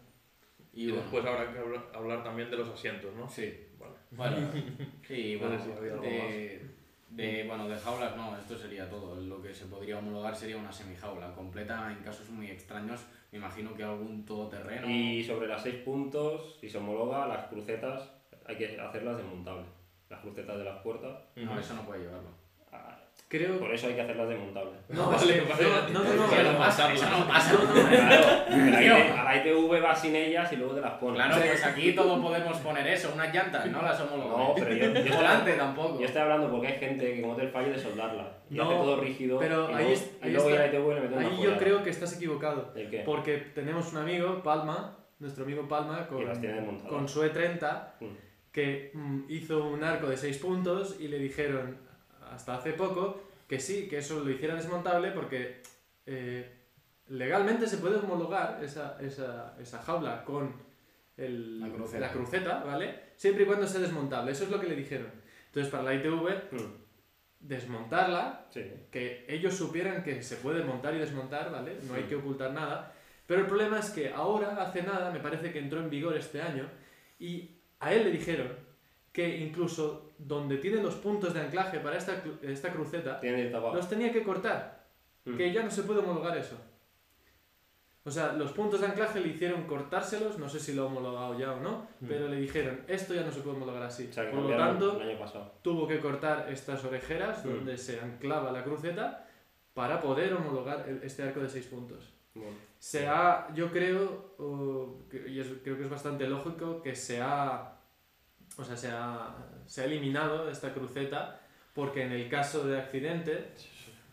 Y, 0.72 0.84
Y 0.84 0.88
bueno, 0.92 1.02
después 1.02 1.26
habrá 1.26 1.52
que 1.52 1.60
hablar, 1.60 1.88
hablar 1.96 2.24
también 2.24 2.52
de 2.52 2.58
los 2.58 2.70
asientos, 2.70 3.12
¿no? 3.16 3.28
sí. 3.28 3.66
Bueno, 4.18 4.38
bueno, 5.36 5.60
sí, 5.60 5.72
algo 5.72 6.02
de, 6.02 6.62
de, 7.10 7.44
bueno, 7.48 7.68
de 7.68 7.78
jaulas 7.78 8.16
no, 8.16 8.36
esto 8.38 8.58
sería 8.58 8.90
todo. 8.90 9.16
Lo 9.16 9.42
que 9.42 9.54
se 9.54 9.66
podría 9.66 10.00
homologar 10.00 10.36
sería 10.36 10.58
una 10.58 10.72
semijaula 10.72 11.34
completa 11.34 11.92
en 11.92 12.04
casos 12.04 12.30
muy 12.30 12.48
extraños. 12.48 13.02
Me 13.32 13.38
imagino 13.38 13.76
que 13.76 13.84
algún 13.84 14.26
todoterreno. 14.26 14.90
Y 14.90 15.24
sobre 15.24 15.48
las 15.48 15.62
6 15.64 15.76
puntos, 15.84 16.58
si 16.60 16.70
se 16.70 16.78
homologa, 16.80 17.28
las 17.28 17.48
crucetas 17.48 18.12
hay 18.46 18.56
que 18.56 18.80
hacerlas 18.80 19.18
desmontables. 19.18 19.68
Las 20.10 20.22
crucetas 20.22 20.58
de 20.58 20.64
las 20.64 20.82
puertas, 20.82 21.20
No, 21.36 21.60
eso 21.60 21.76
no 21.76 21.86
puede 21.86 22.02
llevarlo. 22.02 22.30
Creo. 23.30 23.60
por 23.60 23.72
eso 23.72 23.86
hay 23.88 23.94
que 23.94 24.02
hacerlas 24.02 24.28
desmontables. 24.28 24.74
No, 24.90 25.06
Vale, 25.12 25.44
no, 25.94 26.00
no, 26.00 26.04
no, 26.04 26.14
no, 26.16 26.26
Eso 26.34 26.44
no. 26.44 26.52
no 26.54 26.58
pasa, 26.58 26.92
eso 26.94 27.10
no 27.10 27.28
pasa. 27.28 27.54
Claro, 28.50 29.20
a 29.20 29.24
la 29.24 29.38
ITV 29.38 29.82
vas 29.82 30.02
sin 30.02 30.16
ellas 30.16 30.52
y 30.52 30.56
luego 30.56 30.74
te 30.74 30.82
las 30.82 30.94
pones. 30.94 31.16
Claro, 31.24 31.36
pues 31.46 31.64
aquí 31.66 31.94
todo 31.94 32.20
podemos 32.22 32.58
poner 32.58 32.88
eso, 32.88 33.12
unas 33.14 33.34
llantas, 33.34 33.66
no 33.68 33.82
las 33.82 34.00
homologamos. 34.02 34.50
No, 34.50 34.56
pero 34.56 34.74
yo, 34.74 34.86
yo, 34.94 35.00
estoy, 35.00 35.12
Volante 35.16 35.54
tampoco. 35.54 36.00
yo 36.00 36.06
estoy 36.06 36.22
hablando 36.24 36.50
porque 36.50 36.68
hay 36.68 36.80
gente 36.80 37.14
que 37.14 37.22
comete 37.22 37.42
el 37.44 37.50
fallo 37.50 37.72
de 37.72 37.78
soldarla 37.80 38.32
y 38.50 38.56
No, 38.56 38.64
hace 38.64 38.74
todo 38.76 39.00
rígido. 39.02 39.38
pero 39.40 39.70
y 39.72 39.74
ahí 39.76 39.92
es- 39.94 40.12
y 40.22 40.26
ahí 40.26 40.32
luego 40.34 40.50
está. 40.50 40.66
ya 40.66 40.72
la 40.72 40.78
ITV 40.78 40.94
le 40.96 41.02
mete 41.02 41.14
una 41.16 41.28
Ahí 41.28 41.42
yo 41.44 41.58
creo 41.58 41.84
que 41.84 41.90
estás 41.92 42.16
equivocado. 42.16 42.74
¿El 42.76 42.90
qué? 42.90 43.00
Porque 43.06 43.38
tenemos 43.38 43.92
un 43.94 44.00
amigo, 44.00 44.42
Palma, 44.42 44.98
nuestro 45.20 45.44
amigo 45.44 45.68
Palma, 45.68 46.08
con, 46.08 46.26
con 46.88 47.08
su 47.08 47.24
E30, 47.24 47.94
Mm. 48.00 48.06
que 48.52 48.92
mm, 48.96 49.26
hizo 49.30 49.66
un 49.68 49.84
arco 49.84 50.08
de 50.08 50.18
6 50.18 50.38
puntos 50.40 50.98
y 51.00 51.08
le 51.10 51.20
dijeron 51.20 51.78
hasta 52.34 52.56
hace 52.56 52.74
poco 52.74 53.22
que 53.48 53.60
sí, 53.60 53.88
que 53.88 53.98
eso 54.00 54.20
lo 54.24 54.30
hiciera 54.30 54.56
desmontable 54.56 55.12
porque 55.12 55.62
eh, 56.06 56.52
legalmente 57.08 57.68
se 57.68 57.78
puede 57.78 57.98
homologar 57.98 58.64
esa, 58.64 58.98
esa, 59.02 59.56
esa 59.60 59.82
jaula 59.82 60.24
con 60.24 60.54
el- 61.18 61.60
La 61.60 61.70
cruceta. 61.70 62.00
la 62.00 62.12
cruceta, 62.12 62.64
¿vale? 62.64 63.00
Siempre 63.16 63.44
y 63.44 63.46
cuando 63.48 63.68
sea 63.68 63.82
desmontable, 63.82 64.32
eso 64.32 64.44
es 64.46 64.50
lo 64.52 64.60
que 64.60 64.68
le 64.68 64.76
dijeron. 64.76 65.12
Entonces 65.48 65.72
para 65.72 65.84
la 65.84 65.96
ITV, 65.96 66.30
Mm, 66.52 66.74
desmontarla 67.40 68.46
Sí. 68.52 68.64
que 68.92 69.26
ellos 69.28 69.56
supieran 69.56 70.04
que 70.04 70.22
se 70.22 70.36
puede 70.38 70.64
montar 70.64 70.94
y 70.96 71.00
desmontar, 71.00 71.52
¿vale? 71.52 71.78
No 71.88 71.94
hay 71.96 72.04
Sí. 72.04 72.10
que 72.10 72.16
ocultar 72.16 72.52
nada. 72.54 72.94
Pero 73.26 73.42
el 73.42 73.48
problema 73.48 73.80
es 73.80 73.90
que 73.92 74.10
ahora, 74.14 74.62
hace 74.62 74.84
nada, 74.84 75.12
me 75.12 75.20
parece 75.20 75.52
que 75.52 75.60
entró 75.60 75.80
en 75.80 75.90
vigor 75.90 76.16
este 76.18 76.42
año, 76.42 76.68
y 77.20 77.58
a 77.80 77.94
él 77.94 78.04
le 78.06 78.12
dijeron 78.12 78.52
que 79.12 79.38
incluso 79.40 80.12
donde 80.18 80.58
tiene 80.58 80.82
los 80.84 80.96
puntos 80.96 81.34
de 81.34 81.42
anclaje 81.42 81.80
para 81.80 81.98
esta, 81.98 82.22
esta 82.42 82.72
cruceta, 82.72 83.20
Tiene 83.20 83.50
los 83.50 83.90
tenía 83.90 84.12
que 84.12 84.24
cortar, 84.24 84.86
Mm. 85.26 85.38
que 85.38 85.52
ya 85.54 85.64
no 85.64 85.72
se 85.72 85.84
puede 85.84 86.00
homologar 86.00 86.38
eso. 86.38 86.56
O 88.06 88.12
sea, 88.12 88.34
los 88.34 88.52
puntos 88.54 88.80
de 88.82 88.88
anclaje 88.88 89.20
le 89.20 89.28
hicieron 89.28 89.64
cortárselos, 89.64 90.40
no 90.40 90.48
sé 90.50 90.60
si 90.60 90.74
lo 90.74 90.84
ha 90.84 90.86
homologado 90.86 91.38
ya 91.38 91.52
o 91.54 91.60
no, 91.60 91.88
Mm. 92.00 92.08
pero 92.08 92.28
le 92.28 92.38
dijeron, 92.38 92.82
esto 92.88 93.14
ya 93.14 93.22
no 93.24 93.32
se 93.32 93.42
puede 93.42 93.58
homologar 93.58 93.84
así. 93.84 94.08
O 94.10 94.14
sea, 94.14 94.32
Por 94.32 94.42
lo 94.42 94.58
tanto, 94.58 95.00
el 95.02 95.10
año 95.10 95.20
pasado. 95.20 95.52
tuvo 95.62 95.88
que 95.88 96.00
cortar 96.00 96.48
estas 96.50 96.84
orejeras 96.86 97.46
Mm. 97.46 97.50
donde 97.50 97.78
se 97.78 98.00
anclaba 98.00 98.52
la 98.52 98.64
cruceta 98.64 99.28
para 99.74 100.02
poder 100.02 100.34
homologar 100.34 100.88
este 101.04 101.24
arco 101.24 101.42
de 101.42 101.50
6 101.50 101.66
puntos. 101.68 102.14
Bueno, 102.34 102.52
Se 102.78 103.08
ha, 103.08 103.54
yo 103.54 103.70
creo, 103.72 104.34
o- 104.38 105.00
y 105.28 105.38
es- 105.42 105.52
creo 105.64 105.76
que 105.78 105.84
es 105.84 105.90
bastante 105.90 106.26
lógico, 106.28 106.82
que 106.82 106.96
se 106.96 107.22
ha, 107.22 107.74
o 108.60 108.64
sea, 108.64 108.76
se 108.76 108.90
ha, 108.90 109.36
se 109.66 109.82
ha 109.82 109.86
eliminado 109.86 110.50
esta 110.50 110.74
cruceta 110.74 111.40
porque 111.74 112.04
en 112.04 112.12
el 112.12 112.28
caso 112.30 112.68
de 112.68 112.78
accidente, 112.80 113.46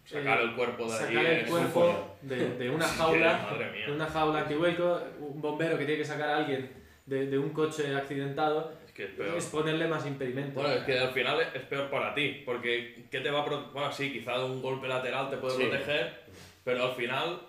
Sacar 0.04 0.38
Eh, 0.38 0.44
el 0.44 0.54
cuerpo 0.54 0.86
de 0.86 0.92
ahí. 0.92 0.98
sacar 1.14 1.26
el 1.26 1.46
cuerpo 1.46 2.16
de, 2.22 2.36
de 2.58 2.70
una 2.70 2.86
jaula, 2.86 3.48
de 3.86 3.92
una 3.92 4.06
jaula 4.06 4.38
antihuelco, 4.42 5.00
un 5.18 5.40
bombero 5.42 5.76
que 5.76 5.84
tiene 5.84 5.98
que 5.98 6.04
sacar 6.04 6.28
a 6.30 6.36
alguien 6.36 6.70
de, 7.06 7.26
de 7.26 7.36
un 7.38 7.50
coche 7.50 7.92
accidentado, 7.96 8.72
Es 8.86 8.92
que 8.92 9.04
es 9.06 9.10
peor. 9.10 9.36
es 9.36 9.46
ponerle 9.46 9.88
más 9.88 10.06
impedimento. 10.06 10.60
Bueno, 10.60 10.76
es 10.76 10.84
que 10.84 10.96
al 10.96 11.10
final 11.10 11.40
es 11.52 11.62
peor 11.62 11.90
para 11.90 12.14
ti, 12.14 12.42
porque 12.46 13.06
¿qué 13.10 13.18
te 13.20 13.30
va 13.32 13.40
a 13.40 13.44
Bueno, 13.46 13.90
sí, 13.90 14.12
quizá 14.12 14.44
un 14.44 14.62
golpe 14.62 14.86
lateral 14.86 15.28
te 15.28 15.38
puede 15.38 15.56
Sí. 15.56 15.62
proteger, 15.64 16.20
pero 16.62 16.84
al 16.84 16.92
final 16.94 17.40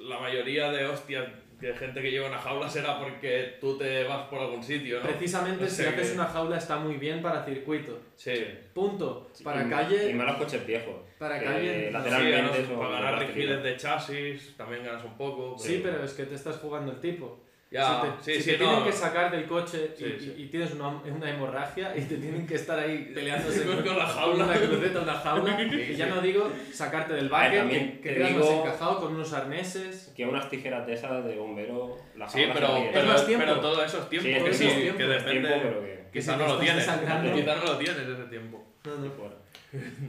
la 0.00 0.18
mayoría 0.18 0.70
de 0.70 0.86
hostias 0.86 1.26
de 1.60 1.72
gente 1.74 2.02
que 2.02 2.10
lleva 2.10 2.26
una 2.28 2.38
jaula 2.38 2.68
será 2.68 2.98
porque 2.98 3.56
tú 3.60 3.78
te 3.78 4.02
vas 4.02 4.26
por 4.26 4.40
algún 4.40 4.62
sitio, 4.64 4.96
¿no? 4.98 5.02
Precisamente 5.06 5.64
O 5.64 5.68
si 5.68 5.76
sea 5.76 5.90
haces 5.90 6.08
que- 6.08 6.14
una 6.14 6.24
jaula 6.26 6.58
está 6.58 6.76
muy 6.76 6.96
bien 6.96 7.22
para 7.22 7.44
circuito. 7.44 8.00
Sí. 8.16 8.34
Punto. 8.74 9.30
Para 9.44 9.64
y, 9.64 9.70
calle, 9.70 10.10
Y 10.10 10.14
más 10.14 10.26
los 10.26 10.36
coches 10.38 10.66
viejos. 10.66 10.96
para 11.18 11.38
calle. 11.40 11.90
no. 11.92 12.02
Sí, 12.02 12.08
ganas- 12.30 12.56
para 12.68 12.90
ganar 12.90 13.18
rigidez 13.20 13.62
de 13.62 13.76
chasis 13.76 14.56
también 14.56 14.84
ganas 14.84 15.04
un 15.04 15.16
poco. 15.16 15.56
Sí, 15.56 15.78
pero- 15.80 15.94
pero 15.94 16.04
es 16.06 16.14
que 16.14 16.24
te 16.24 16.34
estás 16.34 16.56
jugando 16.56 16.90
el 16.90 17.00
tipo. 17.00 17.44
Ya, 17.72 18.02
si 18.02 18.08
te, 18.08 18.34
sí, 18.34 18.42
si 18.42 18.50
sí, 18.50 18.56
te 18.58 18.64
no. 18.64 18.70
tienen 18.70 18.84
que 18.84 18.92
sacar 18.92 19.30
del 19.30 19.46
coche 19.46 19.94
y, 19.96 19.98
Sí, 19.98 20.04
y- 20.04 20.20
sí. 20.20 20.34
y 20.36 20.46
tienes 20.48 20.72
una, 20.74 20.88
una 20.88 21.30
hemorragia 21.30 21.96
y 21.96 22.02
te 22.02 22.16
tienen 22.18 22.46
que 22.46 22.54
estar 22.56 22.78
ahí 22.78 23.10
peleándose 23.14 23.62
Con- 23.66 23.82
con 23.82 23.96
la 23.98 24.06
jaula. 24.06 24.44
una 24.44 24.54
cruceta 24.54 25.00
en 25.00 25.06
la 25.06 25.14
jaula. 25.14 25.62
y 25.62 25.96
ya 25.96 26.06
no 26.06 26.20
digo 26.20 26.50
sacarte 26.72 27.14
del 27.14 27.30
también 27.30 27.92
que, 27.94 28.00
que 28.00 28.08
te 28.10 28.14
quedas 28.34 28.50
encajado 28.50 29.00
con 29.00 29.14
unos 29.14 29.32
arneses. 29.32 30.12
Que 30.14 30.26
unas 30.26 30.50
tijeras 30.50 30.86
de 30.86 30.92
esas 30.92 31.24
de 31.24 31.34
bombero, 31.36 31.98
la 32.16 32.28
Sí, 32.28 32.40
jaula 32.40 32.54
pero, 32.54 32.76
ríe. 32.76 32.90
pero, 32.92 33.06
más 33.08 33.26
tiempo. 33.26 33.46
pero 33.46 33.60
todo 33.60 33.82
eso 33.84 33.98
es 34.02 34.08
tiempo. 34.10 34.28
Sí, 34.28 34.34
es 34.34 34.42
que, 34.44 34.50
que 34.50 34.54
sí, 34.54 34.68
sí, 34.68 34.80
tiempo, 34.82 34.98
que 34.98 35.04
depende. 35.04 35.48
tiempo, 35.48 35.58
pero 35.62 35.80
que- 35.82 36.02
Quizá 36.12 36.32
Que 36.36 36.42
no 36.42 36.48
lo 36.48 36.58
tienes. 36.58 36.76
desangrando. 36.86 37.34
Quizá 37.34 37.56
no 37.56 37.64
lo 37.64 37.78
tienes 37.78 37.96
ese 37.96 38.24
tiempo. 38.28 38.64
No, 38.84 38.96
no. 38.96 39.10
fuera. 39.12 39.34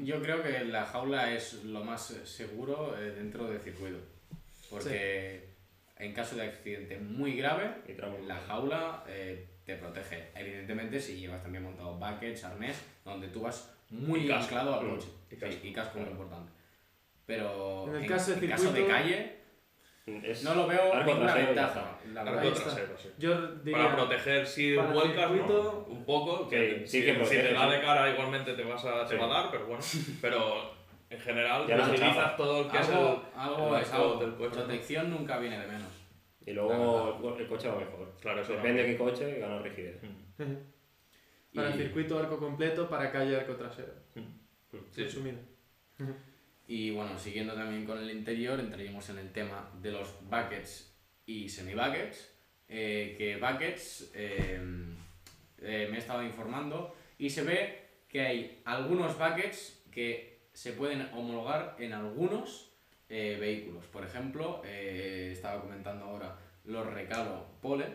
Yo 0.04 0.22
creo 0.22 0.44
que 0.44 0.66
la 0.66 0.86
jaula 0.86 1.32
es 1.32 1.64
lo 1.64 1.82
más 1.82 2.14
seguro 2.26 2.94
eh, 3.00 3.12
dentro 3.12 3.48
del 3.48 3.62
circuito. 3.62 4.00
Porque 4.70 5.53
en 5.98 6.14
caso 6.14 6.36
de 6.36 6.44
accidente 6.44 6.98
muy 6.98 7.34
grave, 7.38 7.72
la 8.28 8.36
jaula 8.42 9.04
eh, 9.08 9.48
te 9.66 9.76
protege. 9.76 10.30
Evidentemente, 10.36 11.00
si 11.00 11.20
llevas 11.20 11.42
también 11.44 11.64
montado 11.64 11.96
buckets, 11.98 12.44
arnés, 12.44 12.84
donde 13.06 13.28
tú 13.30 13.42
vas 13.42 13.74
muy 13.90 14.30
anclado 14.32 14.80
al 14.80 14.90
coche. 14.90 15.08
Y 15.30 15.36
Sí, 15.36 15.40
casco. 15.42 15.68
y 15.68 15.74
casco 15.74 16.00
muy 16.00 16.10
importante. 16.10 16.52
Pero 17.26 17.88
En 17.88 18.04
el 18.04 18.08
caso 18.10 18.32
de 18.36 18.42
de 18.42 18.48
circuito- 18.58 18.88
calle, 18.88 19.40
Es 20.06 20.44
no 20.44 20.54
lo 20.56 20.68
veo 20.68 20.88
y 20.88 21.08
ya 21.08 21.34
ventaja. 21.36 21.98
La 22.14 22.24
verdad. 22.24 22.52
trasero, 22.52 22.98
sí. 22.98 23.10
Yo 23.18 23.56
diría, 23.64 23.84
Para 23.84 23.96
proteger 23.96 24.46
si 24.46 24.76
para 24.76 24.90
vuelcas, 24.92 25.32
¿no? 25.32 25.38
circuito- 25.38 25.86
un 25.88 26.04
poco. 26.06 26.50
Que, 26.50 26.80
Sí, 26.80 26.88
sí 26.88 27.00
si, 27.00 27.06
que 27.18 27.26
si 27.26 27.36
te 27.38 27.54
da 27.54 27.66
sí. 27.70 27.72
de 27.72 27.82
cara, 27.82 28.10
igualmente 28.12 28.54
te, 28.54 28.64
vas 28.66 28.84
a, 28.84 29.06
te 29.06 29.14
Sí. 29.16 29.22
va 29.22 29.26
a 29.28 29.44
dar, 29.44 29.52
pero 29.52 29.68
bueno. 29.68 29.82
Pero 30.22 30.74
en 31.14 31.20
general, 31.20 31.68
Ya 31.68 31.78
utilizas 31.88 32.38
todo 32.38 32.62
el. 32.62 32.78
Algo, 32.78 33.24
algo 33.36 33.76
el 33.78 33.82
es 33.84 33.92
algo. 33.94 34.16
del 34.20 34.36
coche, 34.36 34.46
¿no? 34.60 34.66
Protección 34.66 35.10
nunca 35.12 35.38
viene 35.38 35.60
de 35.60 35.68
menos. 35.68 35.90
Y 36.46 36.52
luego 36.52 37.16
el, 37.16 37.22
co- 37.22 37.38
el 37.38 37.48
coche 37.48 37.68
va 37.70 37.80
mejor. 37.80 38.14
Claro, 38.22 38.42
eso 38.42 38.54
Depende 38.54 38.84
de 38.84 38.90
qué 38.92 38.98
coche, 38.98 39.40
gana 39.40 39.60
rigidez. 39.60 40.02
Mm. 40.04 41.56
Para 41.56 41.70
Y- 41.70 41.74
circuito 41.74 42.20
arco 42.20 42.38
completo, 42.40 42.90
para 42.90 43.12
calle 43.12 43.36
arco 43.38 43.56
trasero. 43.56 43.94
Sí, 44.14 44.22
sí. 44.92 45.04
Resumido. 45.04 45.38
Ujú. 46.00 46.14
Y 46.68 46.92
bueno, 46.92 47.18
siguiendo 47.20 47.54
también 47.54 47.86
con 47.86 47.98
el 48.00 48.10
interior, 48.10 48.60
entraríamos 48.60 49.08
en 49.10 49.20
el 49.20 49.32
tema 49.32 49.70
de 49.82 49.92
los 49.92 50.14
buckets 50.30 50.96
y 51.26 51.48
semi-buckets. 51.50 52.32
eh, 52.70 53.14
que 53.18 53.38
buckets 53.38 54.12
eh, 54.16 54.60
eh, 55.62 55.88
me 55.92 55.98
he 55.98 56.00
estado 56.00 56.24
informando 56.24 56.96
y 57.20 57.30
se 57.30 57.44
ve 57.44 57.84
que 58.08 58.22
hay 58.22 58.62
algunos 58.66 59.18
buckets 59.20 59.86
que 59.92 60.33
se 60.54 60.74
pueden 60.74 61.02
homologar 61.14 61.76
en 61.80 61.94
algunos 61.94 62.72
eh, 63.10 63.38
vehículos. 63.40 63.86
Por 63.86 64.04
ejemplo, 64.04 64.62
eh, 64.66 65.30
estaba 65.32 65.62
comentando 65.62 66.06
ahora 66.06 66.38
los 66.66 66.86
Recaro 66.86 67.46
Pole, 67.62 67.86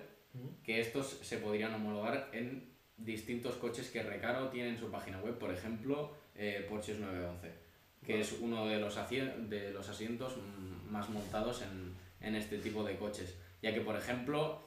que 0.63 0.81
estos 0.81 1.19
se 1.23 1.39
podrían 1.39 1.75
homologar 1.75 2.29
en 2.33 2.69
distintos 2.97 3.55
coches 3.57 3.91
que 3.91 4.03
Recaro 4.03 4.49
tiene 4.49 4.71
en 4.71 4.79
su 4.79 4.91
página 4.91 5.21
web, 5.21 5.39
por 5.39 5.53
ejemplo, 5.53 6.15
eh, 6.35 6.67
Porsche 6.69 6.95
911, 6.95 7.53
que 8.05 8.21
es 8.21 8.33
uno 8.41 8.67
de 8.67 8.79
los, 8.79 8.97
de 9.49 9.71
los 9.71 9.89
asientos 9.89 10.37
mm, 10.37 10.93
más 10.93 11.09
montados 11.09 11.63
en, 11.63 11.95
en 12.21 12.35
este 12.35 12.59
tipo 12.59 12.85
de 12.85 12.97
coches. 12.97 13.37
Ya 13.63 13.73
que, 13.73 13.81
por 13.81 13.97
ejemplo, 13.97 14.61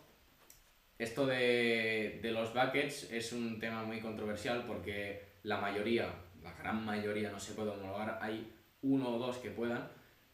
esto 0.97 1.25
de, 1.25 2.19
de 2.21 2.31
los 2.31 2.53
buckets 2.53 3.11
es 3.11 3.31
un 3.31 3.59
tema 3.59 3.83
muy 3.83 3.99
controversial 3.99 4.65
porque 4.65 5.31
la 5.43 5.59
mayoría, 5.59 6.13
la 6.43 6.53
gran 6.53 6.83
mayoría 6.85 7.31
no 7.31 7.39
se 7.39 7.53
puede 7.53 7.69
homologar, 7.71 8.19
hay 8.21 8.51
uno 8.81 9.09
o 9.15 9.19
dos 9.19 9.37
que 9.37 9.51
puedan, 9.51 9.87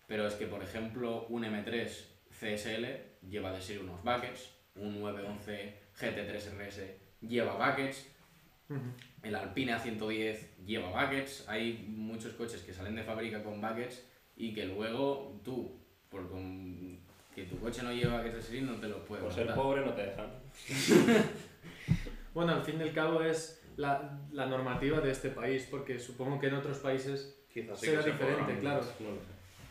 pero 0.07 0.25
es 0.27 0.35
que, 0.35 0.47
por 0.47 0.63
ejemplo, 0.63 1.25
un 1.29 1.43
M3 1.43 1.87
CSL 2.31 2.85
lleva 3.29 3.51
de 3.51 3.61
serie 3.61 3.81
unos 3.83 4.01
buckets, 4.03 4.51
un 4.75 4.99
911 5.01 5.73
GT3 5.99 6.51
RS 6.57 6.81
lleva 7.21 7.53
buckets, 7.53 8.07
el 9.23 9.35
Alpine 9.35 9.73
A110 9.75 10.37
lleva 10.65 10.89
buckets, 10.89 11.47
hay 11.47 11.85
muchos 11.89 12.33
coches 12.33 12.61
que 12.61 12.73
salen 12.73 12.95
de 12.95 13.03
fábrica 13.03 13.43
con 13.43 13.59
buckets 13.61 14.05
y 14.35 14.53
que 14.53 14.65
luego 14.65 15.39
tú, 15.43 15.79
por 16.09 16.29
con- 16.29 16.99
que 17.33 17.43
tu 17.43 17.59
coche 17.59 17.81
no 17.83 17.91
lleva 17.91 18.17
buckets 18.17 18.35
de 18.35 18.41
serie, 18.41 18.61
no 18.61 18.73
te 18.75 18.87
los 18.87 19.01
puedes 19.01 19.23
Por 19.23 19.33
ser 19.33 19.53
pobre 19.53 19.85
no 19.85 19.93
te 19.93 20.03
dejan. 20.05 20.29
Bueno, 22.33 22.53
al 22.53 22.61
fin 22.63 22.79
y 22.79 22.83
al 22.83 22.93
cabo 22.93 23.21
es 23.23 23.63
la, 23.77 24.19
la 24.31 24.45
normativa 24.47 24.99
de 24.99 25.11
este 25.11 25.29
país, 25.29 25.67
porque 25.71 25.97
supongo 25.99 26.39
que 26.39 26.47
en 26.47 26.55
otros 26.55 26.79
países 26.79 27.33
Quizás 27.53 27.79
sí 27.79 27.87
será 27.87 28.03
diferente, 28.03 28.59
claro. 28.59 28.81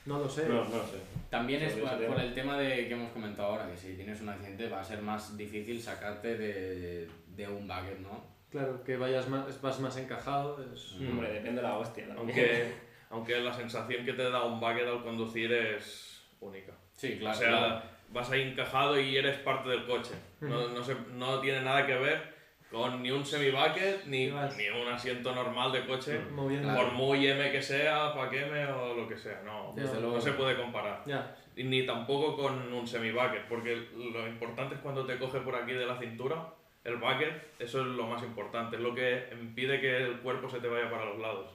No 0.06 0.18
lo 0.20 0.28
sé. 0.28 0.48
No 0.48 0.54
lo 0.54 0.64
sé. 0.64 0.70
No, 0.70 0.76
no 0.76 0.76
lo 0.78 0.86
sé. 0.86 0.98
También 1.30 1.62
es 1.62 1.74
por, 1.74 1.90
por 2.06 2.20
el 2.20 2.32
tema 2.34 2.56
de 2.58 2.88
que 2.88 2.94
hemos 2.94 3.10
comentado 3.12 3.48
ahora, 3.48 3.68
que 3.70 3.76
si 3.76 3.94
tienes 3.94 4.20
un 4.20 4.28
accidente 4.28 4.68
va 4.68 4.80
a 4.80 4.84
ser 4.84 5.02
más 5.02 5.36
difícil 5.36 5.80
sacarte 5.82 6.36
de, 6.38 7.08
de 7.28 7.48
un 7.48 7.66
bucket, 7.68 7.98
¿no? 8.00 8.24
Claro, 8.50 8.82
que 8.84 8.96
vayas 8.96 9.28
más, 9.28 9.60
vas 9.60 9.80
más 9.80 9.96
encajado. 9.96 10.64
es- 10.72 10.94
Mm. 10.98 11.10
Hombre, 11.10 11.32
depende 11.32 11.60
de 11.60 11.68
la 11.68 11.76
hostia 11.78 12.06
también. 12.06 12.18
Aunque, 12.28 12.72
aunque 13.10 13.40
la 13.40 13.52
sensación 13.52 14.04
que 14.04 14.12
te 14.12 14.30
da 14.30 14.44
un 14.44 14.60
bucket 14.60 14.86
al 14.86 15.02
conducir 15.02 15.52
es 15.52 16.22
única. 16.40 16.72
Sí, 16.92 17.18
claro. 17.18 17.36
o 17.36 17.40
sea, 17.40 17.48
claro. 17.48 17.82
vas 18.12 18.30
ahí 18.30 18.42
encajado 18.42 18.98
y 19.00 19.16
eres 19.16 19.36
parte 19.38 19.68
del 19.68 19.84
coche. 19.86 20.14
No, 20.40 20.68
no, 20.68 20.82
se- 20.84 20.94
no 21.14 21.40
tiene 21.40 21.62
nada 21.62 21.84
que 21.86 21.94
ver 21.96 22.35
con 22.70 23.02
ni 23.02 23.10
un 23.10 23.24
semi-bucket 23.24 24.06
ni, 24.06 24.26
ni 24.26 24.68
un 24.68 24.88
asiento 24.92 25.34
normal 25.34 25.72
de 25.72 25.86
coche, 25.86 26.18
Moviendo. 26.32 26.68
Claro. 26.68 26.88
por 26.88 26.92
muy 26.94 27.26
M 27.26 27.50
que 27.52 27.62
sea, 27.62 28.12
pa' 28.14 28.28
que 28.28 28.44
M 28.44 28.66
o 28.66 28.94
lo 28.94 29.08
que 29.08 29.16
sea. 29.16 29.40
No, 29.44 29.72
Desde 29.74 29.94
no 29.94 30.00
luego. 30.00 30.20
se 30.20 30.32
puede 30.32 30.56
comparar. 30.56 31.02
Ya. 31.06 31.36
Y 31.56 31.64
Ni 31.64 31.86
tampoco 31.86 32.36
con 32.36 32.72
un 32.72 32.86
semi-bucket, 32.86 33.46
porque 33.48 33.88
lo 33.96 34.26
importante 34.26 34.74
es 34.74 34.80
cuando 34.80 35.06
te 35.06 35.16
coge 35.18 35.40
por 35.40 35.54
aquí 35.54 35.72
de 35.72 35.86
la 35.86 35.96
cintura, 35.98 36.52
el 36.84 36.96
bucket, 36.96 37.54
eso 37.58 37.80
es 37.80 37.86
lo 37.86 38.06
más 38.06 38.22
importante, 38.22 38.76
es 38.76 38.82
lo 38.82 38.94
que 38.94 39.28
impide 39.32 39.80
que 39.80 39.96
el 39.96 40.18
cuerpo 40.20 40.48
se 40.48 40.60
te 40.60 40.68
vaya 40.68 40.90
para 40.90 41.04
los 41.06 41.18
lados. 41.18 41.50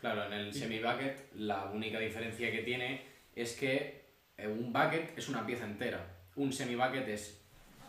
Claro, 0.00 0.24
en 0.26 0.32
el 0.32 0.52
semi-bucket 0.54 1.32
la 1.34 1.64
única 1.66 1.98
diferencia 1.98 2.50
que 2.50 2.62
tiene 2.62 3.06
es 3.36 3.56
que 3.58 4.02
eh, 4.38 4.46
un 4.48 4.72
bucket 4.72 5.16
es 5.18 5.28
una 5.28 5.44
pieza 5.46 5.64
entera. 5.64 6.04
Un 6.34 6.52
semi-bucket 6.52 7.06
es 7.08 7.44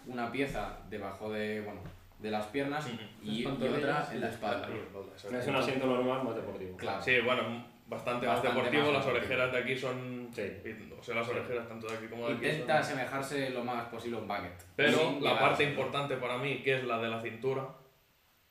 una 0.06 0.32
pieza 0.32 0.80
debajo 0.90 1.32
de, 1.32 1.62
bueno, 1.62 1.82
de 2.24 2.32
las 2.32 2.46
piernas 2.48 2.90
y, 3.22 3.46
otra 3.46 3.68
en 4.12 4.22
la 4.22 4.30
espalda. 4.30 4.70
Es 5.38 5.48
un 5.48 5.56
asiento 5.58 5.86
normal 5.86 6.24
más 6.24 6.36
deportivo. 6.36 6.78
Claro. 6.78 7.02
Sí, 7.02 7.20
bueno, 7.20 7.66
bastante, 7.86 8.26
más 8.26 8.42
deportivo, 8.42 8.84
más 8.86 8.94
las 8.94 9.06
deportivo. 9.06 9.18
orejeras 9.18 9.52
de 9.52 9.58
aquí 9.60 9.78
son... 9.78 10.30
Sí. 10.34 10.42
O 10.98 11.04
sea, 11.04 11.16
las 11.16 11.28
orejeras 11.28 11.68
tanto 11.68 11.86
de 11.88 11.98
aquí 11.98 12.08
como 12.08 12.30
de 12.30 12.36
aquí 12.36 12.46
Intenta 12.46 12.80
asemejarse 12.80 13.50
lo 13.50 13.66
más 13.66 13.84
posible 13.90 14.18
a 14.18 14.22
un 14.22 14.28
bucket. 14.30 14.54
Pero 14.78 15.20
la 15.20 15.38
parte 15.38 15.66
importante 15.66 16.16
para 16.16 16.38
mí, 16.38 16.62
que 16.64 16.78
es 16.78 16.86
la 16.86 16.98
de 17.00 17.10
la 17.10 17.22
cintura, 17.22 17.68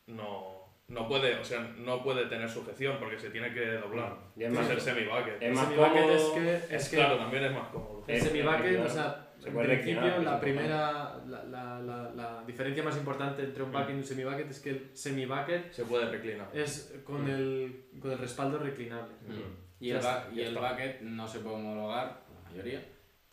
no, 0.09 0.67
no 0.89 1.09
puede, 1.09 1.37
o 1.37 1.45
sea, 1.45 1.61
no 1.79 2.03
puede 2.03 2.27
tener 2.27 2.51
sujeción 2.51 2.99
porque 3.01 3.19
se 3.19 3.31
tiene 3.31 3.55
que 3.55 3.65
doblar. 3.79 4.19
Y 4.37 4.45
es 4.45 4.53
más- 4.53 4.69
el 4.69 4.81
semi-bucket. 4.83 5.37
es 5.37 5.43
El 5.49 5.55
más 5.55 5.65
semi-bucket 5.67 6.11
es 6.11 6.23
que, 6.69 6.77
es 6.77 6.89
que 6.91 6.97
Claro, 6.97 7.17
también 7.17 7.45
es 7.45 7.53
más 7.53 7.69
cómodo. 7.69 8.05
el 8.07 8.21
semi-bucket, 8.21 8.81
o 8.85 8.89
sea, 8.91 9.29
se 9.32 9.32
en 9.47 9.57
principio 9.57 10.23
la 10.23 10.41
primera, 10.41 11.21
la, 11.27 11.45
la, 11.45 11.79
la, 11.81 12.11
la 12.15 12.45
diferencia 12.47 12.83
más 12.83 12.97
importante 12.97 13.43
entre 13.43 13.63
un 13.63 13.71
Mm. 13.71 13.73
bucket 13.73 13.91
y 13.91 13.99
un 13.99 14.05
semi-bucket 14.05 14.51
es 14.51 14.61
que 14.61 14.71
el 14.71 14.91
semi-bucket 14.95 15.73
Se 15.73 15.85
puede 15.85 16.07
reclinar. 16.11 16.49
es 16.53 16.95
con 17.05 17.29
el, 17.29 17.87
con 18.01 18.11
el 18.13 18.19
respaldo 18.19 18.59
reclinable. 18.59 19.13
Mm. 19.29 19.63
Y 19.85 19.91
el, 19.91 20.01
y 20.35 20.41
el 20.43 20.55
bucket 20.55 21.01
no 21.01 21.27
se 21.27 21.41
puede 21.41 21.57
homologar, 21.57 22.21
la 22.45 22.51
mayoría, 22.51 22.85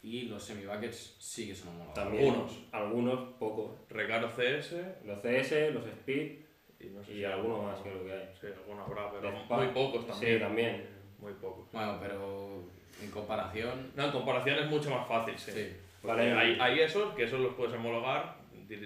y 0.02 0.24
los 0.24 0.42
semi-buckets 0.44 1.16
sí 1.20 1.48
que 1.48 1.56
son 1.56 1.70
homologados. 1.70 1.96
También 1.96 2.26
Algunos. 2.34 2.60
algunos, 2.72 3.20
pocos. 3.38 3.72
Recaro 3.90 4.30
CS 4.30 4.76
Los 5.06 5.20
CS, 5.22 5.74
los 5.74 5.86
Speed 5.86 6.40
y 6.80 6.86
no 6.92 7.04
sé 7.04 7.12
y 7.12 7.16
si 7.18 7.26
algunos 7.26 7.64
más 7.66 7.80
creo 7.82 8.04
que 8.06 8.14
hay. 8.14 8.30
Sí, 8.40 8.48
algunos 8.48 8.88
habrá, 8.88 9.12
pero 9.12 9.32
muy 9.32 9.68
pocos 9.74 10.08
también. 10.08 10.34
Sí, 10.36 10.40
también. 10.40 10.88
Muy 11.20 11.34
pocos. 11.34 11.70
Bueno, 11.74 11.98
pero 12.02 12.64
en 13.04 13.12
comparación, 13.12 13.92
No, 13.96 14.06
en 14.06 14.12
comparación 14.12 14.58
es 14.60 14.70
mucho 14.70 14.90
más 14.90 15.06
fácil, 15.08 15.38
sí. 15.38 15.52
sí. 15.52 15.68
Vale, 16.04 16.32
hay, 16.34 16.58
hay 16.60 16.80
esos, 16.80 17.14
que 17.14 17.24
esos 17.24 17.40
los 17.40 17.54
puedes 17.56 17.74
homologar. 17.76 18.38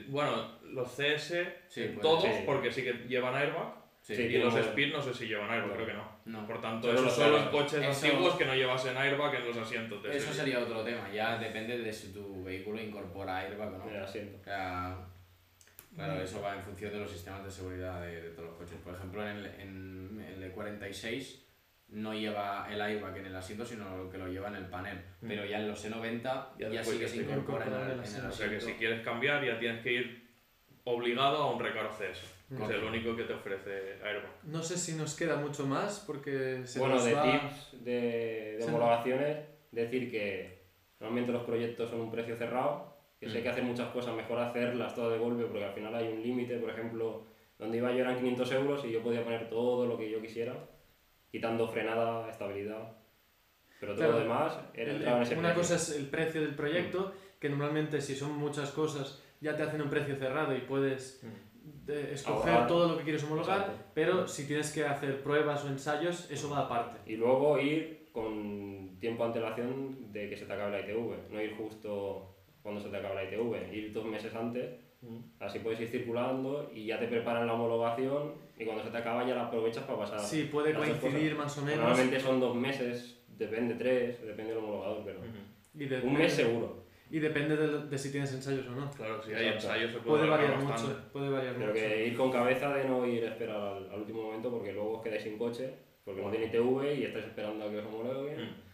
Bueno, 0.07 0.59
los 0.64 0.88
CS, 0.95 1.36
Sí, 1.68 1.95
todos, 2.01 2.24
sí. 2.24 2.30
porque 2.45 2.72
sí 2.72 2.84
que 2.84 2.93
llevan 3.07 3.36
airbag. 3.36 3.82
Sí. 4.01 4.16
Sí, 4.16 4.24
y 4.24 4.38
los 4.38 4.53
Speed 4.55 4.91
no 4.91 5.01
sé 5.01 5.14
si 5.14 5.28
llevan 5.28 5.49
airbag, 5.49 5.74
creo 5.76 5.86
que 5.88 5.93
no. 5.93 6.11
No. 6.26 6.45
Por 6.47 6.59
tanto, 6.59 6.89
esos 6.91 7.05
los 7.05 7.16
son 7.16 7.32
los 7.32 7.43
coches 7.43 7.82
Eso- 7.82 8.05
antiguos 8.07 8.36
que 8.36 8.45
no 8.45 8.53
llevasen 8.55 8.97
airbag 8.97 9.36
en 9.36 9.45
los 9.47 9.57
asientos 9.57 10.03
de 10.03 10.09
Eso 10.09 10.34
serie. 10.34 10.34
sería 10.53 10.59
otro 10.59 10.84
tema, 10.84 11.09
ya 11.14 11.38
depende 11.38 11.78
de 11.78 11.93
si 11.93 12.11
tu 12.14 12.43
vehículo 12.43 12.82
incorpora 12.82 13.38
airbag 13.39 13.74
o 13.74 13.78
no. 13.78 13.89
El 13.89 14.03
asiento. 14.03 14.39
Claro, 14.43 16.20
eso 16.22 16.41
va 16.41 16.55
en 16.55 16.61
función 16.64 16.91
de 16.91 16.99
los 16.99 17.11
sistemas 17.11 17.43
de 17.45 17.51
seguridad 17.51 18.01
de, 18.01 18.22
de 18.22 18.30
todos 18.32 18.49
los 18.49 18.57
coches. 18.57 18.78
Por 18.84 18.95
ejemplo, 18.95 19.22
en 19.28 19.38
el, 19.38 19.45
en 19.59 20.26
el 20.41 20.53
E46 20.53 21.39
no 21.94 22.14
lleva 22.14 22.68
el 22.72 22.82
airbag 22.82 23.18
en 23.18 23.28
el 23.28 23.36
asiento, 23.36 23.66
sino 23.66 24.10
que 24.10 24.18
lo 24.18 24.28
lleva 24.28 24.48
en 24.50 24.56
el 24.56 24.66
panel. 24.66 24.98
Mm. 25.22 25.28
Pero 25.28 25.46
ya 25.46 25.60
en 25.60 25.68
los 25.68 25.86
E90 25.89 26.22
Ya 26.58 26.70
ya, 26.70 26.84
sí 26.84 26.98
que 27.00 27.08
se 27.08 27.18
incorpora 27.18 27.66
en 27.66 27.74
el, 27.74 27.82
en 27.84 27.91
el 27.91 28.00
asiento. 28.02 28.28
O 28.30 28.32
sea 28.32 28.50
que 28.50 28.60
si 28.60 28.74
quieres 28.74 29.02
cambiar 29.04 29.46
ya 29.46 29.58
tienes 29.60 29.82
que 29.84 29.91
ir 29.94 30.24
obligado 30.86 31.38
a 31.38 31.52
un 31.54 31.60
recaro 31.60 31.89
CS. 31.89 32.20
que 32.50 32.64
Es 32.64 32.70
el 32.70 32.84
único 32.84 33.16
que 33.16 33.24
te 33.24 33.34
ofrece 33.34 33.94
airbag. 34.04 34.32
No 34.44 34.62
sé 34.62 34.78
si 34.78 34.94
nos 34.96 35.16
queda 35.16 35.38
mucho 35.38 35.66
más 35.66 36.04
porque 36.06 36.62
se 36.66 36.80
Bueno, 36.80 36.96
nos 36.96 37.06
de 37.06 37.14
va... 37.14 37.24
tips 37.24 37.84
de, 37.86 38.58
de 38.60 38.66
homologaciones, 38.66 39.38
decir 39.72 40.12
que 40.12 40.64
normalmente 41.00 41.32
los 41.32 41.44
proyectos 41.44 41.89
son 41.89 42.02
un 42.02 42.12
precio 42.12 42.36
cerrado 42.36 42.91
Que 43.20 43.30
si 43.30 43.36
hay 43.38 43.41
Mm. 43.41 43.44
que 43.44 43.50
hacer 43.50 43.64
muchas 43.64 43.88
cosas, 43.89 44.14
mejor 44.16 44.39
hacerlas 44.39 44.94
todas 44.96 45.14
de 45.14 45.20
golpe, 45.20 45.46
porque 45.46 45.64
al 45.64 45.74
final 45.74 45.96
hay 45.96 46.08
un 46.10 46.22
límite, 46.22 46.58
por 46.58 46.70
ejemplo, 46.70 47.26
donde 47.58 47.78
iba 47.78 47.89
yo 47.94 48.00
eran 48.00 48.18
500 48.18 48.52
euros 48.52 48.84
y 48.86 48.91
yo 48.91 49.02
podía 49.02 49.24
poner 49.24 49.48
todo 49.50 49.86
lo 49.86 49.98
que 49.98 50.10
yo 50.12 50.22
quisiera, 50.22 50.54
quitando 51.34 51.68
frenada, 51.68 52.30
estabilidad. 52.30 52.96
Pero 53.80 53.94
todo 53.96 54.04
Claro, 54.06 54.14
lo 54.14 54.20
demás 54.20 54.60
era 54.76 54.92
El- 54.92 55.02
en 55.02 55.22
ese 55.24 55.34
una 55.36 55.52
precio. 55.54 55.56
cosa 55.56 55.76
es 55.76 55.98
el 55.98 56.06
precio 56.06 56.42
del 56.42 56.54
proyecto, 56.54 57.12
que 57.40 57.50
normalmente 57.50 58.00
si 58.02 58.16
son 58.16 58.38
muchas 58.38 58.70
cosas 58.72 59.20
ya 59.42 59.58
te 59.58 59.64
hacen 59.64 59.82
un 59.82 59.90
precio 59.90 60.16
cerrado 60.16 60.56
y 60.56 60.62
puedes 60.62 61.24
eh, 61.88 62.12
escoger 62.14 62.52
Ahorrar. 62.54 62.68
todo 62.68 62.90
lo 62.90 62.98
que 63.00 63.04
quieres 63.04 63.24
homologar, 63.24 63.62
Exacto. 63.62 63.84
pero 63.96 64.28
si 64.28 64.46
tienes 64.46 64.72
que 64.72 64.86
hacer 64.86 65.24
pruebas 65.24 65.66
o 65.66 65.70
ensayos, 65.70 66.30
eso 66.30 66.50
va 66.52 66.60
aparte. 66.60 67.12
Y 67.12 67.16
luego 67.18 67.58
ir 67.60 68.10
con 68.12 68.98
tiempo 69.00 69.24
de 69.24 69.28
antelación 69.30 70.12
de 70.14 70.30
que 70.30 70.38
se 70.38 70.46
te 70.46 70.54
acabe 70.54 70.72
la 70.72 70.82
ITV, 70.82 71.32
no 71.32 71.42
ir 71.42 71.56
justo 71.58 72.36
cuando 72.62 72.80
se 72.80 72.90
te 72.90 72.98
acabe 72.98 73.16
la 73.16 73.24
ITV, 73.24 73.74
ir 73.74 73.92
dos 73.92 74.06
meses 74.06 74.34
antes, 74.36 74.70
así 75.39 75.60
puedes 75.60 75.80
ir 75.82 75.88
circulando 75.88 76.70
y 76.74 76.86
ya 76.88 76.99
te 76.99 77.08
preparan 77.08 77.45
la 77.47 77.54
homologación 77.54 78.34
y 78.58 78.66
cuando 78.66 78.84
se 78.84 78.89
te 78.91 78.97
acaba 78.97 79.28
ya 79.28 79.36
la 79.36 79.47
aprovechas 79.47 79.84
para 79.84 79.99
pasar. 79.99 80.20
Sí, 80.20 80.49
puede 80.51 80.74
coincidir 80.74 81.36
cosas. 81.36 81.38
más 81.38 81.58
o 81.58 81.62
menos. 81.66 81.80
Normalmente 81.80 82.20
son 82.20 82.39
dos 82.39 82.56
meses, 82.56 83.24
depende 83.38 83.76
tres, 83.76 84.22
depende 84.26 84.54
del 84.54 84.58
homologador, 84.64 85.01
pero 85.04 85.20
Y 85.76 85.91
un 86.06 86.14
mes 86.14 86.32
seguro. 86.34 86.84
Y 87.10 87.20
depende 87.20 87.56
de, 87.56 87.86
de 87.88 87.97
si 87.97 88.12
tienes 88.12 88.34
ensayos 88.34 88.66
o 88.68 88.72
no. 88.72 88.89
Claro, 88.89 89.22
si 89.22 89.34
hay 89.34 89.45
Exacto. 89.47 89.68
ensayos 89.68 89.91
se 89.91 89.97
puede, 89.99 90.18
Puede 90.20 90.30
variar 90.32 90.51
bastante. 90.64 90.82
mucho. 90.93 91.12
Puede 91.14 91.30
variar 91.30 91.54
Pero 91.56 91.68
mucho. 91.68 91.80
que 91.80 92.08
ir 92.08 92.18
con 92.18 92.32
cabeza 92.32 92.74
de 92.74 92.86
no 92.86 93.06
ir 93.06 93.24
a 93.26 93.28
esperar 93.30 93.56
al, 93.58 93.89
al 93.91 93.99
último 93.99 94.24
momento 94.24 94.49
porque 94.49 94.74
luego 94.74 94.93
os 94.97 95.04
quedáis 95.04 95.22
sin 95.22 95.38
coche, 95.38 95.74
porque 96.04 96.22
no 96.24 96.32
tiene 96.32 96.47
ITV 96.47 96.97
y 96.97 97.04
estáis 97.04 97.26
esperando 97.26 97.66
a 97.66 97.70
que 97.70 97.78
os 97.78 97.86
homologuen. 97.86 98.38
Mm. 98.41 98.49
Y 98.49 98.72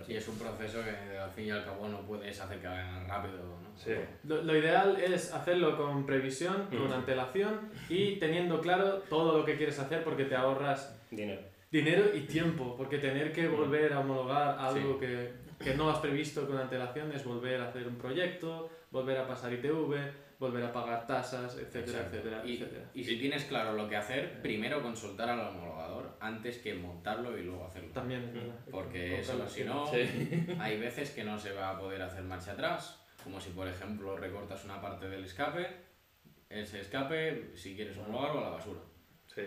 así. 0.00 0.12
Y 0.12 0.16
es 0.16 0.28
un 0.28 0.38
proceso 0.38 0.78
que 0.82 1.18
al 1.18 1.30
fin 1.30 1.46
y 1.46 1.50
al 1.50 1.64
cabo 1.64 1.88
no 1.88 2.00
puedes 2.06 2.40
hacer 2.40 2.60
que 2.60 2.66
vayan 2.66 3.08
rápido, 3.08 3.38
¿no? 3.38 3.76
Sí. 3.76 3.92
Lo, 4.24 4.42
lo 4.42 4.56
ideal 4.56 4.96
es 5.00 5.32
hacerlo 5.32 5.76
con 5.76 6.06
previsión, 6.06 6.66
con 6.70 6.88
Mm. 6.88 6.92
antelación 6.92 7.60
y 7.88 8.16
teniendo 8.16 8.60
claro 8.60 8.98
todo 9.10 9.38
lo 9.38 9.44
que 9.44 9.56
quieres 9.56 9.78
hacer 9.78 10.04
porque 10.04 10.24
te 10.24 10.36
ahorras 10.36 11.00
Dinero. 11.10 11.42
dinero 11.70 12.04
y 12.14 12.20
tiempo, 12.20 12.74
porque 12.76 12.98
tener 12.98 13.32
que 13.32 13.48
volver 13.48 13.92
a 13.92 14.00
homologar 14.00 14.56
algo 14.58 14.98
que, 14.98 15.32
que 15.58 15.74
no 15.74 15.90
has 15.90 15.98
previsto 15.98 16.46
con 16.46 16.56
antelación 16.58 17.10
es 17.12 17.24
volver 17.24 17.60
a 17.60 17.68
hacer 17.68 17.86
un 17.88 17.96
proyecto, 17.96 18.70
volver 18.90 19.18
a 19.18 19.26
pasar 19.26 19.52
ITV, 19.52 19.94
volver 20.38 20.64
a 20.64 20.72
pagar 20.72 21.06
tasas, 21.06 21.56
etcétera, 21.56 21.98
Exacto. 21.98 22.16
etcétera, 22.16 22.42
Y, 22.44 22.54
etcétera. 22.56 22.84
y 22.94 23.04
si 23.04 23.16
tienes 23.18 23.44
claro 23.44 23.72
lo 23.74 23.88
que 23.88 23.96
hacer, 23.96 24.40
primero 24.42 24.82
consultar 24.82 25.28
al 25.30 25.40
homologador 25.40 25.93
antes 26.24 26.58
que 26.58 26.74
montarlo 26.74 27.36
y 27.38 27.42
luego 27.44 27.66
hacerlo. 27.66 27.90
También 27.92 28.22
es 28.24 28.32
verdad. 28.34 28.54
Porque 28.70 29.20
eso, 29.20 29.48
si 29.48 29.60
sí. 29.62 29.64
no, 29.64 29.86
Sí. 29.86 30.56
hay 30.58 30.78
veces 30.78 31.10
que 31.10 31.24
no 31.24 31.38
se 31.38 31.52
va 31.52 31.70
a 31.70 31.78
poder 31.78 32.00
hacer 32.02 32.22
marcha 32.22 32.52
atrás, 32.52 33.00
como 33.22 33.40
si 33.40 33.50
por 33.50 33.68
ejemplo 33.68 34.16
recortas 34.16 34.64
una 34.64 34.80
parte 34.80 35.08
del 35.08 35.24
escape, 35.24 35.66
ese 36.48 36.80
escape, 36.80 37.52
si 37.54 37.74
quieres 37.76 37.96
homologarlo, 37.98 38.40
a 38.40 38.44
la 38.44 38.50
basura. 38.50 38.80
Sí. 39.26 39.42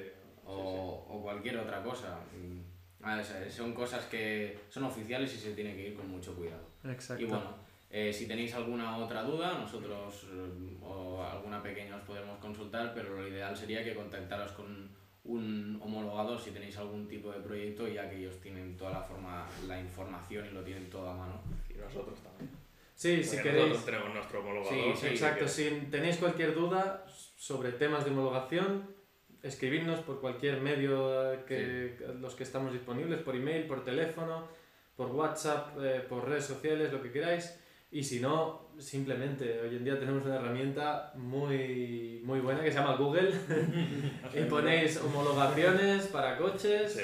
O, 0.46 1.06
o 1.10 1.22
cualquier 1.22 1.58
otra 1.58 1.82
cosa. 1.84 2.20
Mm, 2.36 2.62
ah, 3.04 3.20
es- 3.22 3.54
Son 3.54 3.74
cosas 3.74 4.06
que 4.06 4.58
son 4.70 4.84
oficiales 4.84 5.34
y 5.34 5.38
se 5.38 5.54
tiene 5.54 5.76
que 5.76 5.90
ir 5.90 5.96
con 5.96 6.10
mucho 6.10 6.36
cuidado. 6.36 6.64
Exacto. 6.84 7.24
Y 7.24 7.26
bueno, 7.28 7.56
eh, 7.90 8.12
si 8.14 8.28
tenéis 8.28 8.54
alguna 8.54 8.98
otra 8.98 9.24
duda, 9.24 9.58
nosotros 9.58 10.28
eh, 10.32 10.78
o 10.82 11.24
alguna 11.24 11.62
pequeña 11.64 11.96
os 11.96 12.04
podemos 12.04 12.38
consultar, 12.40 12.94
pero 12.94 13.16
lo 13.16 13.28
ideal 13.28 13.56
sería 13.56 13.84
que 13.84 13.94
contactaros 13.96 14.52
con 14.54 14.90
un 15.28 15.80
homologador 15.84 16.40
si 16.40 16.52
tenéis 16.52 16.78
algún 16.78 17.08
tipo 17.08 17.32
de 17.32 17.40
proyecto, 17.40 17.88
ya 17.88 18.10
que 18.10 18.18
ellos 18.18 18.40
tienen 18.42 18.76
toda 18.78 18.92
la 18.92 19.02
forma, 19.02 19.46
la 19.68 19.80
información 19.80 20.46
y 20.50 20.54
lo 20.54 20.62
tienen 20.64 20.90
todo 20.90 21.10
a 21.10 21.14
mano. 21.16 21.42
Y 21.70 21.74
nosotros 21.78 22.20
también. 22.22 22.50
Sí, 22.96 23.24
si 23.24 23.38
queréis. 23.38 23.68
Nosotros 23.70 23.86
tenemos 23.86 24.14
nuestro 24.14 24.40
homologador. 24.40 24.74
Sí, 24.96 25.02
sí, 25.02 25.08
Exacto, 25.08 25.46
que- 25.46 25.50
si 25.52 25.70
tenéis 25.92 26.18
cualquier 26.18 26.56
duda 26.56 27.06
sobre 27.36 27.72
temas 27.74 28.06
de 28.06 28.12
homologación, 28.12 28.96
escribidnos 29.44 30.00
por 30.00 30.20
cualquier 30.20 30.62
medio 30.62 31.34
eh, 31.34 31.44
que 31.48 31.98
los 32.20 32.34
que 32.36 32.44
estamos 32.44 32.74
disponibles, 32.74 33.20
por 33.22 33.36
email, 33.36 33.66
por 33.68 33.84
teléfono, 33.84 34.48
por 34.96 35.12
WhatsApp, 35.12 35.78
eh, 35.80 36.04
por 36.10 36.28
redes 36.28 36.46
sociales, 36.46 36.92
lo 36.92 37.02
que 37.02 37.12
queráis. 37.12 37.60
Y 37.92 38.04
si 38.04 38.20
no, 38.20 38.67
simplemente 38.80 39.60
hoy 39.62 39.76
en 39.78 39.84
día 39.84 40.00
tenemos 40.00 40.26
una 40.26 40.36
herramienta 40.36 41.12
muy, 41.16 42.22
muy 42.24 42.40
buena 42.40 42.62
que 42.64 42.72
se 42.72 42.78
llama 42.80 42.96
Google 42.96 43.32
y 44.34 44.42
ponéis 44.50 44.98
homologaciones 44.98 46.08
para 46.08 46.38
coches 46.38 46.94
Sí, 46.94 47.02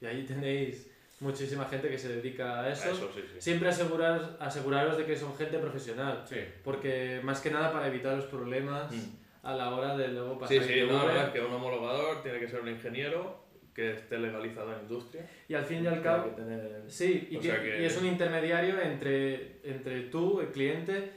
y 0.00 0.06
ahí 0.06 0.24
tenéis 0.24 0.90
muchísima 1.20 1.64
gente 1.64 1.88
que 1.88 1.98
se 1.98 2.08
dedica 2.08 2.60
a 2.60 2.64
a 2.64 2.68
eso. 2.72 2.94
sí, 3.14 3.20
sí. 3.32 3.36
Siempre 3.38 3.68
asegurar, 3.68 4.36
aseguraros 4.40 4.96
de 4.96 5.04
que 5.04 5.16
son 5.16 5.34
gente 5.36 5.58
profesional. 5.58 6.24
Sí. 6.28 6.36
Porque 6.62 7.20
más 7.24 7.40
que 7.40 7.50
nada 7.50 7.72
para 7.72 7.88
evitar 7.88 8.14
los 8.16 8.26
problemas 8.26 8.92
Mm. 8.92 9.46
a 9.46 9.54
la 9.54 9.74
hora 9.74 9.96
de 9.96 10.08
luego 10.08 10.34
Sí, 10.48 10.56
pasar 10.58 10.68
sí, 10.68 10.72
ITV. 10.80 10.92
no, 10.92 11.10
es 11.22 11.28
que 11.30 11.40
un 11.40 11.52
homologador 11.52 12.22
tiene 12.22 12.38
que 12.38 12.46
ser 12.48 12.60
un 12.60 12.68
ingeniero 12.68 13.47
que 13.78 13.92
esté 13.92 14.18
legalizado 14.18 14.72
en 14.74 14.80
industria. 14.80 15.24
Y 15.46 15.54
al 15.54 15.64
fin 15.64 15.84
y 15.84 15.86
al 15.86 16.02
cabo, 16.02 16.30
tener- 16.32 16.82
sí, 16.88 17.28
y, 17.30 17.36
o 17.36 17.40
que- 17.40 17.46
sea 17.48 17.62
que- 17.62 17.80
y 17.80 17.84
es 17.84 17.96
un 17.96 18.06
intermediario 18.08 18.80
entre, 18.80 19.60
entre 19.62 20.00
tú, 20.10 20.40
el 20.40 20.48
cliente, 20.48 21.12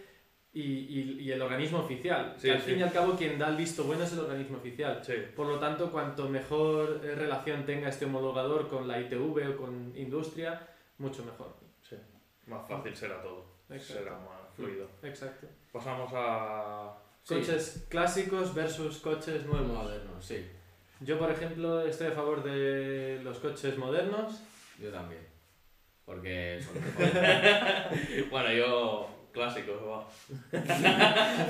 y, 0.53 0.61
y- 0.61 1.17
y 1.21 1.31
el 1.31 1.41
organismo 1.41 1.79
oficial. 1.79 2.35
Sí, 2.37 2.43
que 2.49 2.51
al 2.51 2.59
sí. 2.61 2.69
fin 2.71 2.79
y 2.79 2.83
al 2.83 2.91
cabo, 2.91 3.15
quien 3.15 3.39
da 3.39 3.47
el 3.49 3.55
visto 3.57 3.83
bueno 3.85 4.03
es 4.03 4.13
el 4.13 4.19
organismo 4.19 4.57
oficial. 4.57 5.01
Sí, 5.03 5.13
Por 5.35 5.47
lo 5.47 5.57
tanto, 5.57 5.91
cuanto 5.91 6.29
mejor 6.29 7.01
eh, 7.03 7.15
relación 7.15 7.65
tenga 7.65 7.89
este 7.89 8.05
homologador 8.05 8.67
con 8.67 8.87
la 8.87 8.99
ITV 9.01 9.53
o 9.53 9.57
con 9.57 9.91
industria, 9.95 10.67
mucho 10.99 11.25
mejor. 11.25 11.55
sí. 11.81 11.95
Más 12.45 12.67
fácil 12.67 12.95
será 12.95 13.23
todo. 13.23 13.43
Exacto. 13.71 14.03
Será 14.03 14.11
más 14.19 14.53
fluido. 14.55 14.87
Exacto. 15.01 15.47
Pasamos 15.71 16.11
a... 16.13 16.95
Sí. 17.23 17.35
Coches 17.35 17.85
clásicos 17.89 18.53
versus 18.53 18.97
coches 18.99 19.45
nuevos. 19.45 19.67
Moderno, 19.67 20.21
sí. 20.21 20.45
Yo, 21.01 21.17
por 21.17 21.31
ejemplo, 21.31 21.81
estoy 21.81 22.07
a 22.07 22.11
favor 22.11 22.43
de 22.43 23.19
los 23.23 23.37
coches 23.39 23.77
modernos. 23.77 24.41
Yo 24.79 24.91
también. 24.91 25.21
Porque 26.05 26.59
son. 26.61 26.75
Bueno, 28.29 28.51
yo... 28.53 29.07
Clásicos, 29.31 29.77
va. 29.81 30.05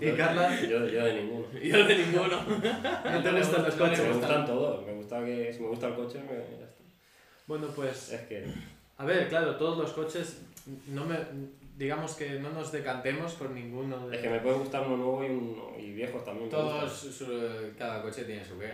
Y 0.00 0.12
Carla, 0.12 0.60
Yo, 0.60 0.86
yo 0.86 1.04
de 1.06 1.14
ninguno. 1.22 1.46
Yo 1.62 1.86
de 1.86 1.96
ninguno. 1.96 2.38
¿no 2.42 3.22
te 3.22 3.32
gustan 3.32 3.62
los 3.64 3.76
Me 3.76 3.80
coches? 3.88 4.14
gustan 4.16 4.44
todos. 4.44 4.86
Me 4.86 4.92
gusta 4.92 5.24
que 5.24 5.50
si 5.50 5.60
me 5.62 5.68
gusta 5.68 5.88
el 5.88 5.94
coche, 5.94 6.18
me, 6.18 6.34
ya 6.58 6.64
está. 6.66 6.82
Bueno, 7.46 7.68
pues, 7.74 8.12
Es 8.12 8.20
que 8.22 8.44
a 8.98 9.04
ver, 9.06 9.28
claro, 9.28 9.56
todos 9.56 9.78
los 9.78 9.92
coches, 9.92 10.42
no 10.88 11.04
me, 11.06 11.16
digamos 11.76 12.14
que 12.14 12.30
no 12.40 12.50
nos 12.50 12.70
decantemos 12.72 13.34
por 13.34 13.50
ninguno 13.50 14.08
de... 14.08 14.16
es 14.16 14.22
que 14.22 14.28
me 14.30 14.40
puede 14.40 14.56
gustar 14.58 14.82
uno 14.86 14.96
nuevo 14.96 15.24
y, 15.24 15.28
uno, 15.30 15.72
y 15.78 15.92
viejos 15.92 16.24
también. 16.24 16.48
Todos, 16.50 16.92
su- 16.92 17.72
cada 17.78 18.00
coche 18.02 18.24
tiene 18.24 18.44
su 18.44 18.58
qué. 18.58 18.66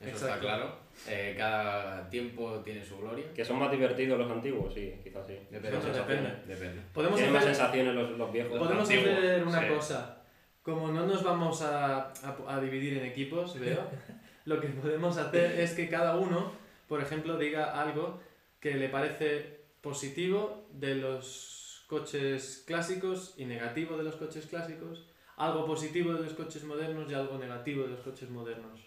Eso 0.00 0.08
está 0.14 0.26
Exacto. 0.26 0.40
claro. 0.46 0.76
Eh, 1.08 1.34
cada 1.36 2.08
tiempo 2.08 2.60
tiene 2.64 2.82
su 2.82 2.98
gloria. 2.98 3.26
Que 3.34 3.44
son 3.44 3.58
más 3.58 3.70
divertidos 3.70 4.18
los 4.18 4.30
antiguos, 4.30 4.72
sí, 4.72 4.94
quizás 5.04 5.26
sí. 5.26 5.34
Depende. 5.50 5.78
Depende. 5.78 6.30
Depende. 6.46 6.82
Podemos 6.94 7.16
Tienen 7.16 7.34
más 7.34 7.42
hacer, 7.42 7.54
sensaciones 7.54 7.94
los, 7.94 8.10
los 8.12 8.32
viejos. 8.32 8.58
podemos 8.58 8.88
antiguos, 8.88 9.18
hacer 9.18 9.44
una 9.44 9.60
sí. 9.60 9.68
cosa. 9.68 10.16
Como 10.62 10.88
no 10.90 11.06
nos 11.06 11.22
vamos 11.22 11.60
a, 11.62 12.12
a, 12.12 12.36
a 12.48 12.60
dividir 12.60 12.96
en 12.98 13.04
equipos, 13.04 13.58
veo, 13.60 13.80
lo 14.46 14.58
que 14.60 14.68
podemos 14.68 15.18
hacer 15.18 15.60
es 15.60 15.72
que 15.74 15.88
cada 15.88 16.16
uno, 16.16 16.52
por 16.88 17.02
ejemplo, 17.02 17.36
diga 17.36 17.80
algo 17.82 18.20
que 18.58 18.74
le 18.76 18.88
parece 18.88 19.60
positivo 19.82 20.66
de 20.72 20.94
los 20.94 21.59
coches 21.90 22.62
clásicos 22.68 23.34
y 23.36 23.44
negativo 23.44 23.96
de 23.96 24.04
los 24.04 24.14
coches 24.14 24.46
clásicos, 24.46 25.08
algo 25.36 25.66
positivo 25.66 26.12
de 26.14 26.22
los 26.22 26.34
coches 26.34 26.62
modernos 26.62 27.10
y 27.10 27.14
algo 27.14 27.36
negativo 27.36 27.82
de 27.82 27.90
los 27.90 28.00
coches 28.00 28.30
modernos. 28.30 28.80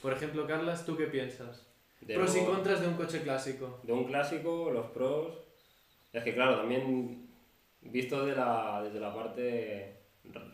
Por 0.00 0.12
ejemplo, 0.12 0.46
Carlas, 0.46 0.86
¿tú 0.86 0.96
qué 0.96 1.06
piensas? 1.08 1.66
De 2.00 2.14
Pros 2.14 2.36
y 2.36 2.40
lo- 2.40 2.46
contras 2.52 2.80
de 2.80 2.86
un 2.86 2.94
coche 2.94 3.22
clásico. 3.22 3.80
De 3.82 3.92
un 3.92 4.04
clásico, 4.04 4.70
los 4.70 4.86
pros. 4.92 5.36
Es 6.12 6.22
que 6.22 6.32
claro, 6.32 6.58
también 6.58 7.26
visto 7.80 8.24
de 8.24 8.36
la, 8.36 8.82
desde 8.84 9.00
la 9.00 9.12
parte 9.12 9.96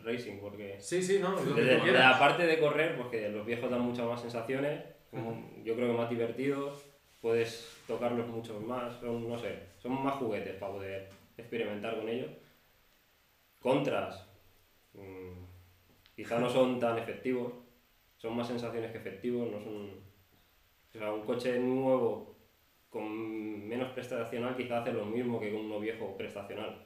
racing, 0.03 0.39
porque 0.41 0.77
Sí, 0.79 1.03
sí, 1.03 1.19
no, 1.19 1.31
lo 1.33 1.53
que 1.55 1.61
desde, 1.61 1.75
de 1.75 1.81
quieras. 1.81 2.11
la 2.13 2.19
parte 2.19 2.47
de 2.47 2.59
correr, 2.59 2.97
porque 2.97 3.29
los 3.29 3.45
viejos 3.45 3.69
dan 3.69 3.81
muchas 3.81 4.07
más 4.07 4.19
sensaciones, 4.21 4.83
como- 5.11 5.51
yo 5.63 5.75
creo 5.75 5.91
que 5.91 5.97
más 5.97 6.09
divertidos, 6.09 6.83
puedes 7.21 7.69
tocarlos 7.87 8.27
mucho 8.27 8.59
más, 8.59 8.99
son, 8.99 9.29
no 9.29 9.37
sé, 9.37 9.59
son 9.77 10.03
más 10.03 10.15
juguetes 10.15 10.55
para 10.55 10.73
poder 10.73 11.09
experimentar 11.41 11.97
con 11.97 12.09
ellos. 12.09 12.31
Contras, 13.59 14.27
mm, 14.93 15.43
quizá 16.15 16.39
no 16.39 16.49
son 16.49 16.79
tan 16.79 16.97
efectivos, 16.97 17.53
son 18.17 18.35
más 18.35 18.47
sensaciones 18.47 18.91
que 18.91 18.97
efectivos, 18.97 19.49
no 19.51 19.59
son... 19.61 20.01
O 20.93 20.97
sea, 20.97 21.13
un 21.13 21.21
coche 21.21 21.59
nuevo 21.59 22.35
con 22.89 23.67
menos 23.67 23.91
prestacional 23.93 24.55
quizá 24.57 24.81
hace 24.81 24.91
lo 24.91 25.05
mismo 25.05 25.39
que 25.39 25.51
con 25.51 25.61
uno 25.61 25.79
viejo 25.79 26.17
prestacional, 26.17 26.85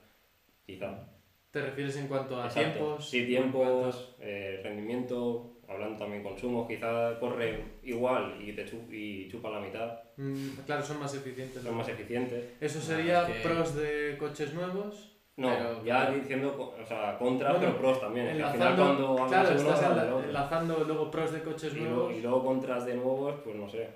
quizá. 0.66 1.10
¿Te 1.50 1.62
refieres 1.62 1.98
en 1.98 2.08
cuanto 2.08 2.40
a 2.40 2.46
Exacto. 2.46 2.74
tiempos? 2.74 3.10
Sí, 3.10 3.26
tiempos, 3.26 4.16
eh, 4.20 4.60
rendimiento, 4.62 5.55
hablando 5.68 5.98
también 5.98 6.24
consumos, 6.24 6.68
quizá 6.68 7.20
corre 7.20 7.64
igual 7.84 8.38
y, 8.42 8.54
te 8.54 8.66
chu- 8.66 8.88
y 8.92 9.28
chupa 9.30 9.50
la 9.50 9.60
mitad, 9.60 10.00
Mm, 10.18 10.50
claro, 10.66 10.82
son 10.84 11.00
más 11.00 11.14
eficientes. 11.14 11.62
son 11.62 11.76
más 11.76 11.88
eficientes. 11.90 12.44
Eso 12.62 12.80
No, 12.80 12.86
sería 12.86 13.22
es 13.28 13.28
que- 13.36 13.40
pros 13.48 13.76
de 13.76 14.16
coches 14.20 14.54
nuevos 14.54 15.12
No, 15.38 15.50
Pero, 15.50 15.84
ya 15.84 16.06
claro. 16.06 16.14
diciendo, 16.16 16.74
o 16.82 16.86
sea, 16.86 17.18
contras, 17.18 17.58
Bueno, 17.58 17.74
pero 17.74 17.78
pros 17.78 18.00
también. 18.00 18.28
Es 18.28 18.38
que 18.38 18.44
al 18.44 18.52
final 18.54 18.68
Enlazando, 18.72 19.06
cuando 19.18 19.24
hablas 19.26 19.30
claro, 19.30 19.60
estás 19.60 20.24
enlazando 20.30 20.84
luego 20.86 21.12
pros 21.12 21.34
de 21.34 21.42
coches 21.44 21.74
Y 21.74 21.76
luego, 21.80 21.94
nuevos. 21.96 22.14
y 22.16 22.22
luego 22.22 22.46
contras 22.46 22.86
de 22.86 22.96
nuevos, 22.96 23.36
pues 23.44 23.56
no 23.58 23.68
sé. 23.70 23.90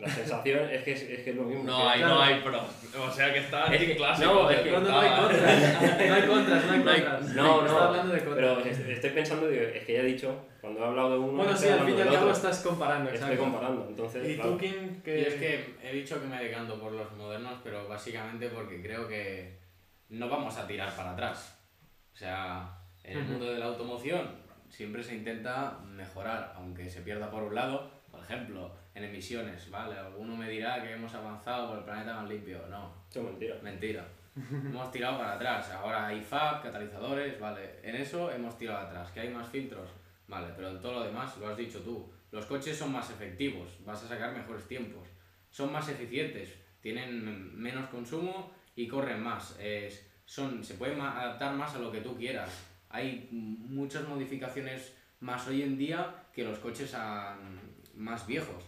La 0.00 0.08
sensación 0.08 0.70
es 0.70 0.82
que 0.82 0.92
es, 0.92 1.02
es 1.02 1.20
que 1.22 1.30
es 1.30 1.36
lo 1.36 1.42
mismo. 1.44 1.64
No 1.64 1.76
que- 1.82 1.88
hay, 1.88 1.98
Claro. 2.00 2.14
no 2.14 2.22
hay 2.22 2.40
pro. 2.40 2.60
O 3.04 3.10
sea 3.10 3.32
que 3.32 3.38
está 3.40 3.64
Es 3.66 3.70
que- 3.70 3.76
anticlásico. 3.86 4.32
no, 4.34 4.50
es 4.50 4.60
que 4.60 4.70
No, 4.70 4.80
no, 4.80 4.88
no 4.90 4.98
hay 5.00 5.08
verdad. 5.10 5.22
contras. 5.28 6.08
No 6.08 6.14
hay 6.14 6.22
contras, 6.22 6.64
no 6.64 6.72
hay 6.72 6.78
No 6.78 6.84
contras. 6.84 7.22
No, 7.34 7.60
Estaba 7.60 7.80
no, 7.80 7.86
hablando 7.88 8.12
de 8.14 8.24
contras. 8.24 8.36
pero 8.58 8.60
es- 8.70 8.78
estoy 8.88 9.10
pensando, 9.10 9.48
digo, 9.48 9.62
es 9.62 9.84
que 9.84 9.92
ya 9.92 10.00
he 10.00 10.04
dicho, 10.04 10.46
cuando 10.60 10.80
he 10.80 10.86
hablado 10.86 11.10
de 11.12 11.18
uno, 11.18 11.32
Bueno, 11.32 11.56
sí, 11.56 11.68
al 11.68 11.84
fin 11.86 11.98
y 11.98 12.00
al 12.00 12.10
cabo 12.12 12.30
estás 12.30 12.60
comparando, 12.60 13.10
Estoy 13.10 13.30
exacto. 13.32 13.44
comparando, 13.50 13.86
entonces, 13.88 14.28
¿Y 14.28 14.34
claro. 14.36 14.50
tú, 14.52 14.58
Kim, 14.58 15.02
que 15.02 15.18
Y 15.18 15.22
es 15.22 15.34
que 15.34 15.74
he 15.82 15.92
dicho 15.92 16.20
que 16.20 16.26
me 16.26 16.42
decanto 16.42 16.80
por 16.80 16.92
los 16.92 17.12
modernos, 17.12 17.54
pero 17.62 17.86
básicamente 17.88 18.48
porque 18.48 18.80
creo 18.82 19.06
que 19.06 19.58
no 20.08 20.28
vamos 20.28 20.56
a 20.56 20.66
tirar 20.66 20.94
para 20.96 21.12
atrás. 21.12 21.58
O 22.14 22.16
sea, 22.16 22.70
en 23.04 23.18
el 23.18 23.24
mundo 23.24 23.52
de 23.52 23.58
la 23.58 23.66
automoción 23.66 24.28
siempre 24.68 25.02
se 25.02 25.14
intenta 25.16 25.78
mejorar, 25.84 26.52
aunque 26.56 26.88
se 26.88 27.00
pierda 27.02 27.30
por 27.30 27.42
un 27.42 27.54
lado, 27.54 27.90
por 28.10 28.20
ejemplo, 28.20 28.72
en 29.02 29.10
emisiones, 29.10 29.70
¿vale? 29.70 29.96
Alguno 29.98 30.36
me 30.36 30.48
dirá 30.48 30.82
que 30.82 30.92
hemos 30.92 31.12
avanzado 31.14 31.68
por 31.68 31.78
el 31.78 31.84
planeta 31.84 32.14
más 32.14 32.28
limpio. 32.28 32.58
No, 32.68 32.92
Eso 33.10 33.20
es 33.20 33.26
mentira. 33.26 33.56
mentira. 33.62 34.06
hemos 34.50 34.90
tirado 34.92 35.18
para 35.18 35.32
atrás. 35.34 35.70
Ahora 35.72 36.06
hay 36.06 36.20
FAB, 36.20 36.62
catalizadores, 36.62 37.40
vale. 37.40 37.80
En 37.82 37.96
eso 37.96 38.30
hemos 38.30 38.56
tirado 38.58 38.86
atrás. 38.86 39.10
¿Que 39.10 39.20
hay 39.20 39.28
más 39.30 39.48
filtros? 39.48 39.88
Vale, 40.28 40.48
pero 40.54 40.68
en 40.70 40.80
todo 40.80 40.92
lo 41.00 41.02
demás, 41.04 41.36
lo 41.38 41.48
has 41.48 41.56
dicho 41.56 41.80
tú. 41.80 42.12
Los 42.30 42.46
coches 42.46 42.76
son 42.76 42.92
más 42.92 43.10
efectivos, 43.10 43.68
vas 43.84 44.04
a 44.04 44.08
sacar 44.08 44.32
mejores 44.32 44.68
tiempos. 44.68 45.08
Son 45.50 45.72
más 45.72 45.88
eficientes, 45.88 46.54
tienen 46.80 47.58
menos 47.60 47.88
consumo 47.90 48.54
y 48.76 48.86
corren 48.86 49.20
más. 49.22 49.56
Es- 49.58 50.06
son, 50.24 50.62
se 50.62 50.74
pueden 50.74 51.00
adaptar 51.00 51.54
más 51.54 51.74
a 51.74 51.78
lo 51.80 51.90
que 51.90 52.00
tú 52.02 52.16
quieras. 52.16 52.50
Hay 52.88 53.28
muchas 53.32 54.06
modificaciones 54.06 54.96
más 55.18 55.48
hoy 55.48 55.62
en 55.62 55.76
día 55.76 56.22
que 56.32 56.44
los 56.44 56.58
coches 56.60 56.94
ah, 56.94 57.36
más 57.96 58.24
viejos. 58.28 58.64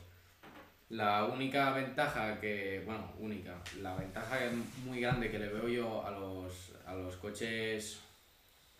La 0.92 1.24
única 1.24 1.72
ventaja 1.72 2.38
que, 2.38 2.82
bueno, 2.84 3.14
única, 3.18 3.62
la 3.80 3.96
ventaja 3.96 4.38
muy 4.84 5.00
grande 5.00 5.30
que 5.30 5.38
le 5.38 5.48
veo 5.48 5.66
yo 5.66 6.06
a 6.06 6.10
los, 6.10 6.74
a 6.84 6.94
los 6.94 7.16
coches 7.16 7.98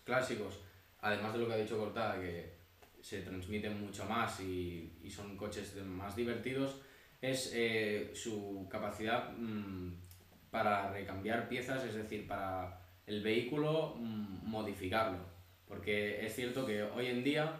clásicos, 0.03 0.59
además 1.01 1.33
de 1.33 1.39
lo 1.39 1.47
que 1.47 1.53
ha 1.53 1.57
dicho 1.57 1.79
Cortada, 1.79 2.21
que 2.21 2.53
se 3.01 3.23
transmiten 3.23 3.81
mucho 3.81 4.05
más 4.05 4.39
y, 4.41 4.93
y 5.03 5.09
son 5.09 5.35
coches 5.35 5.75
más 5.77 6.15
divertidos, 6.15 6.81
es 7.19 7.51
eh, 7.55 8.11
su 8.13 8.67
capacidad 8.69 9.31
mm, 9.35 9.93
para 10.51 10.91
recambiar 10.91 11.49
piezas, 11.49 11.83
es 11.83 11.95
decir, 11.95 12.27
para 12.27 12.79
el 13.07 13.23
vehículo 13.23 13.95
mm, 13.97 14.47
modificarlo. 14.47 15.17
Porque 15.67 16.23
es 16.23 16.35
cierto 16.35 16.63
que 16.63 16.83
hoy 16.83 17.07
en 17.07 17.23
día 17.23 17.59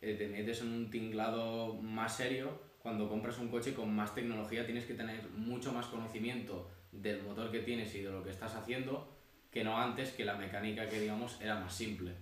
eh, 0.00 0.14
te 0.14 0.52
en 0.60 0.68
un 0.68 0.88
tinglado 0.88 1.74
más 1.74 2.16
serio, 2.16 2.67
cuando 2.82 3.08
compras 3.08 3.38
un 3.38 3.48
coche 3.48 3.74
con 3.74 3.94
más 3.94 4.14
tecnología 4.14 4.64
tienes 4.64 4.84
que 4.84 4.94
tener 4.94 5.28
mucho 5.30 5.72
más 5.72 5.86
conocimiento 5.86 6.70
del 6.92 7.22
motor 7.22 7.50
que 7.50 7.60
tienes 7.60 7.94
y 7.94 8.02
de 8.02 8.10
lo 8.10 8.22
que 8.22 8.30
estás 8.30 8.54
haciendo 8.54 9.08
que 9.50 9.64
no 9.64 9.78
antes 9.78 10.12
que 10.12 10.24
la 10.24 10.34
mecánica 10.36 10.88
que 10.88 11.00
digamos 11.00 11.40
era 11.40 11.58
más 11.58 11.74
simple. 11.74 12.12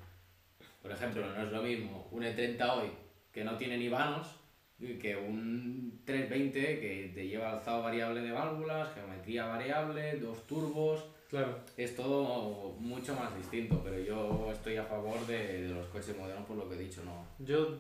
Por 0.83 0.93
ejemplo, 0.93 1.27
no 1.27 1.43
es 1.43 1.51
lo 1.53 1.63
mismo 1.63 2.09
un 2.13 2.23
E30 2.23 2.71
hoy 2.71 2.91
que 3.33 3.45
no 3.45 3.57
tiene 3.57 3.77
ni 3.79 3.89
vanos 3.89 4.29
que 4.79 5.17
un 5.17 6.03
320 6.05 6.81
que 6.81 7.11
te 7.15 7.27
lleva 7.27 7.53
alzado 7.53 7.83
variable 7.83 8.21
de 8.21 8.31
válvulas, 8.31 8.93
geometría 8.95 9.47
variable, 9.47 10.19
dos 10.19 10.47
turbos, 10.47 11.05
Claro. 11.31 11.59
es 11.77 11.97
todo 11.97 12.73
mucho 12.79 13.15
más 13.17 13.35
distinto, 13.37 13.81
pero 13.83 13.99
yo 13.99 14.53
estoy 14.53 14.77
a 14.77 14.85
favor 14.85 15.27
de, 15.27 15.63
de 15.63 15.75
los 15.75 15.87
coches 15.87 16.17
modernos 16.17 16.47
por 16.47 16.57
lo 16.57 16.69
que 16.69 16.77
he 16.77 16.79
dicho, 16.79 17.03
no. 17.05 17.27
Yo, 17.45 17.79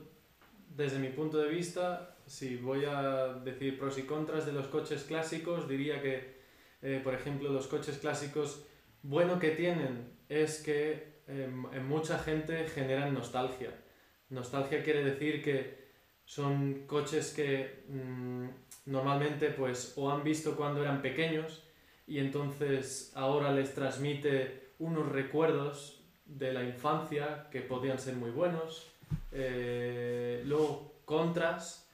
desde 0.75 0.99
mi 0.99 1.09
punto 1.11 1.39
de 1.39 1.49
vista, 1.51 2.16
si 2.27 2.57
voy 2.57 2.85
a 2.85 3.35
decir 3.45 3.79
pros 3.79 3.99
y 3.99 4.03
contras 4.03 4.47
de 4.47 4.53
los 4.53 4.67
coches 4.67 5.05
clásicos, 5.05 5.69
diría 5.69 6.03
que, 6.03 6.37
eh, 6.83 7.01
por 7.03 7.15
ejemplo, 7.15 7.51
los 7.51 7.67
coches 7.67 7.99
clásicos, 7.99 8.65
bueno 9.03 9.39
que 9.39 9.51
tienen 9.51 10.13
es 10.29 10.61
que 10.63 11.23
em, 11.29 11.67
en 11.73 11.87
mucha 11.87 12.19
gente 12.19 12.67
generan 12.69 13.15
nostalgia. 13.15 13.71
Nostalgia 14.31 14.83
quiere 14.83 15.05
decir 15.05 15.43
que 15.43 15.87
son 16.25 16.87
coches 16.87 17.33
que 17.33 17.85
mm, 17.89 18.49
normalmente 18.87 19.51
pues 19.51 19.95
o 19.97 20.11
han 20.11 20.25
visto 20.25 20.57
cuando 20.57 20.83
eran 20.83 21.03
pequeños 21.03 21.63
y 22.07 22.19
entonces 22.19 23.13
ahora 23.15 23.53
les 23.53 23.75
transmite 23.75 24.73
unos 24.79 25.11
recuerdos 25.11 26.01
de 26.25 26.53
la 26.53 26.65
infancia 26.65 27.49
que 27.51 27.61
podían 27.61 27.99
ser 27.99 28.15
muy 28.17 28.31
buenos. 28.31 28.89
Eh, 29.31 30.43
luego, 30.45 31.01
contras, 31.05 31.86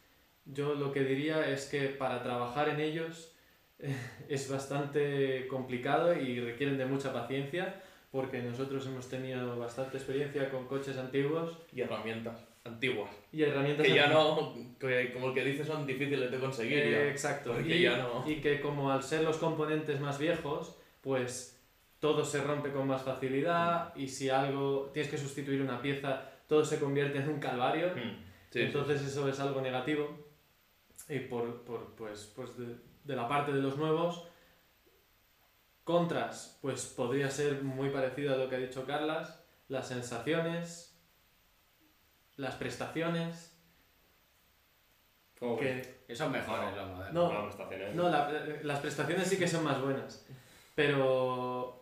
yo 0.44 0.74
lo 0.74 0.92
que 0.92 1.04
diría 1.04 1.48
es 1.48 1.66
que 1.66 1.88
para 1.88 2.22
trabajar 2.22 2.68
en 2.68 2.80
ellos 2.80 3.32
es 4.28 4.50
bastante 4.50 5.46
complicado 5.48 6.14
y 6.14 6.40
requieren 6.40 6.78
de 6.78 6.86
mucha 6.86 7.12
paciencia 7.12 7.80
porque 8.10 8.42
nosotros 8.42 8.86
hemos 8.86 9.08
tenido 9.08 9.58
bastante 9.58 9.96
experiencia 9.96 10.50
con 10.50 10.66
coches 10.66 10.98
antiguos 10.98 11.56
Y 11.72 11.80
herramientas 11.80 12.38
antiguas. 12.64 13.10
y 13.32 13.42
herramientas 13.42 13.86
Que 13.86 13.94
ya 13.94 14.04
antiguas. 14.04 14.26
no, 14.26 14.78
que 14.78 15.12
como 15.12 15.28
el 15.28 15.34
que 15.34 15.44
dice, 15.44 15.64
son 15.64 15.86
difíciles 15.86 16.30
de 16.30 16.38
conseguir. 16.38 16.78
Eh, 16.78 16.90
ya. 16.92 17.08
exacto. 17.10 17.58
Y, 17.60 17.80
ya 17.82 17.96
no- 17.98 18.24
y 18.28 18.36
que 18.36 18.60
como 18.60 18.92
al 18.92 19.02
ser 19.02 19.22
los 19.24 19.38
componentes 19.38 19.98
más 20.00 20.18
viejos, 20.18 20.76
pues 21.00 21.60
todo 21.98 22.24
se 22.24 22.42
rompe 22.42 22.70
con 22.70 22.86
más 22.86 23.02
facilidad 23.02 23.94
y 23.96 24.06
si 24.08 24.28
algo 24.28 24.90
tienes 24.92 25.10
que 25.10 25.18
sustituir 25.18 25.60
una 25.62 25.80
pieza, 25.80 26.22
todo 26.46 26.64
se 26.64 26.78
convierte 26.78 27.18
en 27.18 27.30
un 27.30 27.40
calvario. 27.40 27.88
Mm, 27.96 27.98
sí, 27.98 28.14
sí. 28.50 28.60
Entonces 28.60 29.02
eso 29.02 29.26
es 29.28 29.40
algo 29.40 29.60
negativo. 29.60 30.21
Y 31.08 31.18
por, 31.20 31.62
por, 31.62 31.94
pues, 31.94 32.32
pues 32.34 32.56
de, 32.56 32.76
de 33.04 33.16
la 33.16 33.28
parte 33.28 33.52
de 33.52 33.60
los 33.60 33.76
nuevos, 33.76 34.26
contras, 35.84 36.58
pues 36.62 36.86
podría 36.86 37.30
ser 37.30 37.62
muy 37.62 37.90
parecido 37.90 38.34
a 38.34 38.36
lo 38.38 38.48
que 38.48 38.56
ha 38.56 38.58
dicho 38.60 38.86
Carlas, 38.86 39.42
las 39.68 39.88
sensaciones, 39.88 40.96
las 42.36 42.54
prestaciones, 42.54 43.48
que 45.58 46.04
Eso 46.08 46.24
es 46.26 46.30
mejor. 46.30 46.58
No. 47.12 47.32
Las 47.32 47.42
prestaciones. 47.44 47.94
No, 47.96 48.08
la- 48.08 48.30
las 48.62 48.78
prestaciones 48.80 49.26
sí 49.28 49.38
que 49.38 49.48
son 49.48 49.64
más 49.64 49.80
buenas. 49.82 50.24
Pero. 50.76 51.81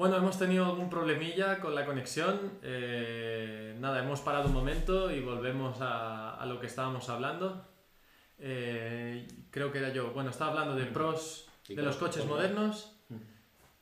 Bueno, 0.00 0.16
hemos 0.16 0.38
tenido 0.38 0.64
algún 0.64 0.88
problemilla 0.88 1.58
con 1.60 1.74
la 1.74 1.84
conexión. 1.84 2.52
eh, 2.62 3.76
nada, 3.80 3.98
hemos 4.02 4.22
parado 4.22 4.46
un 4.48 4.54
momento 4.54 5.10
y 5.10 5.20
volvemos 5.20 5.78
a, 5.82 6.36
a 6.40 6.46
lo 6.46 6.58
que 6.58 6.68
estábamos 6.68 7.10
hablando. 7.10 7.66
Eh, 8.38 9.28
creo 9.50 9.70
que 9.70 9.76
era 9.76 9.90
yo. 9.92 10.12
Bueno, 10.12 10.30
estaba 10.30 10.52
hablando 10.52 10.74
de 10.74 10.86
pros 10.86 11.50
Y 11.68 11.74
de 11.74 11.82
los 11.82 11.96
coches 11.96 12.24
modernos, 12.24 12.96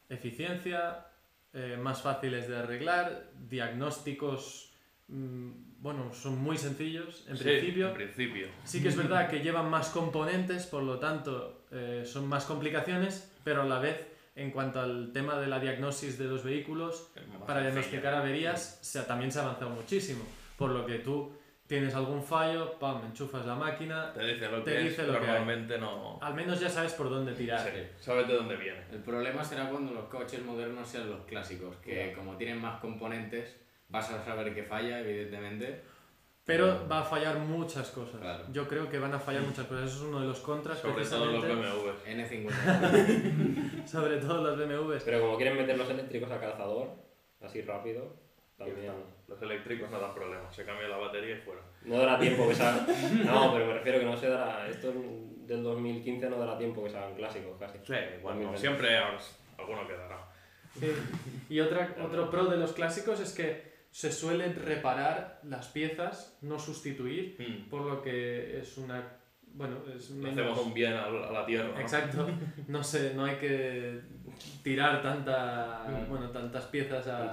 eficiencia, 0.09 1.07
eh, 1.53 1.79
más 1.81 2.03
fáciles 2.03 2.49
de 2.49 2.57
arreglar, 2.57 3.31
diagnósticos, 3.49 4.73
mm, 5.07 5.51
bueno, 5.81 6.13
son 6.13 6.37
muy 6.39 6.59
sencillos 6.59 7.27
en 7.29 7.37
Sí, 7.37 7.45
principio. 7.45 7.89
En 7.91 7.95
principio. 7.95 8.49
Sí 8.65 8.83
que 8.83 8.89
es 8.89 8.97
verdad 8.97 9.31
que 9.31 9.39
llevan 9.39 9.71
más 9.71 9.91
componentes, 9.91 10.67
por 10.67 10.83
lo 10.83 10.99
tanto 10.99 11.63
eh, 11.71 12.03
son 12.05 12.27
más 12.27 12.45
complicaciones, 12.45 13.33
pero 13.45 13.63
a 13.63 13.67
la 13.67 13.79
vez, 13.79 14.05
en 14.39 14.51
cuanto 14.51 14.81
al 14.81 15.11
tema 15.13 15.37
de 15.39 15.47
la 15.49 15.59
diagnosis 15.59 16.19
de 16.19 16.25
los 16.27 16.45
vehículos, 16.45 17.11
para 17.47 17.61
diagnosticar 17.61 18.15
averías, 18.15 18.79
se, 18.83 19.03
también 19.03 19.31
se 19.33 19.41
ha 19.41 19.43
avanzado 19.43 19.71
muchísimo. 19.71 20.25
Por 20.57 20.71
lo 20.71 20.87
que 20.87 20.99
tú 21.01 21.33
tienes 21.67 21.95
algún 21.95 22.23
fallo, 22.23 22.79
pam, 22.79 23.05
enchufas 23.05 23.45
la 23.45 23.55
máquina, 23.55 24.13
Te 24.15 24.25
dice 24.25 24.49
lo 24.49 24.63
Te 24.63 24.73
que 24.73 24.79
dice 24.81 25.03
es, 25.03 25.09
lo 25.09 25.15
que 25.15 25.19
hay. 25.21 25.27
normalmente 25.27 25.77
no... 25.79 26.19
al 26.23 26.35
menos 26.35 26.59
ya 26.61 26.71
sabes 26.71 26.93
por 26.95 27.11
dónde 27.11 27.33
tirar. 27.33 27.61
Sí, 27.61 27.81
sabes 28.01 28.27
de 28.29 28.35
dónde 28.35 28.57
viene. 28.57 28.81
El 28.91 29.01
problema 29.01 29.45
será 29.45 29.69
cuando 29.69 29.93
los 29.93 30.05
coches 30.07 30.43
modernos 30.45 30.89
sean 30.89 31.11
los 31.11 31.21
clásicos, 31.27 31.77
que 31.77 32.13
como 32.17 32.37
tienen 32.37 32.61
más 32.61 32.81
componentes, 32.81 33.57
vas 33.89 34.11
a 34.11 34.25
saber 34.25 34.55
que 34.55 34.63
falla, 34.63 35.01
evidentemente. 35.01 35.83
Pero 36.49 36.89
va 36.91 37.01
a 37.01 37.05
fallar 37.05 37.37
muchas 37.41 37.91
cosas. 37.91 38.23
Claro. 38.23 38.43
Yo 38.51 38.67
creo 38.67 38.89
que 38.89 38.99
van 38.99 39.13
a 39.13 39.19
fallar 39.19 39.43
muchas 39.43 39.67
cosas. 39.67 39.91
Eso 39.91 39.97
es 39.99 40.03
uno 40.05 40.21
de 40.21 40.29
los 40.29 40.39
contras, 40.39 40.79
Sobre 40.79 41.05
todo 41.05 41.27
los. 41.27 41.45
BMWs. 41.45 42.07
N50. 42.07 43.85
Sobre 43.87 44.17
todo 44.17 44.43
los 44.43 44.57
BMWs. 44.57 45.03
Pero 45.03 45.21
como 45.21 45.37
quieren 45.37 45.59
meter 45.59 45.77
los 45.77 45.91
eléctricos 45.91 46.31
a 46.31 46.41
calzador, 46.41 46.89
así 47.43 47.61
rápido, 47.61 48.17
también. 48.57 48.95
Los 49.27 49.43
eléctricos 49.43 49.91
no 49.91 50.01
dan 50.01 50.15
problemas, 50.15 50.57
se 50.57 50.65
cambia 50.65 50.89
la 50.89 50.97
batería 50.97 51.37
y 51.37 51.41
fuera. 51.43 51.61
No 51.85 51.99
dará 51.99 52.19
tiempo 52.19 52.49
que 52.49 52.55
salgan. 52.55 52.87
No, 53.27 53.53
pero 53.53 53.67
me 53.67 53.75
refiero 53.75 53.99
que 53.99 54.07
no 54.07 54.17
se 54.17 54.31
dará. 54.31 54.67
Esto 54.71 54.91
del 54.91 55.63
2015 55.63 56.31
no 56.31 56.39
dará 56.39 56.57
tiempo 56.57 56.83
que 56.83 56.89
salgan 56.89 57.15
clásicos 57.15 57.59
casi. 57.61 57.77
Sí, 57.85 57.93
bueno, 58.23 58.41
2020. 58.41 58.59
siempre 58.59 58.97
alguno 58.97 59.87
quedará. 59.87 60.27
Sí. 60.81 60.95
Y 61.51 61.61
otra, 61.61 61.95
otro 62.03 62.31
pro 62.31 62.47
de 62.47 62.57
los 62.57 62.73
clásicos 62.73 63.21
es 63.21 63.35
que 63.35 63.68
se 63.91 64.13
suelen 64.13 64.55
reparar 64.57 65.41
las 65.45 65.69
piezas, 65.69 66.39
no 66.43 66.59
sustituir, 66.59 67.37
Mm. 67.39 67.69
por 67.71 67.83
lo 67.83 68.03
que 68.03 68.59
es 68.61 68.79
una 68.79 69.15
bueno, 69.55 69.79
es 69.93 70.11
Le 70.11 70.17
menos... 70.31 70.39
hacemos 70.47 70.67
un 70.67 70.75
bien 70.75 70.93
a, 70.93 71.09
la 71.09 71.45
tierra. 71.47 71.71
¿no? 71.75 71.81
Exacto, 71.81 72.29
no 72.69 72.85
sé, 72.85 73.15
no 73.15 73.25
hay 73.25 73.37
que 73.37 74.01
tirar 74.63 75.03
tanta, 75.03 75.85
Mm. 75.89 76.09
bueno, 76.11 76.31
tantas 76.31 76.67
piezas 76.67 77.07
a, 77.09 77.33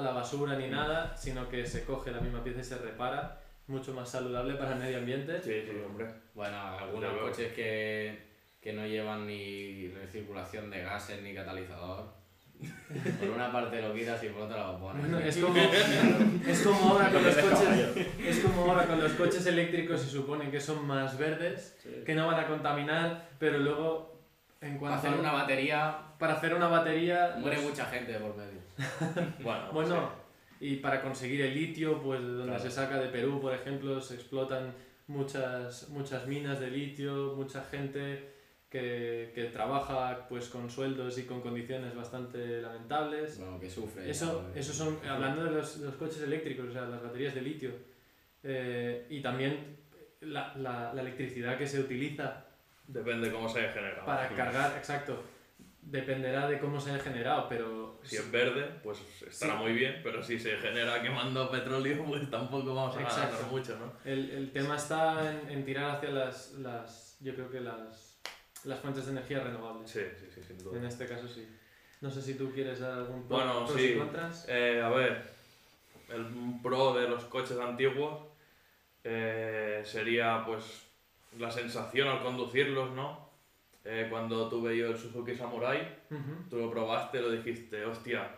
la 0.00 0.10
basura 0.12 0.56
ni 0.56 0.68
nada, 0.68 1.14
sino 1.16 1.48
que 1.48 1.64
se 1.66 1.84
coge 1.84 2.10
la 2.10 2.20
misma 2.20 2.42
pieza 2.42 2.60
y 2.60 2.64
se 2.64 2.78
repara, 2.78 3.38
mucho 3.68 3.92
más 3.94 4.08
saludable 4.10 4.54
para 4.54 4.72
el 4.72 4.78
medio 4.78 4.98
ambiente. 4.98 5.40
Sí, 5.42 5.62
sí, 5.64 5.76
hombre. 5.86 6.06
Bueno, 6.34 6.56
algunos 6.78 7.12
coches 7.18 7.52
que, 7.52 8.18
que 8.60 8.72
no 8.72 8.86
llevan 8.86 9.26
ni 9.26 9.88
recirculación 9.88 10.70
de 10.70 10.82
gases 10.82 11.22
ni 11.22 11.34
catalizador. 11.34 12.21
Por 13.20 13.30
una 13.30 13.50
parte 13.50 13.80
lo 13.80 13.94
quitas 13.94 14.22
y 14.22 14.28
por 14.28 14.42
otra 14.42 14.66
lo 14.72 14.78
pones. 14.78 15.00
Bueno, 15.02 15.18
es 15.18 15.36
como, 15.38 15.56
es 16.46 16.60
como 16.62 16.90
ahora 16.90 17.10
con 17.10 17.22
los 17.24 17.34
coches, 17.36 18.06
es 18.26 18.38
como 18.40 18.62
ahora 18.70 18.86
con 18.86 19.00
los 19.02 19.12
coches 19.12 19.46
eléctricos 19.46 20.00
se 20.00 20.08
supone 20.10 20.50
que 20.50 20.60
son 20.60 20.86
más 20.86 21.16
verdes, 21.18 21.76
Sí. 21.82 22.02
que 22.04 22.14
no 22.14 22.26
van 22.26 22.40
a 22.40 22.46
contaminar, 22.46 23.28
pero 23.38 23.58
luego 23.58 24.20
en 24.60 24.78
Para 24.78 24.80
cuanto 25.00 25.08
hacer 25.08 25.20
una 25.20 25.32
batería 25.32 25.98
para 26.18 26.34
hacer 26.34 26.54
una 26.54 26.68
batería 26.68 27.34
muere 27.38 27.56
los- 27.56 27.64
mucha 27.64 27.86
gente 27.86 28.14
por 28.14 28.36
medio. 28.36 28.60
Bueno, 29.42 29.72
Bueno, 29.72 30.10
y 30.60 30.76
para 30.76 31.02
conseguir 31.02 31.40
el 31.40 31.54
litio, 31.54 32.00
pues 32.00 32.20
de 32.20 32.26
donde 32.28 32.46
Claro. 32.46 32.62
se 32.62 32.70
saca 32.70 32.98
de 33.00 33.08
Perú, 33.08 33.40
por 33.40 33.52
ejemplo, 33.54 34.00
se 34.00 34.14
explotan 34.14 34.72
muchas, 35.08 35.88
muchas 35.88 36.26
minas 36.28 36.60
de 36.60 36.70
litio, 36.70 37.34
mucha 37.36 37.64
gente 37.64 38.31
que, 38.72 39.30
que 39.34 39.44
trabaja 39.44 40.26
pues 40.30 40.48
con 40.48 40.70
sueldos 40.70 41.18
y 41.18 41.24
con 41.24 41.42
condiciones 41.42 41.94
bastante 41.94 42.62
lamentables. 42.62 43.38
Bueno, 43.38 43.60
que 43.60 43.68
sufre. 43.68 44.08
Eso, 44.10 44.46
eso 44.54 44.72
son, 44.72 44.98
hablando 45.06 45.44
de 45.44 45.50
los, 45.50 45.76
los 45.76 45.94
coches 45.96 46.22
eléctricos, 46.22 46.68
o 46.68 46.72
sea, 46.72 46.82
las 46.86 47.02
baterías 47.02 47.34
de 47.34 47.42
litio, 47.42 47.70
eh, 48.42 49.06
y 49.10 49.20
también 49.20 49.76
la, 50.22 50.54
la, 50.56 50.92
la 50.94 51.02
electricidad 51.02 51.58
que 51.58 51.66
se 51.66 51.80
utiliza 51.80 52.46
depende 52.88 53.30
cómo 53.30 53.46
se 53.48 53.60
haya 53.60 53.72
generado. 53.72 54.06
para 54.06 54.28
cargar, 54.30 54.74
exacto, 54.78 55.22
dependerá 55.82 56.48
de 56.48 56.58
cómo 56.58 56.80
se 56.80 56.92
haya 56.92 57.02
generado, 57.02 57.48
pero 57.50 58.00
Si 58.04 58.16
es 58.16 58.30
verde, 58.30 58.64
pues 58.82 58.98
estará 59.28 59.52
Sí. 59.54 59.58
muy 59.62 59.72
bien, 59.74 60.00
pero 60.02 60.22
si 60.22 60.38
se 60.38 60.56
genera 60.56 61.02
quemando 61.02 61.50
petróleo, 61.50 62.04
pues 62.06 62.30
tampoco 62.30 62.74
vamos 62.74 62.96
a 62.96 63.00
ganar 63.02 63.46
mucho, 63.50 63.76
¿no? 63.78 63.92
El, 64.10 64.30
el 64.30 64.50
tema 64.50 64.76
está 64.76 65.30
en, 65.30 65.50
en 65.50 65.64
tirar 65.64 65.96
hacia 65.96 66.10
las, 66.10 66.52
las, 66.54 67.18
yo 67.20 67.34
creo 67.34 67.50
que 67.50 67.60
las, 67.60 68.11
las 68.64 68.78
fuentes 68.80 69.06
de 69.06 69.12
energía 69.12 69.40
renovables. 69.40 69.90
Sí, 69.90 70.00
sí, 70.20 70.26
sí, 70.34 70.42
sin 70.42 70.58
duda. 70.58 70.78
En 70.78 70.84
este 70.84 71.06
caso 71.06 71.26
sí. 71.28 71.46
No 72.00 72.10
sé 72.10 72.20
si 72.22 72.34
tú 72.34 72.50
quieres 72.52 72.80
dar 72.80 72.92
algún 72.92 73.26
pro- 73.28 73.36
Bueno, 73.36 73.64
pros 73.66 73.80
sí. 73.80 73.92
y 73.94 73.98
contras. 73.98 74.46
Eh, 74.48 74.80
a 74.82 74.88
ver, 74.90 75.22
el 76.08 76.26
pro 76.62 76.94
de 76.94 77.08
los 77.08 77.24
coches 77.24 77.58
antiguos 77.58 78.20
eh, 79.04 79.82
sería 79.84 80.44
pues 80.44 80.82
la 81.38 81.50
sensación 81.50 82.08
al 82.08 82.22
conducirlos, 82.22 82.90
¿no? 82.92 83.30
Eh, 83.84 84.06
cuando 84.10 84.48
tuve 84.48 84.76
yo 84.76 84.88
el 84.88 84.98
Suzuki 84.98 85.34
Samurai, 85.34 85.98
Ujú. 86.10 86.48
tú 86.50 86.56
lo 86.58 86.70
probaste, 86.70 87.20
lo 87.20 87.30
dijiste, 87.30 87.84
hostia, 87.84 88.30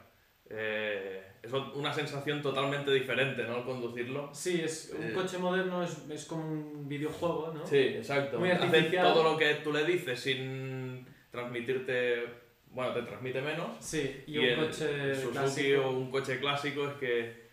eh, 0.50 1.22
es 1.42 1.52
una 1.52 1.92
sensación 1.92 2.40
totalmente 2.42 2.90
diferente, 2.92 3.42
¿no? 3.44 3.56
Al 3.56 3.64
conducirlo. 3.64 4.30
Sí, 4.32 4.60
es, 4.64 4.94
un 4.98 5.08
Eh. 5.08 5.12
coche 5.12 5.38
moderno 5.38 5.82
es, 5.82 5.98
es 6.10 6.24
como 6.26 6.42
un 6.44 6.88
videojuego, 6.88 7.52
¿no? 7.54 7.66
Sí, 7.66 7.76
exacto. 7.78 8.38
Muy 8.38 8.50
Hace 8.50 8.82
todo 8.96 9.22
lo 9.22 9.36
que 9.36 9.54
tú 9.56 9.72
le 9.72 9.84
dices 9.84 10.18
sin 10.20 11.06
transmitirte, 11.30 12.24
bueno, 12.70 12.92
te 12.92 13.02
transmite 13.02 13.40
menos. 13.42 13.68
Sí, 13.80 14.22
y, 14.26 14.34
Y, 14.34 14.38
un 14.38 14.44
el 14.44 14.56
coche 14.66 15.14
Suzuki 15.14 15.32
clásico. 15.32 15.82
o 15.82 15.90
un 15.90 16.10
coche 16.10 16.38
clásico 16.40 16.88
es 16.88 16.94
que 16.94 17.44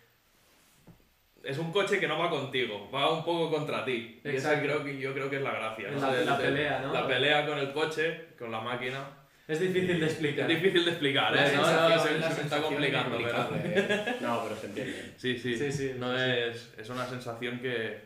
es 1.44 1.58
un 1.58 1.72
coche 1.72 1.98
que 1.98 2.06
no 2.06 2.18
va 2.18 2.30
contigo, 2.30 2.88
va 2.94 3.10
un 3.12 3.24
poco 3.24 3.50
contra 3.50 3.84
ti. 3.84 4.20
Y 4.24 4.28
esa 4.28 4.52
Exacto. 4.54 4.62
creo 4.64 4.84
que 4.84 4.98
yo 4.98 5.12
creo 5.12 5.28
que 5.28 5.36
es 5.36 5.42
la 5.42 5.50
gracia. 5.52 5.90
¿no? 5.90 6.00
la- 6.00 6.12
la 6.22 6.38
de- 6.38 6.44
pelea, 6.44 6.80
¿no? 6.80 6.92
La 6.92 7.06
pelea 7.06 7.46
con 7.46 7.58
el 7.58 7.72
coche, 7.72 8.26
con 8.38 8.52
la 8.52 8.60
máquina. 8.60 9.04
Es 9.48 9.60
difícil 9.60 9.98
de 9.98 10.06
explicar. 10.06 10.50
Es 10.50 10.62
difícil 10.62 10.84
de 10.84 10.90
explicar, 10.92 11.36
¿eh? 11.36 11.52
No, 11.56 11.88
no, 11.88 11.98
se, 11.98 12.08
se 12.08 12.18
me 12.18 12.42
está 12.42 12.62
complicando, 12.62 13.16
pero... 13.16 13.28
inexplicable, 13.28 14.12
eh. 14.12 14.16
No, 14.20 14.42
pero 14.44 14.56
se 14.56 14.66
entiende. 14.66 15.14
Sí, 15.16 15.36
sí. 15.38 15.56
Sí, 15.56 15.72
sí, 15.72 15.94
no 15.98 16.16
sí. 16.16 16.22
Es, 16.24 16.74
es 16.78 16.88
una 16.88 17.06
sensación 17.06 17.58
que, 17.58 18.00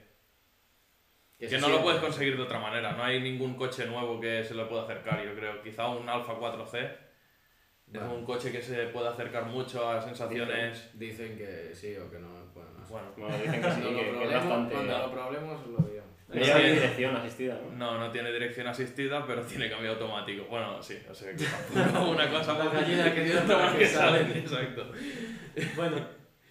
Que 1.39 1.47
que 1.49 1.59
no 1.59 1.69
lo 1.69 1.83
puedes 1.83 2.01
conseguir 2.01 2.37
de 2.37 2.43
otra 2.43 2.59
manera. 2.59 2.93
No 2.93 3.05
hay 3.05 3.21
ningún 3.21 3.55
coche 3.55 3.87
nuevo 3.87 4.19
que 4.19 4.45
se 4.45 4.55
le 4.55 4.65
pueda 4.65 4.85
acercar, 4.85 5.23
yo 5.25 5.35
creo. 5.35 5.63
Quizá 5.63 5.89
un 5.89 6.09
Alfa 6.09 6.33
4C 6.35 6.91
Bueno. 7.87 8.07
es 8.07 8.13
un 8.19 8.25
coche 8.25 8.51
que 8.51 8.63
se 8.63 8.87
puede 8.87 9.09
acercar 9.09 9.45
mucho 9.45 9.89
a 9.91 10.01
sensaciones... 10.01 10.91
Dicen 10.95 11.37
que 11.37 11.75
sí 11.75 11.95
o 11.97 12.11
que 12.11 12.19
no. 12.19 12.47
Bueno. 12.89 13.13
Bueno, 13.17 13.37
dicen 13.37 13.61
que 13.63 13.71
sí, 13.73 13.81
cuando, 13.83 14.01
que, 14.01 14.13
lo 14.13 14.21
que 14.21 14.27
bastante. 14.35 14.75
cuando 14.75 14.99
lo 14.99 15.13
probemos 15.13 15.67
lo 15.67 15.86
No 16.41 16.45
lleva 16.47 16.59
ni 16.59 16.71
dirección 16.71 17.17
asistida, 17.17 17.55
¿no? 17.55 17.77
no, 17.77 17.99
no 17.99 18.11
tiene 18.13 18.33
dirección 18.33 18.67
asistida, 18.67 19.25
pero 19.27 19.43
tiene 19.43 19.71
cambio 19.71 19.93
automático. 19.93 20.45
Bueno, 20.51 20.83
sí, 20.83 20.99
o 21.11 21.15
sea 21.15 21.33
que 21.35 21.45
una 21.99 22.29
cosa 22.31 22.59
La 22.59 22.71
gallina 22.71 23.15
que 23.15 23.25
dio 23.25 23.41
otra 23.41 23.47
para 23.57 23.65
más 23.67 23.73
que 23.73 23.79
que 23.81 23.87
sale. 23.87 24.19
sale. 24.21 24.39
Exacto. 24.39 24.87
Bueno, 25.77 25.97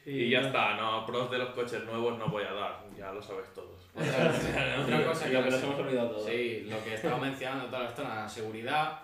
Y 0.05 0.29
ya 0.29 0.41
está, 0.41 0.75
no, 0.75 1.05
pros 1.05 1.31
de 1.31 1.37
los 1.37 1.49
coches 1.49 1.83
nuevos 1.83 2.17
no 2.17 2.27
voy 2.27 2.43
a 2.43 2.53
dar, 2.53 2.83
ya 2.97 3.11
lo 3.11 3.21
sabéis 3.21 3.53
todos. 3.53 3.81
Otra, 3.95 4.81
otra 4.81 5.05
cosa 5.05 5.25
que, 5.25 5.33
lo 5.33 5.43
que 5.43 5.49
no 5.49 5.55
nos 5.55 5.63
hemos 5.63 5.79
olvidado 5.79 6.09
todos. 6.09 6.25
Sí, 6.25 6.67
lo 6.69 6.83
que 6.83 6.93
estaba 6.95 7.17
mencionando 7.17 7.65
toda 7.67 7.83
la 7.83 7.91
zona, 7.91 8.15
la 8.15 8.29
seguridad. 8.29 8.99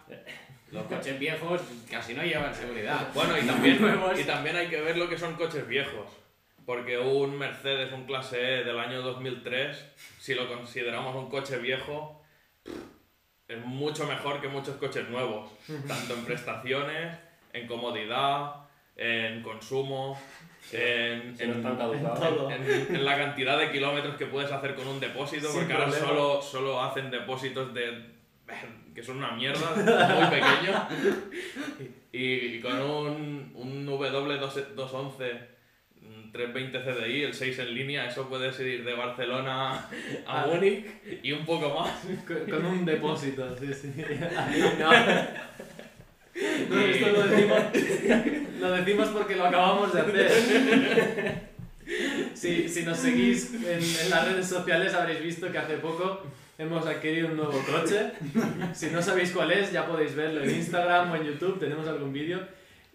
Los 0.71 0.83
coches 0.85 1.19
viejos 1.19 1.61
casi 1.89 2.13
no 2.13 2.23
llevan 2.23 2.53
seguridad. 2.53 3.07
Bueno, 3.13 3.37
y 3.37 3.45
también, 3.45 3.79
y 4.19 4.23
también 4.23 4.55
hay 4.55 4.67
que 4.67 4.81
ver 4.81 4.97
lo 4.97 5.09
que 5.09 5.17
son 5.17 5.35
coches 5.35 5.67
viejos. 5.67 6.07
Porque 6.71 6.97
un 6.97 7.37
Mercedes, 7.37 7.91
un 7.91 8.05
clase 8.05 8.61
E 8.61 8.63
del 8.63 8.79
año 8.79 9.01
2003, 9.01 9.85
si 10.19 10.33
lo 10.35 10.47
consideramos 10.47 11.13
un 11.17 11.29
coche 11.29 11.57
viejo, 11.57 12.23
es 13.45 13.57
mucho 13.65 14.07
mejor 14.07 14.39
que 14.39 14.47
muchos 14.47 14.77
coches 14.77 15.09
nuevos. 15.09 15.51
Tanto 15.85 16.13
en 16.13 16.23
prestaciones, 16.23 17.17
en 17.51 17.67
comodidad, 17.67 18.53
en 18.95 19.43
consumo, 19.43 20.17
en, 20.71 21.35
Si 21.35 21.43
en- 21.43 21.51
en, 21.61 22.95
en 22.95 23.03
la 23.03 23.17
cantidad 23.17 23.59
de 23.59 23.69
kilómetros 23.69 24.15
que 24.15 24.27
puedes 24.27 24.49
hacer 24.49 24.73
con 24.73 24.87
un 24.87 25.01
depósito, 25.01 25.49
Sin 25.49 25.59
porque 25.59 25.73
ahora 25.73 25.87
problema. 25.87 26.07
solo, 26.07 26.41
solo 26.41 26.81
hacen 26.81 27.11
depósitos 27.11 27.73
de 27.73 28.11
que 28.95 29.03
son 29.03 29.17
una 29.17 29.31
mierda, 29.31 29.75
muy 29.75 30.39
pequeño. 30.39 30.87
Y, 32.13 32.23
y 32.57 32.61
con 32.61 32.81
un, 32.81 33.51
un 33.55 33.87
W211 33.87 35.17
mm, 35.17 35.50
320 36.31 36.79
CDI, 36.79 37.23
el 37.23 37.33
6 37.33 37.59
en 37.59 37.73
línea, 37.75 38.07
eso 38.07 38.29
puedes 38.29 38.59
ir 38.59 38.83
de 38.83 38.93
Barcelona 38.93 39.87
a. 40.25 40.45
Múnich 40.47 40.85
y 41.23 41.31
un 41.31 41.45
poco 41.45 41.79
más. 41.79 41.91
con, 42.25 42.49
con 42.49 42.65
un 42.65 42.85
depósito, 42.85 43.55
sí, 43.57 43.73
sí. 43.73 43.91
No, 44.79 44.91
No, 46.69 46.81
esto 46.85 47.09
lo 47.09 47.27
decimos, 47.27 47.59
lo 48.59 48.71
decimos 48.71 49.09
porque 49.09 49.35
lo 49.35 49.45
acabamos 49.45 49.93
de 49.93 50.01
hacer. 50.01 51.51
Si, 52.33 52.69
si 52.69 52.83
nos 52.83 52.97
seguís 52.97 53.53
en, 53.53 53.79
en 53.79 54.09
las 54.09 54.25
redes 54.27 54.47
sociales 54.47 54.93
habréis 54.93 55.21
visto 55.21 55.51
que 55.51 55.57
hace 55.57 55.75
poco 55.77 56.21
hemos 56.57 56.85
adquirido 56.85 57.27
un 57.27 57.37
nuevo 57.37 57.61
coche. 57.63 58.11
Si 58.73 58.87
no 58.87 59.01
sabéis 59.01 59.31
cuál 59.31 59.51
es, 59.51 59.71
ya 59.71 59.85
podéis 59.85 60.15
verlo 60.15 60.43
en 60.43 60.51
Instagram 60.51 61.11
o 61.11 61.15
en 61.15 61.25
YouTube, 61.25 61.59
tenemos 61.59 61.87
algún 61.87 62.13
vídeo. 62.13 62.39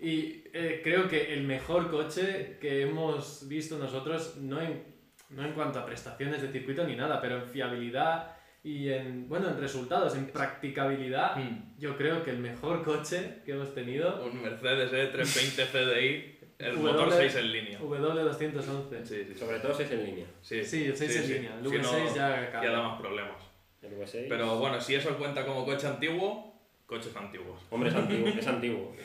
Y 0.01 0.43
eh, 0.59 0.81
creo 0.83 1.09
que 1.09 1.33
el 1.35 1.43
mejor 1.45 1.91
coche 1.91 2.57
que 2.61 2.83
hemos 2.83 3.47
visto 3.49 3.79
nosotros, 3.79 4.37
no 4.39 4.61
en, 4.61 4.83
no 5.31 5.45
en 5.45 5.53
cuanto 5.53 5.79
a 5.79 5.87
prestaciones 5.87 6.41
de 6.43 6.49
circuito 6.53 6.85
ni 6.85 6.97
nada, 6.97 7.21
pero 7.21 7.37
en 7.37 7.47
fiabilidad 7.47 8.33
y 8.63 8.89
en, 8.91 9.29
bueno, 9.29 9.49
en 9.51 9.61
resultados, 9.61 10.17
en 10.17 10.27
practicabilidad, 10.27 11.37
yo 11.79 11.97
creo 11.97 12.25
que 12.25 12.31
el 12.33 12.39
mejor 12.39 12.83
coche 12.83 13.43
que 13.45 13.53
hemos 13.53 13.73
tenido, 13.75 14.25
Un 14.25 14.43
Mercedes 14.43 14.93
E 14.93 15.07
320 15.07 15.67
CDI, 15.67 16.39
el 16.59 16.75
W- 16.77 16.93
motor 16.93 17.13
6 17.13 17.35
en 17.37 17.53
línea. 17.53 17.79
W211. 17.81 19.05
Sí, 19.05 19.25
sí, 19.25 19.35
Sobre 19.39 19.59
todo 19.61 19.75
si 19.75 19.83
es 19.85 19.91
en 19.93 20.05
línea. 20.05 20.27
sí. 20.43 20.65
Sí, 20.65 20.85
el 20.87 20.97
6 20.97 21.13
sí, 21.13 21.19
en 21.19 21.25
sí. 21.25 21.35
línea, 21.35 21.59
el 21.59 21.69
Si 21.69 21.77
V6 21.77 21.83
no, 21.83 22.15
ya 22.17 22.51
ya 22.63 22.71
da 22.71 22.83
más 22.83 23.01
problemas. 23.01 23.37
El 23.83 23.93
V6. 23.99 24.27
Pero 24.29 24.59
bueno, 24.59 24.81
si 24.81 24.95
eso 24.95 25.17
cuenta 25.17 25.45
como 25.45 25.65
coche 25.65 25.87
antiguo, 25.87 26.59
coches 26.87 27.15
antiguos. 27.15 27.61
Hombre, 27.71 27.91
es 27.91 27.95
antiguo. 27.97 28.29
Es 28.29 28.47
antiguo. 28.47 28.97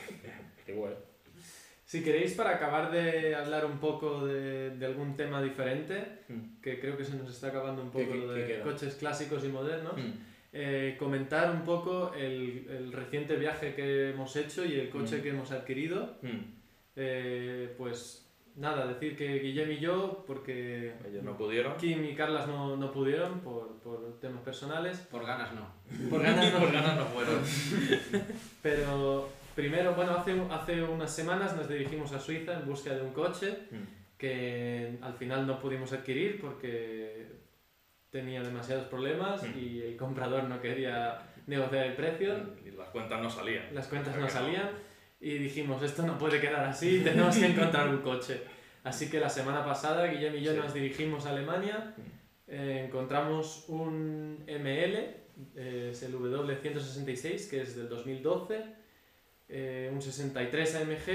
Antiguo, 0.60 0.90
¿eh? 0.90 0.96
Si 1.92 2.02
queréis, 2.06 2.36
para 2.36 2.52
acabar 2.52 2.90
de 2.90 3.36
hablar 3.36 3.66
un 3.66 3.78
poco 3.78 4.26
de, 4.26 4.70
de 4.78 4.86
algún 4.86 5.18
tema 5.18 5.42
diferente, 5.42 6.20
Mm. 6.30 6.62
que 6.62 6.80
creo 6.80 6.96
que 6.96 7.04
se 7.04 7.18
nos 7.18 7.30
está 7.30 7.48
acabando 7.48 7.82
un 7.82 7.92
¿Qué- 7.92 8.04
poco 8.06 8.14
qué- 8.14 8.20
lo 8.28 8.34
qué 8.34 8.40
de 8.40 8.48
queda? 8.48 8.64
coches 8.64 8.96
clásicos 8.96 9.44
y 9.44 9.50
modernos, 9.50 9.98
Mm. 9.98 10.12
eh, 10.54 10.96
comentar 10.98 11.52
un 11.52 11.64
poco 11.66 12.14
el, 12.14 12.66
el 12.70 12.94
reciente 12.94 13.36
viaje 13.36 13.76
que 13.76 14.12
hemos 14.12 14.34
hecho 14.38 14.64
y 14.64 14.80
el 14.80 14.90
coche 14.90 15.18
Mm. 15.18 15.22
que 15.22 15.30
hemos 15.32 15.52
adquirido. 15.52 16.16
Mm. 16.22 16.40
Eh, 16.96 17.76
pues 17.78 18.26
nada, 18.56 18.88
decir 18.88 19.18
que 19.18 19.40
Guillem 19.40 19.72
y 19.74 19.80
yo, 19.80 20.24
porque 20.26 20.94
Ellos 21.10 21.24
no 21.24 21.36
pudieron. 21.36 21.76
Kim 21.76 22.06
y 22.06 22.16
Carlas 22.16 22.48
no, 22.48 22.78
no 22.78 22.90
pudieron 22.94 23.42
por, 23.42 23.80
por 23.82 24.18
temas 24.22 24.44
personales, 24.44 24.98
Por 25.12 25.26
ganas 25.26 25.50
no. 25.54 25.68
por 26.10 26.22
ganas 26.24 26.54
no, 26.54 26.60
Por 26.60 26.72
ganas 26.72 26.96
no 26.96 27.06
fueron. 27.08 27.42
pero 28.62 29.30
primero, 29.56 29.94
bueno, 29.96 30.14
hace, 30.16 30.40
hace 30.50 30.84
unas 30.84 31.14
semanas 31.14 31.56
nos 31.56 31.68
dirigimos 31.68 32.12
a 32.14 32.20
Suiza 32.20 32.54
en 32.60 32.66
busca 32.66 32.94
de 32.94 33.02
un 33.02 33.12
coche 33.14 33.58
Mm. 33.72 34.02
que 34.18 34.98
al 35.02 35.14
final 35.14 35.48
no 35.48 35.60
pudimos 35.60 35.92
adquirir 35.94 36.40
porque 36.40 37.26
tenía 38.10 38.42
demasiados 38.44 38.86
problemas 38.86 39.42
Mm. 39.44 39.58
y 39.60 39.82
el 39.82 39.98
comprador 39.98 40.44
no 40.46 40.62
quería 40.62 41.20
negociar 41.48 41.88
el 41.88 41.94
precio, 41.94 42.36
Y 42.66 42.72
las 42.72 42.90
cuentas 42.90 43.22
no 43.22 43.30
salían. 43.30 43.74
las 43.74 43.88
cuentas 43.88 44.16
no 44.18 44.30
salían 44.30 44.70
y 45.20 45.38
dijimos, 45.38 45.82
esto 45.84 46.04
no 46.04 46.18
puede 46.18 46.40
quedar 46.40 46.66
así, 46.66 47.00
tenemos 47.04 47.36
que 47.38 47.46
encontrar 47.48 47.88
un 47.90 48.00
coche. 48.02 48.42
Así 48.84 49.10
que 49.10 49.20
la 49.20 49.30
semana 49.30 49.64
pasada 49.64 50.08
Guillem 50.08 50.36
y 50.36 50.42
yo 50.42 50.54
Sí. 50.54 50.58
nos 50.60 50.74
dirigimos 50.74 51.26
a 51.26 51.30
Alemania, 51.32 51.94
eh, 52.48 52.84
encontramos 52.88 53.66
un 53.70 54.44
ML, 54.48 54.96
eh, 55.56 55.90
es 55.92 56.04
el 56.04 56.14
W166, 56.14 57.48
que 57.50 57.62
es 57.62 57.76
del 57.76 57.90
2012, 57.90 58.64
eh, 59.52 59.90
un 59.92 60.02
63 60.02 60.76
AMG, 60.76 61.10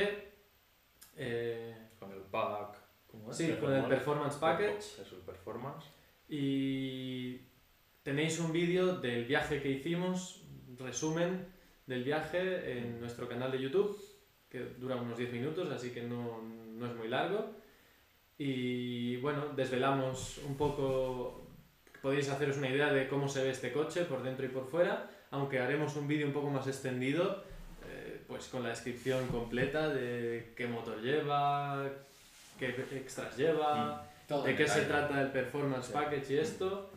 eh, 1.17 1.75
Con 1.99 2.13
el 2.13 2.21
pack. 2.21 2.77
¿cómo 3.11 3.31
es? 3.31 3.37
sí, 3.37 3.51
con 3.59 3.73
el 3.73 3.87
Performance 3.87 4.37
Package. 4.37 4.77
Es 4.77 5.13
el 5.13 5.21
performance. 5.21 5.87
Y 6.29 7.41
tenéis 8.03 8.39
un 8.39 8.53
vídeo 8.53 8.99
del 8.99 9.25
viaje 9.25 9.63
que 9.63 9.71
hicimos, 9.71 10.45
resumen 10.79 11.47
del 11.87 12.05
viaje 12.05 12.79
en 12.79 13.01
nuestro 13.01 13.27
canal 13.27 13.51
de 13.51 13.61
YouTube, 13.63 13.99
que 14.51 14.61
dura 14.61 14.97
unos 14.97 15.17
10 15.17 15.33
minutos, 15.33 15.71
así 15.73 15.91
que 15.91 16.03
no, 16.03 16.43
no 16.43 16.87
es 16.87 16.95
muy 16.95 17.09
largo. 17.09 17.55
Y 18.37 19.17
bueno, 19.17 19.47
desvelamos 19.57 20.39
un 20.47 20.59
poco, 20.59 21.49
podéis 22.03 22.29
haceros 22.29 22.59
una 22.59 22.69
idea 22.69 22.93
de 22.93 23.09
cómo 23.09 23.29
se 23.29 23.43
ve 23.43 23.51
este 23.51 23.73
coche 23.73 24.05
por 24.05 24.23
dentro 24.23 24.45
y 24.45 24.51
por 24.51 24.67
fuera, 24.67 25.11
aunque 25.31 25.59
haremos 25.59 25.97
un 25.97 26.07
vídeo 26.07 26.27
un 26.27 26.35
poco 26.35 26.51
más 26.51 26.67
extendido, 26.67 27.43
pues 28.27 28.47
con 28.49 28.63
la 28.63 28.71
descripción 28.71 29.27
completa 29.29 29.89
de 29.89 30.53
qué 30.57 30.67
motor 30.67 31.01
lleva, 31.01 31.89
qué 32.59 32.69
extras 32.93 33.37
lleva 33.37 34.05
Todo 34.27 34.43
de 34.43 34.57
qué 34.57 34.67
se 34.67 34.83
trata 34.83 35.21
el 35.21 35.29
performance 35.31 35.87
Sí. 35.87 35.93
package 35.93 36.31
y 36.33 36.39
esto. 36.39 36.91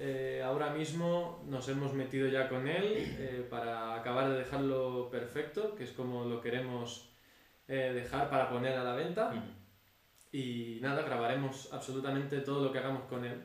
Eh, 0.00 0.42
ahora 0.44 0.70
mismo 0.70 1.42
nos 1.48 1.68
hemos 1.68 1.92
metido 1.92 2.28
ya 2.28 2.48
con 2.48 2.68
él 2.68 2.84
eh, 3.18 3.46
para 3.50 3.96
acabar 3.96 4.28
de 4.30 4.38
dejarlo 4.38 5.08
perfecto, 5.10 5.74
que 5.74 5.84
es 5.84 5.90
como 5.92 6.24
lo 6.24 6.40
queremos 6.40 7.08
eh, 7.66 7.92
dejar 7.94 8.30
para 8.30 8.48
poner 8.48 8.76
a 8.78 8.84
la 8.84 8.94
venta. 8.94 9.32
Y 10.30 10.78
nada, 10.82 11.02
grabaremos 11.02 11.72
absolutamente 11.72 12.40
todo 12.42 12.62
lo 12.64 12.70
que 12.72 12.78
hagamos 12.78 13.04
con 13.04 13.24
él. 13.24 13.42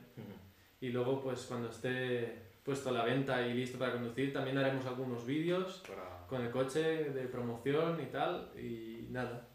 Y 0.81 0.89
luego, 0.89 1.21
pues 1.21 1.41
cuando 1.47 1.69
esté 1.69 2.37
puesto 2.63 2.89
a 2.89 2.91
la 2.91 3.03
venta 3.05 3.41
y 3.47 3.53
listo 3.53 3.79
para 3.79 3.93
conducir, 3.93 4.33
también 4.33 4.57
haremos 4.57 4.85
algunos 4.85 5.25
vídeos 5.25 5.81
Para- 5.87 6.12
con 6.33 6.43
el 6.43 6.51
coche 6.51 6.81
de 7.11 7.27
promoción 7.27 8.01
y 8.01 8.05
tal. 8.07 8.49
Y 8.57 9.07
nada, 9.11 9.47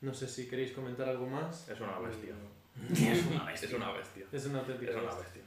no 0.00 0.14
sé 0.14 0.26
si 0.26 0.48
queréis 0.48 0.72
comentar 0.72 1.06
algo 1.08 1.26
más. 1.26 1.68
Es 1.68 1.78
una 1.80 1.98
bestia. 1.98 2.34
Es 2.90 3.26
una 3.26 3.44
bestia. 3.44 3.68
Es 3.68 3.74
una 3.74 3.92
bestia. 3.92 4.24
Es 4.32 4.46
una 4.46 4.58
auténtica 4.60 4.90
Es 4.92 4.96
una 4.96 5.14
bestia. 5.14 5.42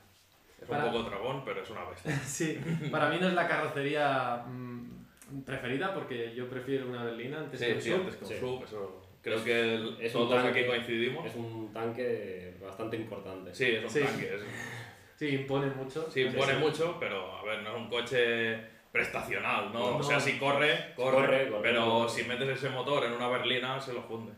Es 0.61 0.67
Para- 0.67 0.85
un 0.85 0.91
poco 0.91 1.03
dragón, 1.09 1.43
pero 1.45 1.61
es 1.63 1.69
una 1.71 1.83
bestia. 1.89 2.15
Sí, 2.25 2.59
para 2.91 3.09
mí 3.09 3.17
no 3.19 3.27
es 3.27 3.33
la 3.33 3.47
carrocería 3.47 4.43
mm, 4.47 5.41
preferida 5.45 5.93
porque 5.93 6.33
yo 6.35 6.47
prefiero 6.47 6.87
una 6.89 7.03
berlina 7.03 7.39
antes 7.39 7.59
que 7.59 7.65
Sí, 7.65 7.71
un 7.73 7.81
sí, 7.81 7.89
sub. 7.91 7.99
antes 8.01 8.15
que 8.17 8.23
un 8.25 8.29
Sí. 8.31 8.39
sub, 8.39 8.63
eso. 8.63 9.01
Creo 9.23 9.37
Es- 9.37 9.43
que 9.43 9.73
el- 9.75 9.97
es 9.99 10.13
todos 10.13 10.29
tanque. 10.43 10.59
aquí 10.59 10.67
coincidimos. 10.69 11.25
Es 11.25 11.35
un 11.35 11.73
tanque 11.73 12.55
bastante 12.61 12.97
importante. 12.97 13.53
Sí, 13.53 13.65
es 13.65 13.83
un 13.83 13.89
Sí. 13.89 13.99
tanque. 14.01 14.35
es- 14.35 14.41
Sí, 15.17 15.27
impone 15.29 15.67
mucho. 15.71 16.09
Sí, 16.11 16.21
impone 16.21 16.53
sí. 16.53 16.59
mucho, 16.59 16.97
pero 16.99 17.35
a 17.35 17.43
ver, 17.43 17.63
no 17.63 17.71
es 17.71 17.75
un 17.77 17.89
coche 17.89 18.76
prestacional, 18.97 19.71
¿no? 19.73 19.79
No. 19.91 19.97
O 19.97 20.03
sea, 20.03 20.19
si 20.19 20.37
corre, 20.37 20.93
corre, 20.95 21.15
Corre, 21.17 21.49
corre, 21.49 21.61
pero 21.61 21.85
corre. 21.85 22.09
si 22.09 22.23
metes 22.23 22.49
ese 22.49 22.69
motor 22.69 23.05
en 23.05 23.13
una 23.13 23.27
berlina, 23.27 23.79
se 23.79 23.93
lo 23.93 24.01
funde. 24.01 24.31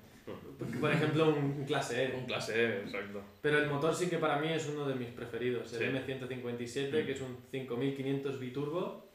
Por 0.79 0.91
ejemplo, 0.91 1.29
un 1.29 1.63
clase 1.65 2.03
E. 2.03 2.15
Un 2.15 2.25
clase 2.25 2.53
E, 2.63 2.79
exacto. 2.81 3.21
Pero 3.41 3.57
el 3.59 3.67
motor 3.69 3.95
sí 3.95 4.07
que 4.09 4.17
para 4.17 4.37
mí 4.37 4.49
es 4.51 4.67
uno 4.67 4.85
de 4.87 4.93
mis 4.95 5.09
preferidos. 5.09 5.73
El 5.73 5.79
Sí. 5.79 5.85
M157, 5.85 7.01
Mm. 7.01 7.05
que 7.05 7.11
es 7.13 7.21
un 7.21 7.37
5500 7.51 8.39
biturbo 8.39 9.09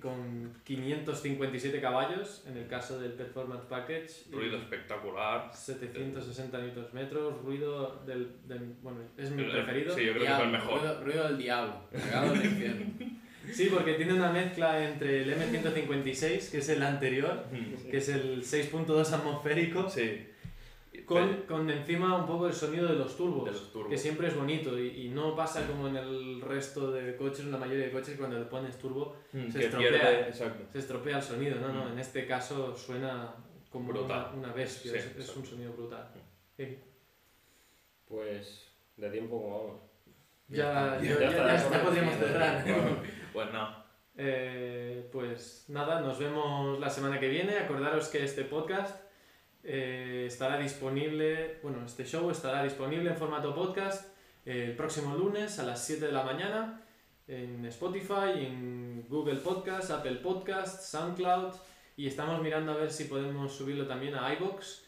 con 0.00 0.52
557 0.64 1.80
caballos 1.80 2.42
en 2.48 2.56
el 2.56 2.66
caso 2.66 2.98
del 2.98 3.12
Performance 3.12 3.66
Package. 3.68 4.24
Ruido 4.32 4.56
espectacular. 4.56 5.50
760 5.54 6.58
Nm, 6.58 7.08
ruido 7.44 8.02
del, 8.04 8.32
del- 8.48 8.74
Bueno, 8.82 9.00
es 9.16 9.30
mi 9.30 9.44
preferido. 9.44 9.94
Sí, 9.94 10.06
yo 10.06 10.12
creo 10.14 10.24
que 10.24 10.32
es 10.32 10.38
el 10.40 10.50
Diablo, 10.50 10.58
mejor. 10.58 10.80
Ruido, 10.80 11.04
ruido 11.04 11.24
del 11.28 11.38
diablo. 11.38 11.74
Del 11.92 12.44
infierno. 12.50 13.16
Sí, 13.52 13.68
porque 13.72 13.94
tiene 13.94 14.14
una 14.14 14.30
mezcla 14.32 14.88
entre 14.88 15.22
el 15.22 15.32
M156, 15.34 16.50
que 16.50 16.58
es 16.58 16.68
el 16.68 16.82
anterior, 16.82 17.44
que 17.90 17.96
es 17.98 18.08
el 18.08 18.42
6.2 18.42 19.12
atmosférico, 19.12 19.88
Sí. 19.88 20.28
con, 21.04 21.42
con 21.42 21.70
encima 21.70 22.16
un 22.16 22.26
poco 22.26 22.46
el 22.48 22.52
sonido 22.54 22.88
de 22.88 22.94
los 22.94 23.16
turbos, 23.16 23.44
De 23.44 23.52
los 23.52 23.72
turbos. 23.72 23.90
que 23.90 23.96
siempre 23.98 24.28
es 24.28 24.34
bonito 24.36 24.78
y, 24.78 25.06
y 25.06 25.08
no 25.10 25.36
pasa 25.36 25.66
como 25.66 25.86
en 25.88 25.96
el 25.96 26.40
resto 26.40 26.90
de 26.90 27.14
coches, 27.16 27.40
en 27.40 27.52
la 27.52 27.58
mayoría 27.58 27.84
de 27.86 27.92
coches, 27.92 28.16
cuando 28.18 28.38
le 28.38 28.46
pones 28.46 28.76
turbo 28.78 29.14
Mm, 29.32 29.50
se 29.50 29.64
estropea. 29.66 29.90
pierde, 29.90 30.20
exacto. 30.28 30.64
se 30.72 30.78
estropea 30.78 31.18
el 31.18 31.22
sonido, 31.22 31.60
no, 31.60 31.68
no, 31.72 31.84
Mm. 31.84 31.92
en 31.92 31.98
este 32.00 32.26
caso 32.26 32.74
suena 32.76 33.34
como 33.70 33.88
Brutal. 33.92 34.30
Una, 34.34 34.46
una 34.48 34.52
bestia, 34.54 34.92
Sí, 34.92 34.98
es, 35.18 35.36
un 35.36 35.44
sonido 35.46 35.72
brutal. 35.74 36.08
Sí. 36.56 36.78
Pues 38.08 38.66
de 38.96 39.10
tiempo 39.10 39.40
como 39.42 39.58
vamos. 39.66 39.80
Ya, 40.48 40.98
Ya 41.02 41.18
ya, 41.18 41.82
podríamos 41.82 42.14
cerrar. 42.14 42.64
Pues 43.32 43.52
no. 43.52 43.86
Eh, 44.18 45.08
pues 45.12 45.66
nada, 45.68 46.00
nos 46.00 46.18
vemos 46.18 46.78
la 46.80 46.88
semana 46.88 47.20
que 47.20 47.28
viene. 47.28 47.58
Acordaros 47.58 48.08
que 48.08 48.24
este 48.24 48.44
podcast 48.44 48.96
eh, 49.62 50.24
estará 50.26 50.58
disponible, 50.58 51.58
bueno, 51.62 51.84
este 51.84 52.04
show 52.04 52.30
estará 52.30 52.62
disponible 52.62 53.10
en 53.10 53.16
formato 53.16 53.54
podcast 53.54 54.16
eh, 54.46 54.66
el 54.68 54.76
próximo 54.76 55.14
lunes 55.16 55.58
a 55.58 55.64
las 55.64 55.84
7 55.84 56.06
de 56.06 56.12
la 56.12 56.22
mañana 56.22 56.82
en 57.26 57.66
Spotify, 57.66 58.32
en 58.36 59.04
Google 59.08 59.40
Podcast, 59.40 59.90
Apple 59.90 60.16
Podcast, 60.16 60.82
SoundCloud 60.84 61.54
y 61.96 62.06
estamos 62.06 62.40
mirando 62.40 62.72
a 62.72 62.76
ver 62.76 62.90
si 62.90 63.04
podemos 63.04 63.52
subirlo 63.52 63.86
también 63.86 64.14
a 64.14 64.32
iBox 64.34 64.84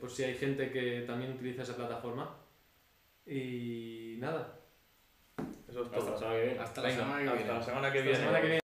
por 0.00 0.10
si 0.10 0.24
hay 0.24 0.34
gente 0.34 0.70
que 0.70 1.04
también 1.06 1.32
utiliza 1.32 1.62
esa 1.62 1.76
plataforma. 1.76 2.36
Y 3.32 4.16
nada, 4.18 4.58
Eso 5.68 5.82
es 5.82 5.86
Hasta 5.86 5.98
la 5.98 6.04
todo. 6.04 6.18
semana 6.18 6.36
que 6.36 6.44
viene. 6.46 6.58
Hasta 6.60 6.80
la 6.82 6.88
Venga, 6.88 7.00
semana 7.02 7.18
que 7.22 7.28
hasta 7.28 7.36
viene. 7.42 7.58
la 7.58 7.64
semana 7.64 7.92
que 7.92 7.98
hasta 7.98 8.10
la 8.10 8.16
semana 8.18 8.40
que 8.40 8.46
viene. 8.46 8.59